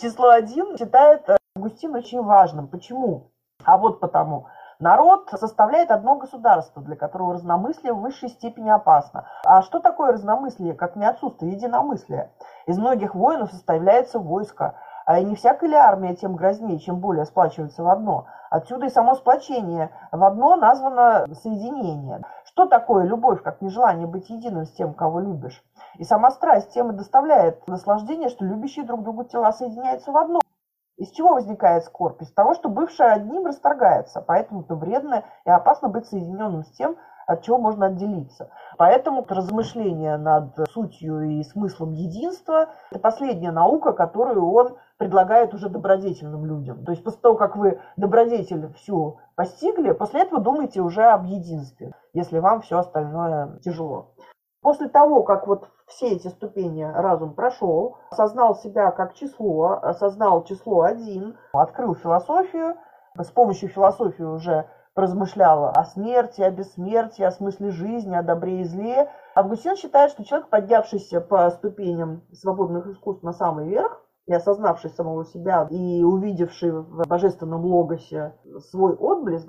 Число 0.00 0.30
один 0.30 0.76
считает 0.76 1.28
э, 1.28 1.36
Августин 1.56 1.94
очень 1.94 2.22
важным. 2.22 2.68
Почему? 2.68 3.32
А 3.64 3.76
вот 3.78 4.00
потому. 4.00 4.46
Народ 4.78 5.30
составляет 5.32 5.90
одно 5.90 6.16
государство, 6.16 6.82
для 6.82 6.96
которого 6.96 7.32
разномыслие 7.32 7.94
в 7.94 8.00
высшей 8.00 8.28
степени 8.28 8.68
опасно. 8.68 9.26
А 9.44 9.62
что 9.62 9.80
такое 9.80 10.12
разномыслие, 10.12 10.74
как 10.74 10.96
не 10.96 11.06
отсутствие 11.06 11.52
единомыслия? 11.52 12.30
Из 12.66 12.78
многих 12.78 13.14
воинов 13.14 13.52
составляется 13.52 14.18
войско, 14.18 14.74
а 15.06 15.20
не 15.20 15.34
всякая 15.34 15.68
ли 15.68 15.76
армия 15.76 16.14
тем 16.14 16.36
грознее, 16.36 16.78
чем 16.78 17.00
более 17.00 17.24
сплачивается 17.24 17.82
в 17.82 17.88
одно. 17.88 18.26
Отсюда 18.50 18.86
и 18.86 18.90
само 18.90 19.14
сплочение 19.14 19.90
в 20.12 20.22
одно 20.22 20.56
названо 20.56 21.26
соединение. 21.32 22.22
Что 22.44 22.66
такое 22.66 23.04
любовь, 23.04 23.42
как 23.42 23.62
нежелание 23.62 24.06
быть 24.06 24.28
единым 24.28 24.66
с 24.66 24.72
тем, 24.72 24.92
кого 24.92 25.20
любишь? 25.20 25.64
И 25.94 26.04
сама 26.04 26.30
страсть 26.30 26.72
тем 26.74 26.90
и 26.90 26.94
доставляет 26.94 27.66
наслаждение, 27.66 28.28
что 28.28 28.44
любящие 28.44 28.84
друг 28.84 29.02
другу 29.04 29.24
тела 29.24 29.52
соединяются 29.52 30.12
в 30.12 30.16
одно. 30.16 30.40
Из 30.96 31.10
чего 31.10 31.34
возникает 31.34 31.84
скорбь? 31.84 32.22
Из 32.22 32.32
того, 32.32 32.54
что 32.54 32.68
бывшее 32.68 33.10
одним 33.10 33.44
расторгается. 33.44 34.22
Поэтому-то 34.22 34.74
вредно 34.76 35.24
и 35.44 35.50
опасно 35.50 35.88
быть 35.88 36.06
соединенным 36.06 36.64
с 36.64 36.70
тем, 36.70 36.96
от 37.26 37.42
чего 37.42 37.58
можно 37.58 37.86
отделиться. 37.86 38.50
Поэтому 38.78 39.26
размышление 39.28 40.16
над 40.16 40.54
сутью 40.70 41.20
и 41.22 41.42
смыслом 41.42 41.92
единства– 41.92 42.70
это 42.90 43.00
последняя 43.00 43.50
наука, 43.50 43.92
которую 43.92 44.50
он 44.50 44.76
предлагает 44.96 45.52
уже 45.52 45.68
добродетельным 45.68 46.46
людям. 46.46 46.84
То 46.84 46.92
есть 46.92 47.04
после 47.04 47.20
того, 47.20 47.36
как 47.36 47.56
вы 47.56 47.80
добродетель 47.96 48.72
всю 48.74 49.18
постигли, 49.34 49.92
после 49.92 50.22
этого 50.22 50.40
думайте 50.40 50.80
уже 50.80 51.02
об 51.02 51.24
единстве, 51.24 51.92
если 52.14 52.38
вам 52.38 52.60
все 52.62 52.78
остальное 52.78 53.58
тяжело. 53.58 54.12
После 54.66 54.88
того, 54.88 55.22
как 55.22 55.46
вот 55.46 55.68
все 55.86 56.08
эти 56.08 56.26
ступени 56.26 56.82
разум 56.82 57.34
прошел, 57.34 57.98
осознал 58.10 58.56
себя 58.56 58.90
как 58.90 59.14
число, 59.14 59.78
осознал 59.80 60.42
число 60.42 60.82
один, 60.82 61.38
открыл 61.52 61.94
философию, 61.94 62.74
с 63.16 63.30
помощью 63.30 63.68
философии 63.68 64.24
уже 64.24 64.68
размышлял 64.96 65.66
о 65.66 65.84
смерти, 65.84 66.40
о 66.40 66.50
бессмертии, 66.50 67.22
о 67.22 67.30
смысле 67.30 67.70
жизни, 67.70 68.16
о 68.16 68.24
добре 68.24 68.62
и 68.62 68.64
зле. 68.64 69.08
Августин 69.36 69.76
считает, 69.76 70.10
что 70.10 70.24
человек, 70.24 70.48
поднявшийся 70.48 71.20
по 71.20 71.48
ступеням 71.50 72.22
свободных 72.32 72.88
искусств 72.88 73.22
на 73.22 73.34
самый 73.34 73.68
верх, 73.68 74.02
и 74.26 74.34
осознавший 74.34 74.90
самого 74.90 75.24
себя, 75.26 75.68
и 75.70 76.02
увидевший 76.02 76.72
в 76.72 77.06
божественном 77.06 77.64
логосе 77.64 78.34
свой 78.72 78.96
отблеск, 78.96 79.48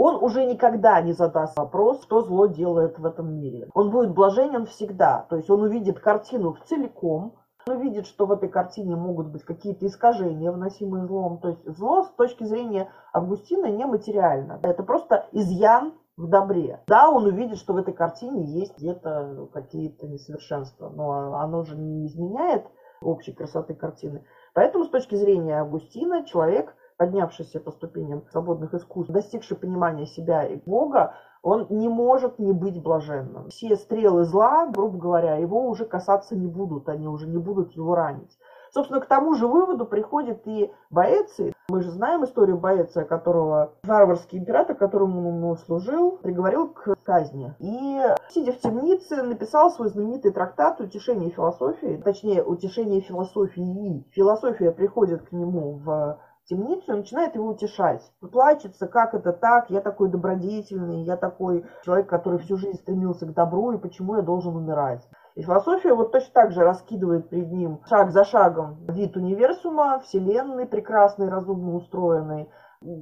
он 0.00 0.24
уже 0.24 0.46
никогда 0.46 0.98
не 1.02 1.12
задаст 1.12 1.58
вопрос, 1.58 2.02
что 2.02 2.22
зло 2.22 2.46
делает 2.46 2.98
в 2.98 3.04
этом 3.04 3.34
мире. 3.34 3.68
Он 3.74 3.90
будет 3.90 4.14
блаженен 4.14 4.64
всегда. 4.64 5.26
То 5.28 5.36
есть 5.36 5.50
он 5.50 5.60
увидит 5.60 6.00
картину 6.00 6.56
целиком, 6.64 7.34
он 7.66 7.76
увидит, 7.76 8.06
что 8.06 8.24
в 8.24 8.32
этой 8.32 8.48
картине 8.48 8.96
могут 8.96 9.26
быть 9.26 9.44
какие-то 9.44 9.86
искажения, 9.86 10.50
вносимые 10.52 11.04
злом. 11.04 11.38
То 11.40 11.48
есть 11.48 11.76
зло 11.76 12.04
с 12.04 12.08
точки 12.12 12.44
зрения 12.44 12.90
Августина 13.12 13.66
нематериально. 13.66 14.58
Это 14.62 14.82
просто 14.82 15.26
изъян 15.32 15.92
в 16.16 16.28
добре. 16.28 16.82
Да, 16.86 17.10
он 17.10 17.26
увидит, 17.26 17.58
что 17.58 17.74
в 17.74 17.76
этой 17.76 17.92
картине 17.92 18.44
есть 18.58 18.78
где-то 18.78 19.50
какие-то 19.52 20.06
несовершенства, 20.06 20.88
но 20.88 21.34
оно 21.34 21.62
же 21.64 21.76
не 21.76 22.06
изменяет 22.06 22.64
общей 23.02 23.34
красоты 23.34 23.74
картины. 23.74 24.24
Поэтому 24.54 24.84
с 24.86 24.88
точки 24.88 25.14
зрения 25.14 25.60
Августина 25.60 26.24
человек 26.24 26.74
поднявшийся 27.00 27.60
по 27.60 27.70
ступеням 27.70 28.24
свободных 28.30 28.74
искусств, 28.74 29.10
достигший 29.10 29.56
понимания 29.56 30.04
себя 30.04 30.44
и 30.44 30.56
Бога, 30.56 31.14
он 31.42 31.66
не 31.70 31.88
может 31.88 32.38
не 32.38 32.52
быть 32.52 32.82
блаженным. 32.82 33.48
Все 33.48 33.74
стрелы 33.76 34.24
зла, 34.24 34.66
грубо 34.66 34.98
говоря, 34.98 35.36
его 35.36 35.66
уже 35.66 35.86
касаться 35.86 36.36
не 36.36 36.46
будут, 36.46 36.90
они 36.90 37.08
уже 37.08 37.26
не 37.26 37.38
будут 37.38 37.72
его 37.72 37.94
ранить. 37.94 38.38
Собственно, 38.72 39.00
к 39.00 39.06
тому 39.06 39.34
же 39.34 39.46
выводу 39.46 39.86
приходит 39.86 40.46
и 40.46 40.70
Боэций. 40.90 41.54
Мы 41.70 41.82
же 41.82 41.90
знаем 41.90 42.24
историю 42.24 42.58
Боэция, 42.58 43.04
которого 43.04 43.72
варварский 43.82 44.38
император, 44.38 44.76
которому 44.76 45.50
он 45.50 45.56
служил, 45.56 46.18
приговорил 46.18 46.68
к 46.68 46.94
казни. 47.02 47.54
И, 47.58 48.00
сидя 48.28 48.52
в 48.52 48.58
темнице, 48.58 49.22
написал 49.22 49.70
свой 49.70 49.88
знаменитый 49.88 50.32
трактат 50.32 50.80
«Утешение 50.80 51.30
философии», 51.30 52.00
точнее, 52.04 52.44
«Утешение 52.44 53.00
философии». 53.00 54.04
Философия 54.10 54.70
приходит 54.70 55.22
к 55.22 55.32
нему 55.32 55.80
в 55.82 56.18
темницу 56.44 56.92
и 56.92 56.96
начинает 56.96 57.34
его 57.34 57.48
утешать. 57.48 58.02
Плачется, 58.32 58.86
как 58.86 59.14
это 59.14 59.32
так, 59.32 59.70
я 59.70 59.80
такой 59.80 60.08
добродетельный, 60.08 61.02
я 61.02 61.16
такой 61.16 61.64
человек, 61.84 62.08
который 62.08 62.38
всю 62.38 62.56
жизнь 62.56 62.78
стремился 62.78 63.26
к 63.26 63.34
добру, 63.34 63.72
и 63.72 63.78
почему 63.78 64.16
я 64.16 64.22
должен 64.22 64.56
умирать. 64.56 65.06
И 65.34 65.42
философия 65.42 65.94
вот 65.94 66.12
точно 66.12 66.30
так 66.34 66.52
же 66.52 66.62
раскидывает 66.62 67.28
перед 67.28 67.50
ним 67.52 67.80
шаг 67.88 68.10
за 68.10 68.24
шагом 68.24 68.84
вид 68.88 69.16
универсума, 69.16 70.00
вселенной, 70.00 70.66
прекрасной, 70.66 71.28
разумно 71.28 71.74
устроенной. 71.74 72.50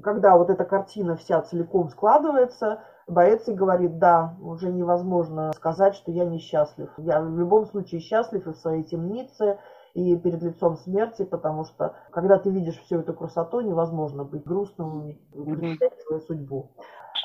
Когда 0.03 0.37
вот 0.37 0.51
эта 0.51 0.65
картина 0.65 1.17
вся 1.17 1.41
целиком 1.41 1.89
складывается, 1.89 2.83
Боец 3.09 3.49
и 3.49 3.55
говорит, 3.55 3.99
да, 3.99 4.37
уже 4.41 4.71
невозможно 4.71 5.51
сказать, 5.57 5.95
что 5.95 6.11
я 6.11 6.27
несчастлив. 6.27 6.91
Я 6.99 7.23
в 7.23 7.39
любом 7.39 7.65
случае 7.65 8.01
счастлив 8.01 8.47
и 8.47 8.53
в 8.53 8.57
своей 8.57 8.85
темнице, 8.85 9.59
и 9.95 10.17
перед 10.17 10.43
лицом 10.43 10.77
смерти, 10.77 11.25
потому 11.25 11.65
что 11.65 11.95
когда 12.11 12.39
ты 12.39 12.51
видишь 12.51 12.81
всю 12.83 13.01
эту 13.01 13.15
красоту, 13.15 13.61
невозможно 13.61 14.25
быть 14.25 14.45
грустным 14.45 15.11
и 15.11 15.15
представить 15.33 16.01
свою 16.03 16.21
судьбу. 16.21 16.71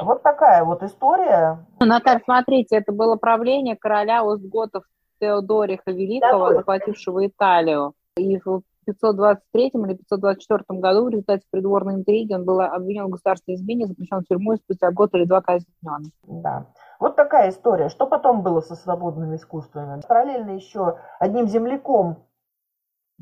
Вот 0.02 0.24
такая 0.24 0.64
вот 0.64 0.82
история. 0.84 1.66
Ну, 1.80 1.86
Наталья, 1.86 2.22
смотрите, 2.24 2.78
это 2.78 2.92
было 2.92 3.16
правление 3.16 3.76
короля 3.76 4.24
Остготов 4.24 4.84
Теодориха 5.20 5.92
Великого, 5.92 6.50
да, 6.50 6.56
захватившего 6.56 7.28
Италию. 7.28 7.94
И 8.18 8.40
в 8.40 8.64
523 8.86 9.68
или 9.74 9.94
524 9.96 10.80
году 10.80 11.06
в 11.06 11.10
результате 11.10 11.44
придворной 11.50 11.96
интриги 11.96 12.34
он 12.34 12.46
был 12.46 12.62
обвинен 12.62 13.06
в 13.06 13.10
государственной 13.10 13.56
измене, 13.56 13.88
заключен 13.88 14.22
в 14.22 14.26
тюрьму 14.26 14.54
и 14.54 14.58
спустя 14.58 14.92
год 14.92 15.14
или 15.14 15.26
два 15.26 15.42
казнен. 15.42 16.12
Да. 16.24 16.68
Вот 17.00 17.16
такая 17.16 17.50
история. 17.50 17.90
Что 17.90 18.06
потом 18.06 18.44
было 18.44 18.62
со 18.62 18.76
свободными 18.76 19.36
искусствами? 19.36 20.02
Параллельно 20.08 20.52
еще 20.52 20.98
одним 21.20 21.48
земляком 21.48 22.24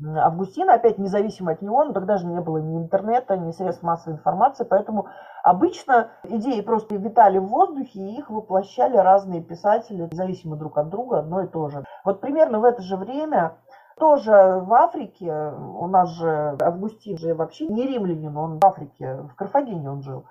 Августина, 0.00 0.74
опять 0.74 0.98
независимо 0.98 1.52
от 1.52 1.62
него, 1.62 1.84
но 1.84 1.92
тогда 1.92 2.16
же 2.16 2.26
не 2.26 2.40
было 2.40 2.58
ни 2.58 2.78
интернета, 2.78 3.36
ни 3.36 3.52
средств 3.52 3.82
массовой 3.82 4.16
информации, 4.16 4.64
поэтому 4.64 5.06
обычно 5.42 6.08
идеи 6.24 6.60
просто 6.62 6.96
витали 6.96 7.38
в 7.38 7.46
воздухе, 7.46 8.00
и 8.00 8.18
их 8.18 8.30
воплощали 8.30 8.96
разные 8.96 9.42
писатели, 9.42 10.08
независимо 10.10 10.56
друг 10.56 10.78
от 10.78 10.88
друга, 10.88 11.18
одно 11.18 11.42
и 11.42 11.46
то 11.46 11.68
же. 11.68 11.84
Вот 12.04 12.20
примерно 12.20 12.58
в 12.58 12.64
это 12.64 12.82
же 12.82 12.96
время 12.96 13.58
тоже 13.98 14.32
в 14.64 14.72
Африке, 14.72 15.30
у 15.30 15.86
нас 15.86 16.08
же 16.10 16.56
Августин 16.60 17.18
же 17.18 17.34
вообще 17.34 17.66
не 17.66 17.86
римлянин, 17.86 18.36
он 18.36 18.58
в 18.58 18.64
Африке, 18.64 19.16
в 19.30 19.34
Карфагене 19.34 19.90
он 19.90 20.02
жил. 20.02 20.24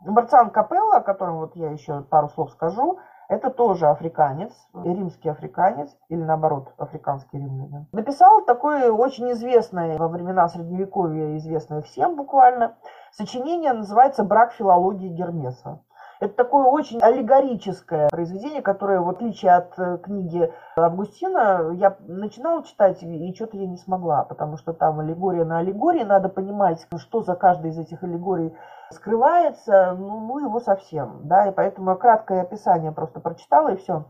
Марциан 0.00 0.50
Капелла, 0.50 0.98
о 0.98 1.02
котором 1.02 1.38
вот 1.38 1.56
я 1.56 1.70
еще 1.70 2.02
пару 2.02 2.28
слов 2.28 2.50
скажу, 2.52 2.98
это 3.28 3.50
тоже 3.50 3.88
африканец, 3.88 4.52
римский 4.72 5.28
африканец, 5.28 5.96
или 6.08 6.22
наоборот, 6.22 6.72
африканский 6.78 7.38
римлянин. 7.38 7.86
Написал 7.92 8.44
такое 8.44 8.90
очень 8.90 9.30
известное 9.32 9.98
во 9.98 10.08
времена 10.08 10.48
Средневековья, 10.48 11.36
известное 11.36 11.82
всем 11.82 12.16
буквально, 12.16 12.76
сочинение 13.10 13.72
называется 13.72 14.24
«Брак 14.24 14.52
филологии 14.52 15.08
Гермеса». 15.08 15.80
Это 16.18 16.34
такое 16.34 16.64
очень 16.64 17.02
аллегорическое 17.02 18.08
произведение, 18.08 18.62
которое, 18.62 19.00
в 19.00 19.08
отличие 19.10 19.52
от 19.52 19.78
э, 19.78 19.98
книги 19.98 20.50
Августина, 20.76 21.72
я 21.74 21.96
начинала 22.00 22.64
читать, 22.64 23.02
и 23.02 23.34
что-то 23.34 23.58
я 23.58 23.66
не 23.66 23.76
смогла, 23.76 24.24
потому 24.24 24.56
что 24.56 24.72
там 24.72 25.00
аллегория 25.00 25.44
на 25.44 25.58
аллегории, 25.58 26.04
надо 26.04 26.30
понимать, 26.30 26.86
что 26.96 27.22
за 27.22 27.34
каждой 27.34 27.70
из 27.70 27.78
этих 27.78 28.02
аллегорий 28.02 28.56
скрывается, 28.90 29.94
ну, 29.98 30.20
ну 30.20 30.38
его 30.38 30.58
совсем, 30.60 31.20
да, 31.24 31.48
и 31.48 31.52
поэтому 31.52 31.94
краткое 31.96 32.42
описание 32.42 32.92
просто 32.92 33.20
прочитала, 33.20 33.72
и 33.72 33.76
все. 33.76 34.06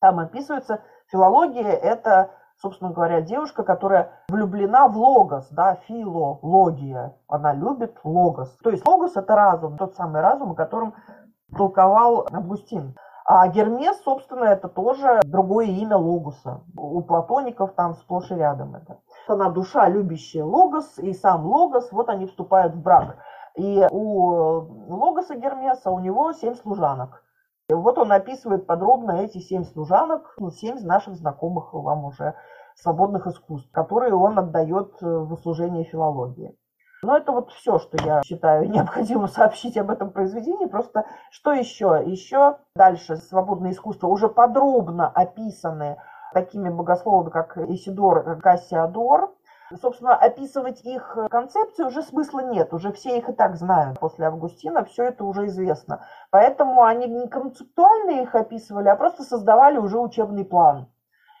Там 0.00 0.20
описывается, 0.20 0.82
филология– 1.10 1.70
это, 1.72 2.30
собственно 2.60 2.92
говоря, 2.92 3.22
девушка, 3.22 3.64
которая 3.64 4.12
влюблена 4.28 4.86
в 4.86 4.96
логос, 4.96 5.48
да, 5.50 5.76
филология, 5.88 7.16
она 7.26 7.54
любит 7.54 7.98
логос. 8.04 8.56
То 8.62 8.70
есть 8.70 8.86
логос– 8.86 9.12
это 9.16 9.34
разум, 9.34 9.78
тот 9.78 9.94
самый 9.94 10.20
разум, 10.20 10.52
о 10.52 10.54
котором 10.54 10.94
толковал 11.56 12.26
Августин. 12.30 12.94
А 13.26 13.48
Гермес, 13.48 14.02
собственно, 14.02 14.44
это 14.44 14.68
тоже 14.68 15.22
другое 15.24 15.66
имя 15.66 15.96
Логоса. 15.96 16.62
У 16.76 17.00
платоников 17.00 17.72
там 17.72 17.94
сплошь 17.94 18.30
и 18.30 18.34
рядом 18.34 18.74
это. 18.74 18.98
Она 19.26 19.48
душа, 19.48 19.88
любящая 19.88 20.44
Логос, 20.44 20.98
и 20.98 21.14
сам 21.14 21.46
Логос, 21.46 21.90
вот 21.90 22.10
они 22.10 22.26
вступают 22.26 22.74
в 22.74 22.82
брак. 22.82 23.16
И 23.56 23.86
у 23.90 24.90
Логоса 24.92 25.36
Гермеса 25.36 25.90
у 25.90 26.00
него 26.00 26.32
семь 26.32 26.54
служанок. 26.54 27.22
И 27.70 27.72
вот 27.72 27.96
он 27.96 28.12
описывает 28.12 28.66
подробно 28.66 29.12
эти 29.12 29.38
семь 29.38 29.64
служанок, 29.64 30.34
ну, 30.36 30.50
семь 30.50 30.78
наших 30.80 31.14
знакомых 31.14 31.72
вам 31.72 32.04
уже 32.04 32.34
свободных 32.74 33.26
искусств, 33.26 33.70
которые 33.70 34.14
он 34.14 34.38
отдает 34.38 35.00
в 35.00 35.32
услужение 35.32 35.84
филологии. 35.84 36.54
Но 37.04 37.16
это 37.16 37.32
вот 37.32 37.52
все, 37.52 37.78
что 37.78 37.96
я 38.04 38.22
считаю 38.22 38.68
необходимо 38.70 39.28
сообщить 39.28 39.76
об 39.76 39.90
этом 39.90 40.10
произведении. 40.10 40.66
Просто 40.66 41.06
что 41.30 41.52
еще? 41.52 42.02
Еще 42.04 42.58
дальше 42.74 43.16
свободное 43.16 43.72
искусство 43.72 44.08
уже 44.08 44.28
подробно 44.28 45.08
описаны 45.08 45.98
такими 46.32 46.68
богословами, 46.68 47.30
как 47.30 47.56
Исидор 47.58 48.40
Кассиадор. 48.40 49.32
Собственно, 49.80 50.14
описывать 50.14 50.84
их 50.84 51.16
концепцию 51.30 51.88
уже 51.88 52.02
смысла 52.02 52.40
нет, 52.40 52.72
уже 52.74 52.92
все 52.92 53.16
их 53.18 53.28
и 53.28 53.32
так 53.32 53.56
знают. 53.56 53.98
После 53.98 54.26
Августина 54.26 54.84
все 54.84 55.04
это 55.04 55.24
уже 55.24 55.46
известно. 55.46 56.04
Поэтому 56.30 56.84
они 56.84 57.06
не 57.06 57.28
концептуально 57.28 58.22
их 58.22 58.34
описывали, 58.34 58.88
а 58.88 58.96
просто 58.96 59.22
создавали 59.22 59.78
уже 59.78 59.98
учебный 59.98 60.44
план. 60.44 60.88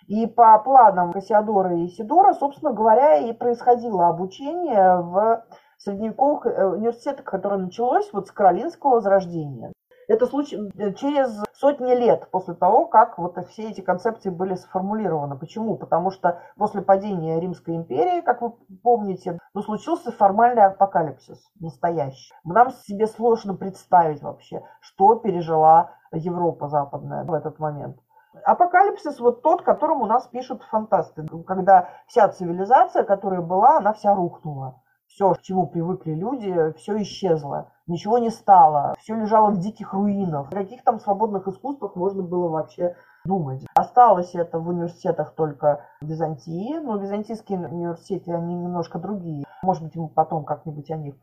И 0.06 0.26
по 0.26 0.58
планам 0.58 1.12
Кассиадора 1.12 1.76
и 1.76 1.88
Сидора, 1.88 2.34
собственно 2.34 2.72
говоря, 2.72 3.16
и 3.16 3.32
происходило 3.32 4.08
обучение 4.08 4.98
в 5.00 5.44
средневековых 5.78 6.46
э, 6.46 6.66
университетах, 6.66 7.24
которое 7.24 7.58
началось 7.58 8.10
вот 8.12 8.28
с 8.28 8.30
Каролинского 8.30 8.96
возрождения. 8.96 9.72
Это 10.06 10.26
случай 10.26 10.56
э, 10.56 10.92
через 10.94 11.42
сотни 11.54 11.94
лет 11.94 12.28
после 12.30 12.54
того, 12.54 12.86
как 12.86 13.18
вот 13.18 13.38
все 13.48 13.70
эти 13.70 13.80
концепции 13.80 14.28
были 14.28 14.54
сформулированы. 14.54 15.38
Почему? 15.38 15.76
Потому 15.76 16.10
что 16.10 16.40
после 16.56 16.82
падения 16.82 17.40
Римской 17.40 17.76
империи, 17.76 18.20
как 18.20 18.42
вы 18.42 18.52
помните, 18.82 19.38
ну, 19.54 19.62
случился 19.62 20.12
формальный 20.12 20.64
апокалипсис, 20.64 21.42
настоящий. 21.60 22.34
Нам 22.44 22.70
себе 22.70 23.06
сложно 23.06 23.54
представить 23.54 24.22
вообще, 24.22 24.62
что 24.80 25.14
пережила 25.16 25.92
Европа 26.12 26.68
западная 26.68 27.24
в 27.24 27.32
этот 27.32 27.58
момент. 27.58 27.98
Апокалипсис 28.44 29.20
вот 29.20 29.42
тот, 29.42 29.62
которым 29.62 30.02
у 30.02 30.06
нас 30.06 30.26
пишут 30.26 30.62
фантасты, 30.64 31.26
когда 31.46 31.90
вся 32.06 32.28
цивилизация, 32.28 33.04
которая 33.04 33.40
была, 33.40 33.78
она 33.78 33.92
вся 33.92 34.14
рухнула. 34.14 34.80
Все, 35.06 35.32
к 35.34 35.42
чему 35.42 35.68
привыкли 35.68 36.12
люди, 36.12 36.72
все 36.76 37.00
исчезло. 37.02 37.70
Ничего 37.86 38.18
не 38.18 38.30
стало. 38.30 38.94
Все 38.98 39.14
лежало 39.14 39.50
в 39.50 39.58
диких 39.58 39.92
руинах. 39.92 40.50
Каких 40.50 40.82
там 40.82 40.98
свободных 40.98 41.46
искусствах 41.46 41.94
можно 41.94 42.22
было 42.22 42.48
вообще 42.48 42.96
думать. 43.24 43.64
Осталось 43.74 44.34
это 44.34 44.58
в 44.58 44.68
университетах 44.68 45.34
только 45.34 45.84
Византии, 46.00 46.78
но 46.78 46.96
византийские 46.96 47.58
университеты, 47.58 48.32
они 48.32 48.54
немножко 48.54 48.98
другие. 48.98 49.44
Может 49.62 49.82
быть, 49.84 49.96
мы 49.96 50.08
потом 50.08 50.44
как-нибудь 50.44 50.90
о 50.90 50.96
них 50.96 51.14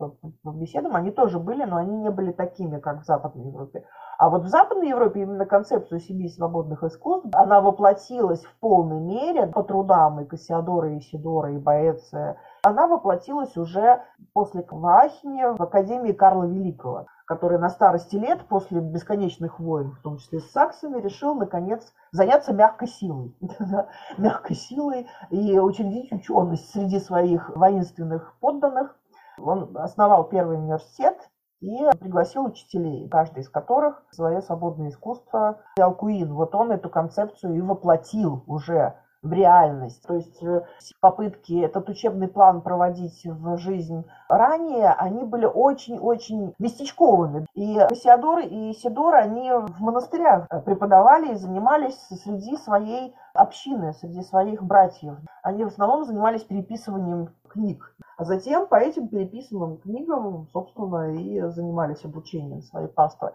побеседуем. 0.43 0.95
Они 0.95 1.12
тоже 1.12 1.39
были, 1.39 1.64
но 1.64 1.78
они 1.78 1.95
не 1.97 2.10
были 2.10 2.32
такими, 2.32 2.80
как 2.80 3.02
в 3.02 3.06
Западной 3.06 3.45
Европе. 3.45 3.86
А 4.18 4.30
вот 4.30 4.43
в 4.43 4.47
Западной 4.47 4.89
Европе 4.89 5.22
именно 5.22 5.45
концепцию 5.45 5.99
семьи 5.99 6.28
свободных 6.28 6.84
искусств, 6.84 7.30
она 7.34 7.62
воплотилась 7.62 8.43
в 8.43 8.60
полной 8.60 8.99
мере 8.99 9.47
по 9.47 9.64
трудам 9.64 10.22
и 10.22 10.26
Кассиадора, 10.26 10.95
и 10.95 10.99
Сидора, 11.02 11.54
и 11.54 11.58
Боэция. 11.58 12.38
Она 12.64 12.88
воплотилась 12.88 13.58
уже 13.58 14.02
после 14.34 14.62
Квахини 14.64 15.56
в 15.58 15.62
Академии 15.62 16.12
Карла 16.12 16.43
Великого, 16.43 17.08
который 17.32 17.60
на 17.60 17.70
старости 17.70 18.18
лет, 18.18 18.46
после 18.50 18.82
бесконечных 18.82 19.62
войн, 19.62 19.92
в 19.92 20.02
том 20.02 20.18
числе 20.18 20.42
с 20.42 20.52
саксами, 20.52 21.00
решил, 21.00 21.34
наконец, 21.34 21.94
заняться 22.12 22.52
мягкой 22.52 22.90
силой. 22.90 23.34
мягкой 24.18 24.58
силой 24.58 25.08
и 25.30 25.58
учредить 25.58 26.12
ученость 26.12 26.70
среди 26.74 27.00
своих 27.00 27.56
воинственных 27.56 28.36
подданных. 28.42 28.98
Он 29.38 29.78
основал 29.78 30.26
первый 30.26 30.58
университет, 30.58 31.16
и 31.62 31.78
пригласил 32.02 32.44
учителей, 32.44 33.08
каждый 33.08 33.44
из 33.44 33.50
которых 33.50 34.04
свое 34.12 34.42
свободное 34.42 34.90
искусство. 34.90 35.62
Алкуин, 35.80 36.34
вот 36.34 36.54
он 36.54 36.72
эту 36.72 36.90
концепцию 36.90 37.56
и 37.56 37.62
воплотил 37.62 38.44
уже 38.46 38.96
в 39.24 39.32
реальность. 39.32 40.02
То 40.08 40.16
есть 40.16 40.42
э, 40.42 40.66
попытки 41.00 41.62
этот 41.62 41.88
учебный 41.90 42.28
план 42.28 42.62
проводить 42.62 43.22
в 43.24 43.58
жизнь 43.58 44.04
ранее, 44.30 44.90
они 44.92 45.24
были 45.24 45.46
очень-очень 45.46 46.54
местечковыми. 46.58 47.46
И 47.54 47.78
Кассиадор 47.90 48.40
и 48.40 48.74
Сидор, 48.74 49.16
они 49.16 49.52
в 49.52 49.80
монастырях 49.80 50.48
преподавали 50.66 51.34
и 51.34 51.36
занимались 51.36 52.00
среди 52.24 52.58
своей 52.58 53.16
общины, 53.34 53.94
среди 53.94 54.24
своих 54.24 54.64
братьев. 54.64 55.18
Они 55.44 55.64
в 55.64 55.68
основном 55.68 56.04
занимались 56.04 56.44
переписыванием 56.44 57.30
книг. 57.48 57.96
А 58.18 58.26
затем 58.26 58.68
по 58.68 58.76
этим 58.76 59.08
переписанным 59.08 59.78
книгам, 59.78 60.48
собственно, 60.52 61.14
и 61.14 61.42
занимались 61.50 62.06
обучением 62.06 62.62
своей 62.62 62.88
паствы. 62.88 63.34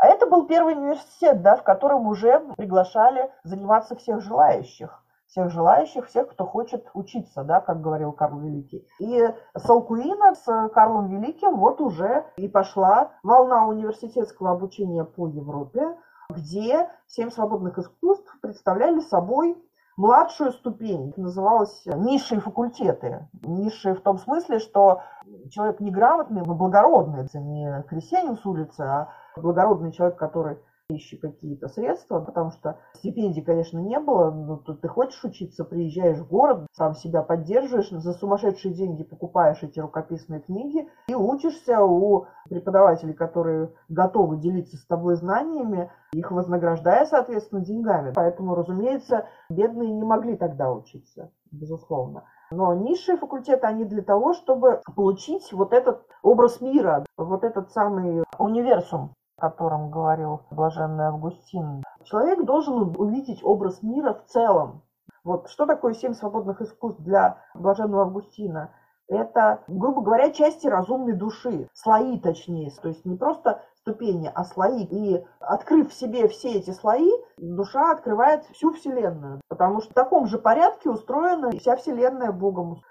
А 0.00 0.06
это 0.06 0.26
был 0.26 0.46
первый 0.46 0.74
университет, 0.74 1.42
да, 1.42 1.56
в 1.56 1.64
котором 1.64 2.06
уже 2.06 2.40
приглашали 2.56 3.30
заниматься 3.42 3.96
всех 3.96 4.20
желающих 4.20 5.02
всех 5.28 5.50
желающих, 5.50 6.06
всех, 6.06 6.28
кто 6.28 6.46
хочет 6.46 6.88
учиться, 6.94 7.44
да, 7.44 7.60
как 7.60 7.80
говорил 7.80 8.12
Карл 8.12 8.38
Великий. 8.40 8.86
И 8.98 9.20
с 9.54 9.68
Алкуина, 9.68 10.34
с 10.34 10.68
Карлом 10.70 11.08
Великим 11.08 11.56
вот 11.56 11.80
уже 11.80 12.24
и 12.36 12.48
пошла 12.48 13.12
волна 13.22 13.66
университетского 13.66 14.52
обучения 14.52 15.04
по 15.04 15.28
Европе, 15.28 15.96
где 16.30 16.90
семь 17.06 17.30
свободных 17.30 17.78
искусств 17.78 18.30
представляли 18.40 19.00
собой 19.00 19.56
младшую 19.96 20.52
ступень, 20.52 21.12
называлась 21.16 21.82
низшие 21.86 22.40
факультеты. 22.40 23.28
Низшие 23.42 23.94
в 23.94 24.00
том 24.00 24.18
смысле, 24.18 24.60
что 24.60 25.02
человек 25.50 25.80
неграмотный, 25.80 26.42
благородный, 26.42 27.24
это 27.24 27.38
не 27.38 27.82
крестьянин 27.88 28.36
с 28.36 28.46
улицы, 28.46 28.80
а 28.80 29.08
благородный 29.36 29.92
человек, 29.92 30.16
который 30.16 30.58
ищи 30.90 31.18
какие-то 31.18 31.68
средства, 31.68 32.20
потому 32.20 32.50
что 32.50 32.78
стипендий, 32.94 33.42
конечно, 33.42 33.78
не 33.78 34.00
было, 34.00 34.30
но 34.30 34.56
тут 34.56 34.80
ты 34.80 34.88
хочешь 34.88 35.22
учиться, 35.22 35.64
приезжаешь 35.64 36.18
в 36.18 36.28
город, 36.28 36.66
сам 36.72 36.94
себя 36.94 37.22
поддерживаешь, 37.22 37.90
за 37.90 38.14
сумасшедшие 38.14 38.72
деньги 38.72 39.02
покупаешь 39.02 39.62
эти 39.62 39.80
рукописные 39.80 40.40
книги 40.40 40.88
и 41.08 41.14
учишься 41.14 41.80
у 41.84 42.26
преподавателей, 42.48 43.12
которые 43.12 43.70
готовы 43.90 44.38
делиться 44.38 44.78
с 44.78 44.86
тобой 44.86 45.16
знаниями, 45.16 45.92
их 46.14 46.30
вознаграждая, 46.30 47.04
соответственно, 47.04 47.60
деньгами. 47.60 48.12
Поэтому, 48.14 48.54
разумеется, 48.54 49.26
бедные 49.50 49.92
не 49.92 50.04
могли 50.04 50.36
тогда 50.36 50.72
учиться, 50.72 51.30
безусловно. 51.50 52.24
Но 52.50 52.72
низшие 52.72 53.18
факультеты, 53.18 53.66
они 53.66 53.84
для 53.84 54.00
того, 54.00 54.32
чтобы 54.32 54.80
получить 54.96 55.52
вот 55.52 55.74
этот 55.74 56.06
образ 56.22 56.62
мира, 56.62 57.04
вот 57.18 57.44
этот 57.44 57.72
самый 57.72 58.24
универсум, 58.38 59.12
о 59.38 59.50
котором 59.50 59.90
говорил 59.90 60.42
блаженный 60.50 61.06
Августин. 61.06 61.82
Человек 62.04 62.44
должен 62.44 62.94
увидеть 62.96 63.42
образ 63.44 63.82
мира 63.82 64.14
в 64.14 64.24
целом. 64.24 64.82
Вот 65.24 65.48
что 65.48 65.66
такое 65.66 65.94
семь 65.94 66.14
свободных 66.14 66.60
искусств 66.60 67.00
для 67.00 67.38
блаженного 67.54 68.02
Августина? 68.02 68.72
Это, 69.08 69.62
грубо 69.68 70.02
говоря, 70.02 70.30
части 70.32 70.66
разумной 70.66 71.14
души, 71.14 71.68
слои 71.72 72.18
точнее, 72.18 72.70
то 72.82 72.88
есть 72.88 73.06
не 73.06 73.16
просто 73.16 73.62
ступени, 73.76 74.30
а 74.34 74.44
слои. 74.44 74.84
И 74.84 75.24
открыв 75.40 75.90
в 75.90 75.94
себе 75.94 76.28
все 76.28 76.58
эти 76.58 76.70
слои, 76.72 77.10
душа 77.38 77.90
открывает 77.90 78.44
всю 78.46 78.72
Вселенную, 78.74 79.40
потому 79.48 79.80
что 79.80 79.90
в 79.92 79.94
таком 79.94 80.26
же 80.26 80.38
порядке 80.38 80.90
устроена 80.90 81.52
вся 81.52 81.76
Вселенная 81.76 82.32
Богом. 82.32 82.82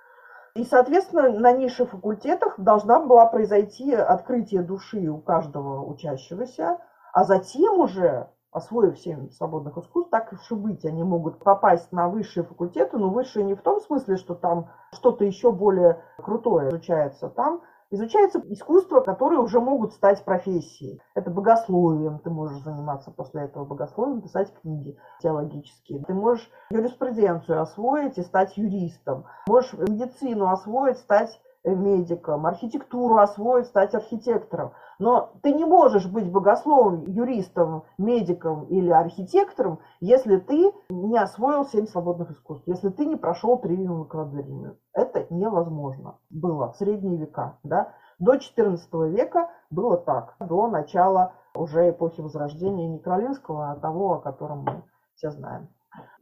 И, 0.58 0.64
соответственно, 0.64 1.30
на 1.30 1.52
низших 1.52 1.92
факультетах 1.92 2.60
должна 2.60 3.00
была 3.00 3.28
произойти 3.28 3.94
открытие 3.94 4.64
души 4.64 5.08
у 5.08 5.20
каждого 5.20 5.86
учащегося, 5.86 6.80
а 7.14 7.26
затем 7.26 7.80
уже, 7.80 8.32
освоив 8.52 8.98
семь 8.98 9.30
свободных 9.30 9.78
искусств, 9.78 10.10
так 10.10 10.34
и 10.34 10.56
быть, 10.56 10.84
они 10.84 11.04
могут 11.04 11.38
попасть 11.38 11.92
на 11.92 12.10
высшие 12.10 12.44
факультеты, 12.44 12.98
но 12.98 13.12
высшие 13.12 13.46
не 13.46 13.54
в 13.54 13.62
том 13.62 13.80
смысле, 13.82 14.18
что 14.18 14.34
там 14.34 14.72
что-то 14.94 15.26
еще 15.26 15.52
более 15.52 16.02
крутое 16.18 16.70
изучается, 16.70 17.30
там 17.30 17.62
Изучается 17.90 18.44
искусство, 18.50 19.00
которые 19.00 19.40
уже 19.40 19.62
могут 19.62 19.94
стать 19.94 20.26
профессией. 20.26 21.02
Это 21.16 21.32
богословием, 21.32 22.20
ты 22.20 22.30
можешь 22.30 22.62
заниматься 22.62 23.12
после 23.12 23.44
этого 23.44 23.64
богословием, 23.64 24.22
писать 24.22 24.54
книги 24.62 24.98
теологические. 25.22 26.04
Ты 26.04 26.14
можешь 26.14 26.50
юриспруденцию 26.70 27.62
освоить 27.62 28.18
и 28.18 28.24
стать 28.24 28.58
юристом. 28.58 29.26
Можешь 29.48 29.72
медицину 29.74 30.50
освоить, 30.50 30.98
стать 30.98 31.40
медиком, 31.76 32.46
архитектуру 32.46 33.18
освоить, 33.18 33.68
стать 33.68 33.94
архитектором. 33.94 34.74
Но 35.00 35.32
ты 35.42 35.54
не 35.54 35.66
можешь 35.66 36.08
быть 36.08 36.32
богословом, 36.32 37.06
юристом, 37.06 37.84
медиком 37.98 38.66
или 38.66 38.90
архитектором, 38.90 39.80
если 40.00 40.38
ты 40.38 40.72
не 40.90 41.18
освоил 41.18 41.66
семь 41.66 41.86
свободных 41.86 42.32
искусств, 42.32 42.68
если 42.68 42.90
ты 42.90 43.06
не 43.06 43.16
прошел 43.16 43.58
тривиум 43.58 44.04
и 44.04 44.08
квадриниум. 44.08 44.78
Это 44.94 45.28
невозможно 45.30 46.18
было 46.30 46.72
в 46.72 46.78
средние 46.78 47.18
века. 47.18 47.60
Да? 47.64 47.94
До 48.20 48.36
XIV 48.36 48.78
века 49.10 49.50
было 49.70 49.98
так, 49.98 50.36
до 50.40 50.68
начала 50.68 51.34
уже 51.54 51.90
эпохи 51.90 52.22
Возрождения 52.22 52.88
не 52.88 53.00
Каролинского, 53.00 53.72
а 53.72 53.76
того, 53.76 54.14
о 54.14 54.20
котором 54.20 54.64
мы 54.64 54.84
все 55.16 55.32
знаем. 55.32 55.70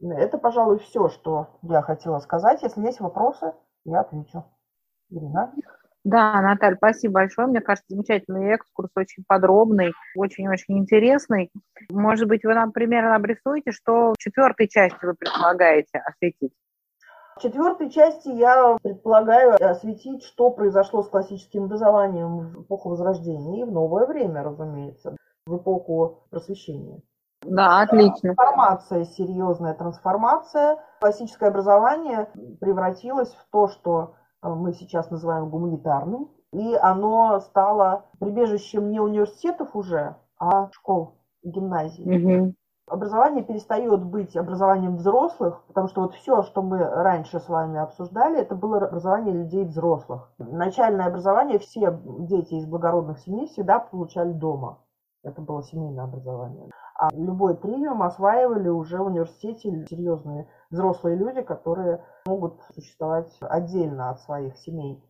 Это, 0.00 0.38
пожалуй, 0.38 0.78
все, 0.78 1.08
что 1.08 1.48
я 1.62 1.82
хотела 1.82 2.18
сказать. 2.18 2.62
Если 2.62 2.80
есть 2.82 3.00
вопросы, 3.00 3.54
я 3.84 4.00
отвечу. 4.00 4.44
Ирина? 5.10 5.52
Да, 6.04 6.40
Наталья, 6.40 6.76
спасибо 6.76 7.14
большое. 7.14 7.48
Мне 7.48 7.60
кажется, 7.60 7.86
замечательный 7.88 8.54
экскурс, 8.54 8.90
очень 8.94 9.24
подробный, 9.26 9.92
очень-очень 10.14 10.78
интересный. 10.78 11.50
Может 11.90 12.28
быть, 12.28 12.44
вы 12.44 12.54
нам 12.54 12.70
примерно 12.70 13.16
обрисуете, 13.16 13.72
что 13.72 14.12
в 14.12 14.18
четвертой 14.18 14.68
части 14.68 15.04
вы 15.04 15.14
предполагаете 15.14 15.98
осветить? 15.98 16.52
В 17.36 17.42
четвертой 17.42 17.90
части 17.90 18.28
я 18.28 18.76
предполагаю 18.82 19.56
осветить, 19.60 20.22
что 20.22 20.50
произошло 20.50 21.02
с 21.02 21.08
классическим 21.08 21.64
образованием 21.64 22.50
в 22.50 22.62
эпоху 22.62 22.90
Возрождения 22.90 23.62
и 23.62 23.64
в 23.64 23.72
новое 23.72 24.06
время, 24.06 24.44
разумеется, 24.44 25.16
в 25.44 25.56
эпоху 25.56 26.22
просвещения. 26.30 27.00
Да, 27.42 27.80
отлично. 27.80 28.34
Трансформация, 28.34 29.04
серьезная 29.04 29.74
трансформация. 29.74 30.78
Классическое 31.00 31.50
образование 31.50 32.28
превратилось 32.60 33.34
в 33.34 33.46
то, 33.50 33.68
что 33.68 34.14
мы 34.54 34.72
сейчас 34.72 35.10
называем 35.10 35.48
гуманитарным, 35.48 36.30
и 36.52 36.74
оно 36.74 37.40
стало 37.40 38.04
прибежищем 38.20 38.90
не 38.90 39.00
университетов 39.00 39.74
уже, 39.74 40.16
а 40.38 40.70
школ, 40.72 41.14
гимназий. 41.42 42.44
Угу. 42.44 42.54
Образование 42.88 43.42
перестает 43.42 44.04
быть 44.04 44.36
образованием 44.36 44.96
взрослых, 44.96 45.64
потому 45.66 45.88
что 45.88 46.02
вот 46.02 46.14
все, 46.14 46.42
что 46.44 46.62
мы 46.62 46.78
раньше 46.78 47.40
с 47.40 47.48
вами 47.48 47.80
обсуждали, 47.80 48.38
это 48.38 48.54
было 48.54 48.78
образование 48.78 49.34
людей 49.34 49.64
взрослых. 49.64 50.30
Начальное 50.38 51.06
образование 51.06 51.58
все 51.58 51.98
дети 52.20 52.54
из 52.54 52.66
благородных 52.66 53.18
семей 53.18 53.48
всегда 53.48 53.80
получали 53.80 54.32
дома. 54.32 54.78
Это 55.24 55.42
было 55.42 55.64
семейное 55.64 56.04
образование. 56.04 56.70
А 56.96 57.08
любой 57.12 57.56
тривиум 57.56 58.02
осваивали 58.02 58.68
уже 58.68 58.98
в 58.98 59.06
университете 59.06 59.84
серьезные 59.90 60.46
взрослые 60.70 61.16
люди, 61.16 61.42
которые 61.42 62.04
могут 62.26 62.60
существовать 62.74 63.32
отдельно 63.40 64.10
от 64.10 64.20
своих 64.20 64.56
семей. 64.58 65.02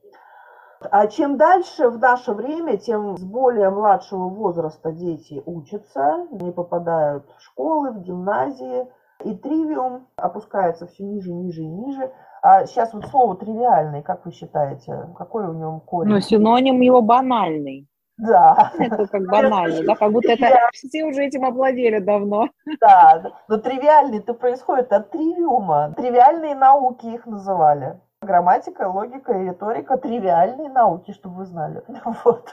А 0.90 1.06
чем 1.06 1.36
дальше 1.36 1.88
в 1.88 1.98
наше 1.98 2.32
время, 2.32 2.76
тем 2.76 3.16
с 3.16 3.22
более 3.22 3.70
младшего 3.70 4.28
возраста 4.28 4.92
дети 4.92 5.42
учатся, 5.46 6.26
не 6.30 6.52
попадают 6.52 7.24
в 7.38 7.42
школы, 7.42 7.92
в 7.92 8.02
гимназии, 8.02 8.86
и 9.24 9.34
тривиум 9.34 10.06
опускается 10.16 10.86
все 10.86 11.04
ниже, 11.04 11.32
ниже 11.32 11.62
и 11.62 11.68
ниже. 11.68 12.12
А 12.42 12.66
сейчас 12.66 12.92
вот 12.92 13.06
слово 13.06 13.36
тривиальный, 13.36 14.02
как 14.02 14.26
вы 14.26 14.32
считаете, 14.32 15.08
какой 15.16 15.46
у 15.46 15.54
него 15.54 15.80
корень? 15.80 16.12
Ну, 16.12 16.20
синоним 16.20 16.80
его 16.80 17.00
банальный. 17.00 17.88
Да. 18.18 18.72
Это 18.78 19.06
как 19.06 19.26
банально, 19.26 19.82
да, 19.84 19.94
как 19.94 20.12
будто 20.12 20.32
это 20.32 20.46
все 20.72 21.04
уже 21.04 21.24
этим 21.24 21.44
овладели 21.44 21.98
давно. 21.98 22.48
Да, 22.80 23.32
но 23.48 23.58
тривиальный 23.58 24.18
это 24.18 24.32
происходит 24.34 24.92
от 24.92 25.10
тривиума. 25.10 25.92
Тривиальные 25.96 26.54
науки 26.54 27.06
их 27.06 27.26
называли. 27.26 28.00
Грамматика, 28.22 28.88
логика 28.88 29.32
и 29.32 29.44
риторика– 29.44 29.96
тривиальные 29.98 30.70
науки, 30.70 31.12
чтобы 31.12 31.36
вы 31.36 31.46
знали. 31.46 31.82
Вот. 32.24 32.48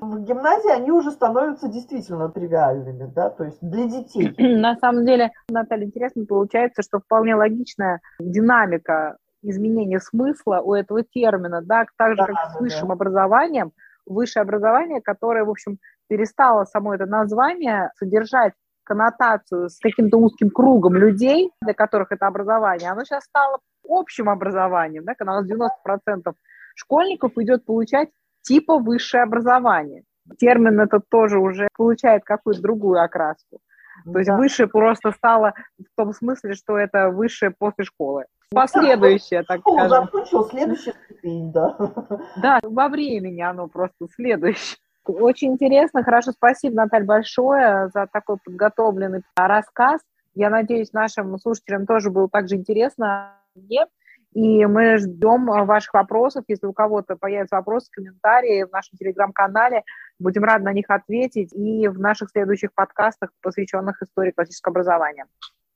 В 0.00 0.20
гимназии 0.24 0.72
они 0.72 0.90
уже 0.90 1.12
становятся 1.12 1.68
действительно 1.68 2.28
тривиальными, 2.28 3.10
да, 3.14 3.30
то 3.30 3.44
есть 3.44 3.58
для 3.62 3.86
детей. 3.86 4.34
На 4.58 4.76
самом 4.76 5.06
деле, 5.06 5.30
Наталья, 5.48 5.86
интересно 5.86 6.26
получается, 6.26 6.82
что 6.82 6.98
вполне 6.98 7.36
логичная 7.36 8.00
динамика 8.18 9.16
изменения 9.42 10.00
смысла 10.00 10.60
у 10.60 10.74
этого 10.74 11.04
термина, 11.04 11.62
да, 11.62 11.86
так 11.96 12.10
же, 12.10 12.16
да, 12.16 12.26
как 12.26 12.34
да, 12.34 12.50
с 12.50 12.60
высшим 12.60 12.88
да. 12.88 12.94
образованием– 12.94 13.70
высшее 14.08 14.42
образование, 14.42 15.00
которое, 15.00 15.44
в 15.44 15.50
общем, 15.50 15.78
перестало 16.08 16.64
само 16.64 16.94
это 16.94 17.06
название 17.06 17.90
содержать 17.96 18.54
коннотацию 18.84 19.68
с 19.68 19.78
каким-то 19.78 20.16
узким 20.16 20.50
кругом 20.50 20.94
людей, 20.94 21.50
для 21.60 21.74
которых 21.74 22.10
это 22.10 22.26
образование, 22.26 22.90
оно 22.90 23.04
сейчас 23.04 23.24
стало 23.24 23.58
общим 23.86 24.30
образованием, 24.30 25.04
да, 25.04 25.14
когда 25.14 25.32
у 25.32 25.42
нас 25.42 25.50
90% 25.50 26.32
школьников 26.74 27.32
идет 27.36 27.64
получать 27.64 28.08
типа 28.42 28.78
высшее 28.78 29.22
образование. 29.22 30.04
Термин 30.38 30.80
этот 30.80 31.08
тоже 31.10 31.38
уже 31.38 31.68
получает 31.76 32.24
какую-то 32.24 32.62
другую 32.62 33.02
окраску. 33.02 33.60
То 34.04 34.18
есть 34.18 34.28
да. 34.28 34.36
высшее 34.36 34.68
просто 34.68 35.12
стало 35.12 35.54
в 35.78 35.96
том 35.96 36.12
смысле, 36.12 36.54
что 36.54 36.78
это 36.78 37.10
высшее 37.10 37.50
после 37.50 37.84
школы. 37.84 38.24
Последующее, 38.50 39.42
так 39.42 39.60
скажем. 39.60 39.88
Закончил 39.88 40.44
следующая 40.44 40.94
ступень, 41.04 41.52
да. 41.52 41.76
Да, 42.42 42.60
во 42.62 42.88
времени 42.88 43.40
оно 43.42 43.68
просто 43.68 44.08
следующее. 44.14 44.78
Очень 45.04 45.52
интересно, 45.52 46.02
хорошо, 46.02 46.32
спасибо, 46.32 46.76
Наталья, 46.76 47.06
большое 47.06 47.88
за 47.88 48.06
такой 48.12 48.36
подготовленный 48.44 49.22
рассказ. 49.36 50.00
Я 50.34 50.50
надеюсь, 50.50 50.92
нашим 50.92 51.38
слушателям 51.38 51.86
тоже 51.86 52.10
было 52.10 52.28
так 52.28 52.48
же 52.48 52.56
интересно 52.56 53.34
мне. 53.54 53.86
И 54.34 54.66
мы 54.66 54.98
ждем 54.98 55.46
ваших 55.46 55.94
вопросов. 55.94 56.44
Если 56.48 56.66
у 56.66 56.72
кого-то 56.72 57.16
появятся 57.16 57.56
вопросы, 57.56 57.88
комментарии 57.90 58.64
в 58.64 58.70
нашем 58.70 58.98
телеграм-канале, 58.98 59.82
будем 60.18 60.44
рады 60.44 60.64
на 60.64 60.72
них 60.72 60.84
ответить 60.88 61.52
и 61.54 61.88
в 61.88 61.98
наших 61.98 62.30
следующих 62.30 62.74
подкастах, 62.74 63.30
посвященных 63.40 64.02
истории 64.02 64.32
классического 64.32 64.72
образования. 64.72 65.26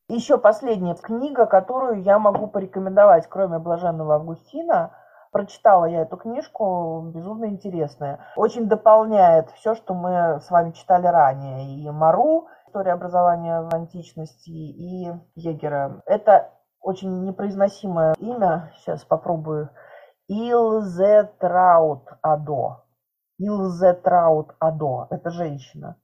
Еще 0.08 0.38
последняя 0.38 0.94
книга, 0.94 1.46
которую 1.46 2.02
я 2.02 2.18
могу 2.18 2.46
порекомендовать, 2.46 3.26
кроме 3.28 3.58
«Блаженного 3.58 4.16
Августина», 4.16 4.92
Прочитала 5.32 5.86
я 5.86 6.02
эту 6.02 6.18
книжку, 6.18 7.10
безумно 7.14 7.46
интересная. 7.46 8.20
Очень 8.36 8.68
дополняет 8.68 9.50
все, 9.52 9.74
что 9.74 9.94
мы 9.94 10.42
с 10.42 10.50
вами 10.50 10.72
читали 10.72 11.06
ранее. 11.06 11.74
И 11.78 11.90
Мару, 11.90 12.48
история 12.66 12.92
образования 12.92 13.62
в 13.62 13.74
античности, 13.74 14.50
и 14.50 15.10
Егера. 15.34 16.02
Это 16.04 16.52
очень 16.82 17.24
непроизносимое 17.24 18.12
имя. 18.18 18.74
Сейчас 18.76 19.04
попробую. 19.06 19.70
Илзе 20.28 21.30
Траут 21.40 22.06
Адо. 22.20 22.84
Илзе 23.38 23.94
Траут 23.94 24.54
Адо. 24.58 25.06
Это 25.08 25.30
женщина. 25.30 25.96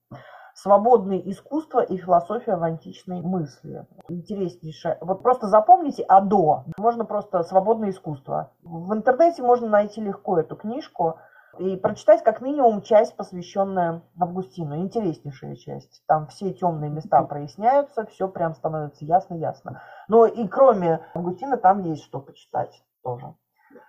Свободное 0.61 1.19
искусство 1.19 1.85
и 1.85 1.97
философия 1.97 2.57
в 2.57 2.65
античной 2.65 3.23
мысли. 3.23 3.87
Интереснейшее. 4.09 4.99
Вот 5.01 5.23
просто 5.23 5.47
запомните 5.47 6.03
АДО. 6.03 6.65
Можно 6.79 7.05
просто 7.05 7.45
свободное 7.45 7.91
искусство. 7.91 8.51
В 8.65 8.93
интернете 8.93 9.41
можно 9.45 9.69
найти 9.69 10.01
легко 10.01 10.37
эту 10.41 10.57
книжку 10.57 11.21
и 11.61 11.77
прочитать 11.77 12.25
как 12.25 12.41
минимум 12.41 12.83
часть, 12.83 13.15
посвященная 13.15 14.03
Августину. 14.19 14.79
Интереснейшая 14.79 15.55
часть. 15.55 16.03
Там 16.09 16.27
все 16.27 16.53
темные 16.53 16.91
места 16.91 17.23
проясняются, 17.23 18.05
все 18.07 18.27
прям 18.27 18.57
становится 18.57 19.05
ясно-ясно. 19.05 19.81
Но 20.09 20.27
и 20.27 20.49
кроме 20.49 21.07
Августина 21.15 21.57
там 21.57 21.85
есть 21.85 22.03
что 22.03 22.19
почитать 22.19 22.83
тоже 23.05 23.33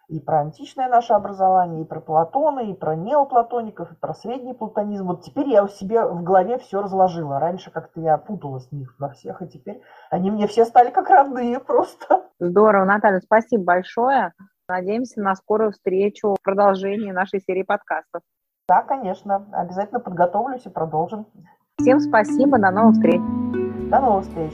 и 0.08 0.20
про 0.20 0.42
античное 0.42 0.90
наше 0.90 1.14
образование, 1.14 1.84
и 1.84 1.86
про 1.86 2.02
Платона, 2.02 2.60
и 2.60 2.74
про 2.74 2.96
неоплатоников, 2.96 3.92
и 3.92 3.96
про 3.96 4.14
средний 4.14 4.54
платонизм. 4.54 5.08
Вот 5.08 5.24
теперь 5.24 5.50
я 5.50 5.64
у 5.64 5.68
себе 5.68 6.06
в 6.06 6.24
голове 6.24 6.58
все 6.58 6.82
разложила. 6.82 7.40
Раньше 7.40 7.72
как-то 7.72 8.00
я 8.02 8.18
путалась 8.18 8.68
в 8.68 8.72
них 8.72 8.96
во 9.00 9.10
всех, 9.10 9.42
и 9.42 9.48
теперь 9.48 9.82
они 10.10 10.32
мне 10.32 10.48
все 10.48 10.66
стали 10.66 10.90
как 10.90 11.10
родные 11.10 11.60
просто. 11.60 12.24
Здорово, 12.40 12.86
Наталья, 12.86 13.20
спасибо 13.20 13.64
большое. 13.64 14.34
Надеемся 14.68 15.22
на 15.22 15.36
скорую 15.36 15.72
встречу 15.72 16.36
в 16.36 16.44
продолжении 16.44 17.12
нашей 17.12 17.42
серии 17.42 17.64
подкастов. 17.64 18.22
Да, 18.68 18.84
конечно. 18.84 19.48
Обязательно 19.52 20.00
подготовлюсь 20.00 20.66
и 20.66 20.70
продолжим. 20.70 21.26
Всем 21.82 22.00
спасибо. 22.00 22.60
До 22.60 22.70
новых 22.70 22.94
встреч. 22.94 23.20
До 23.90 24.00
новых 24.00 24.26
встреч. 24.26 24.54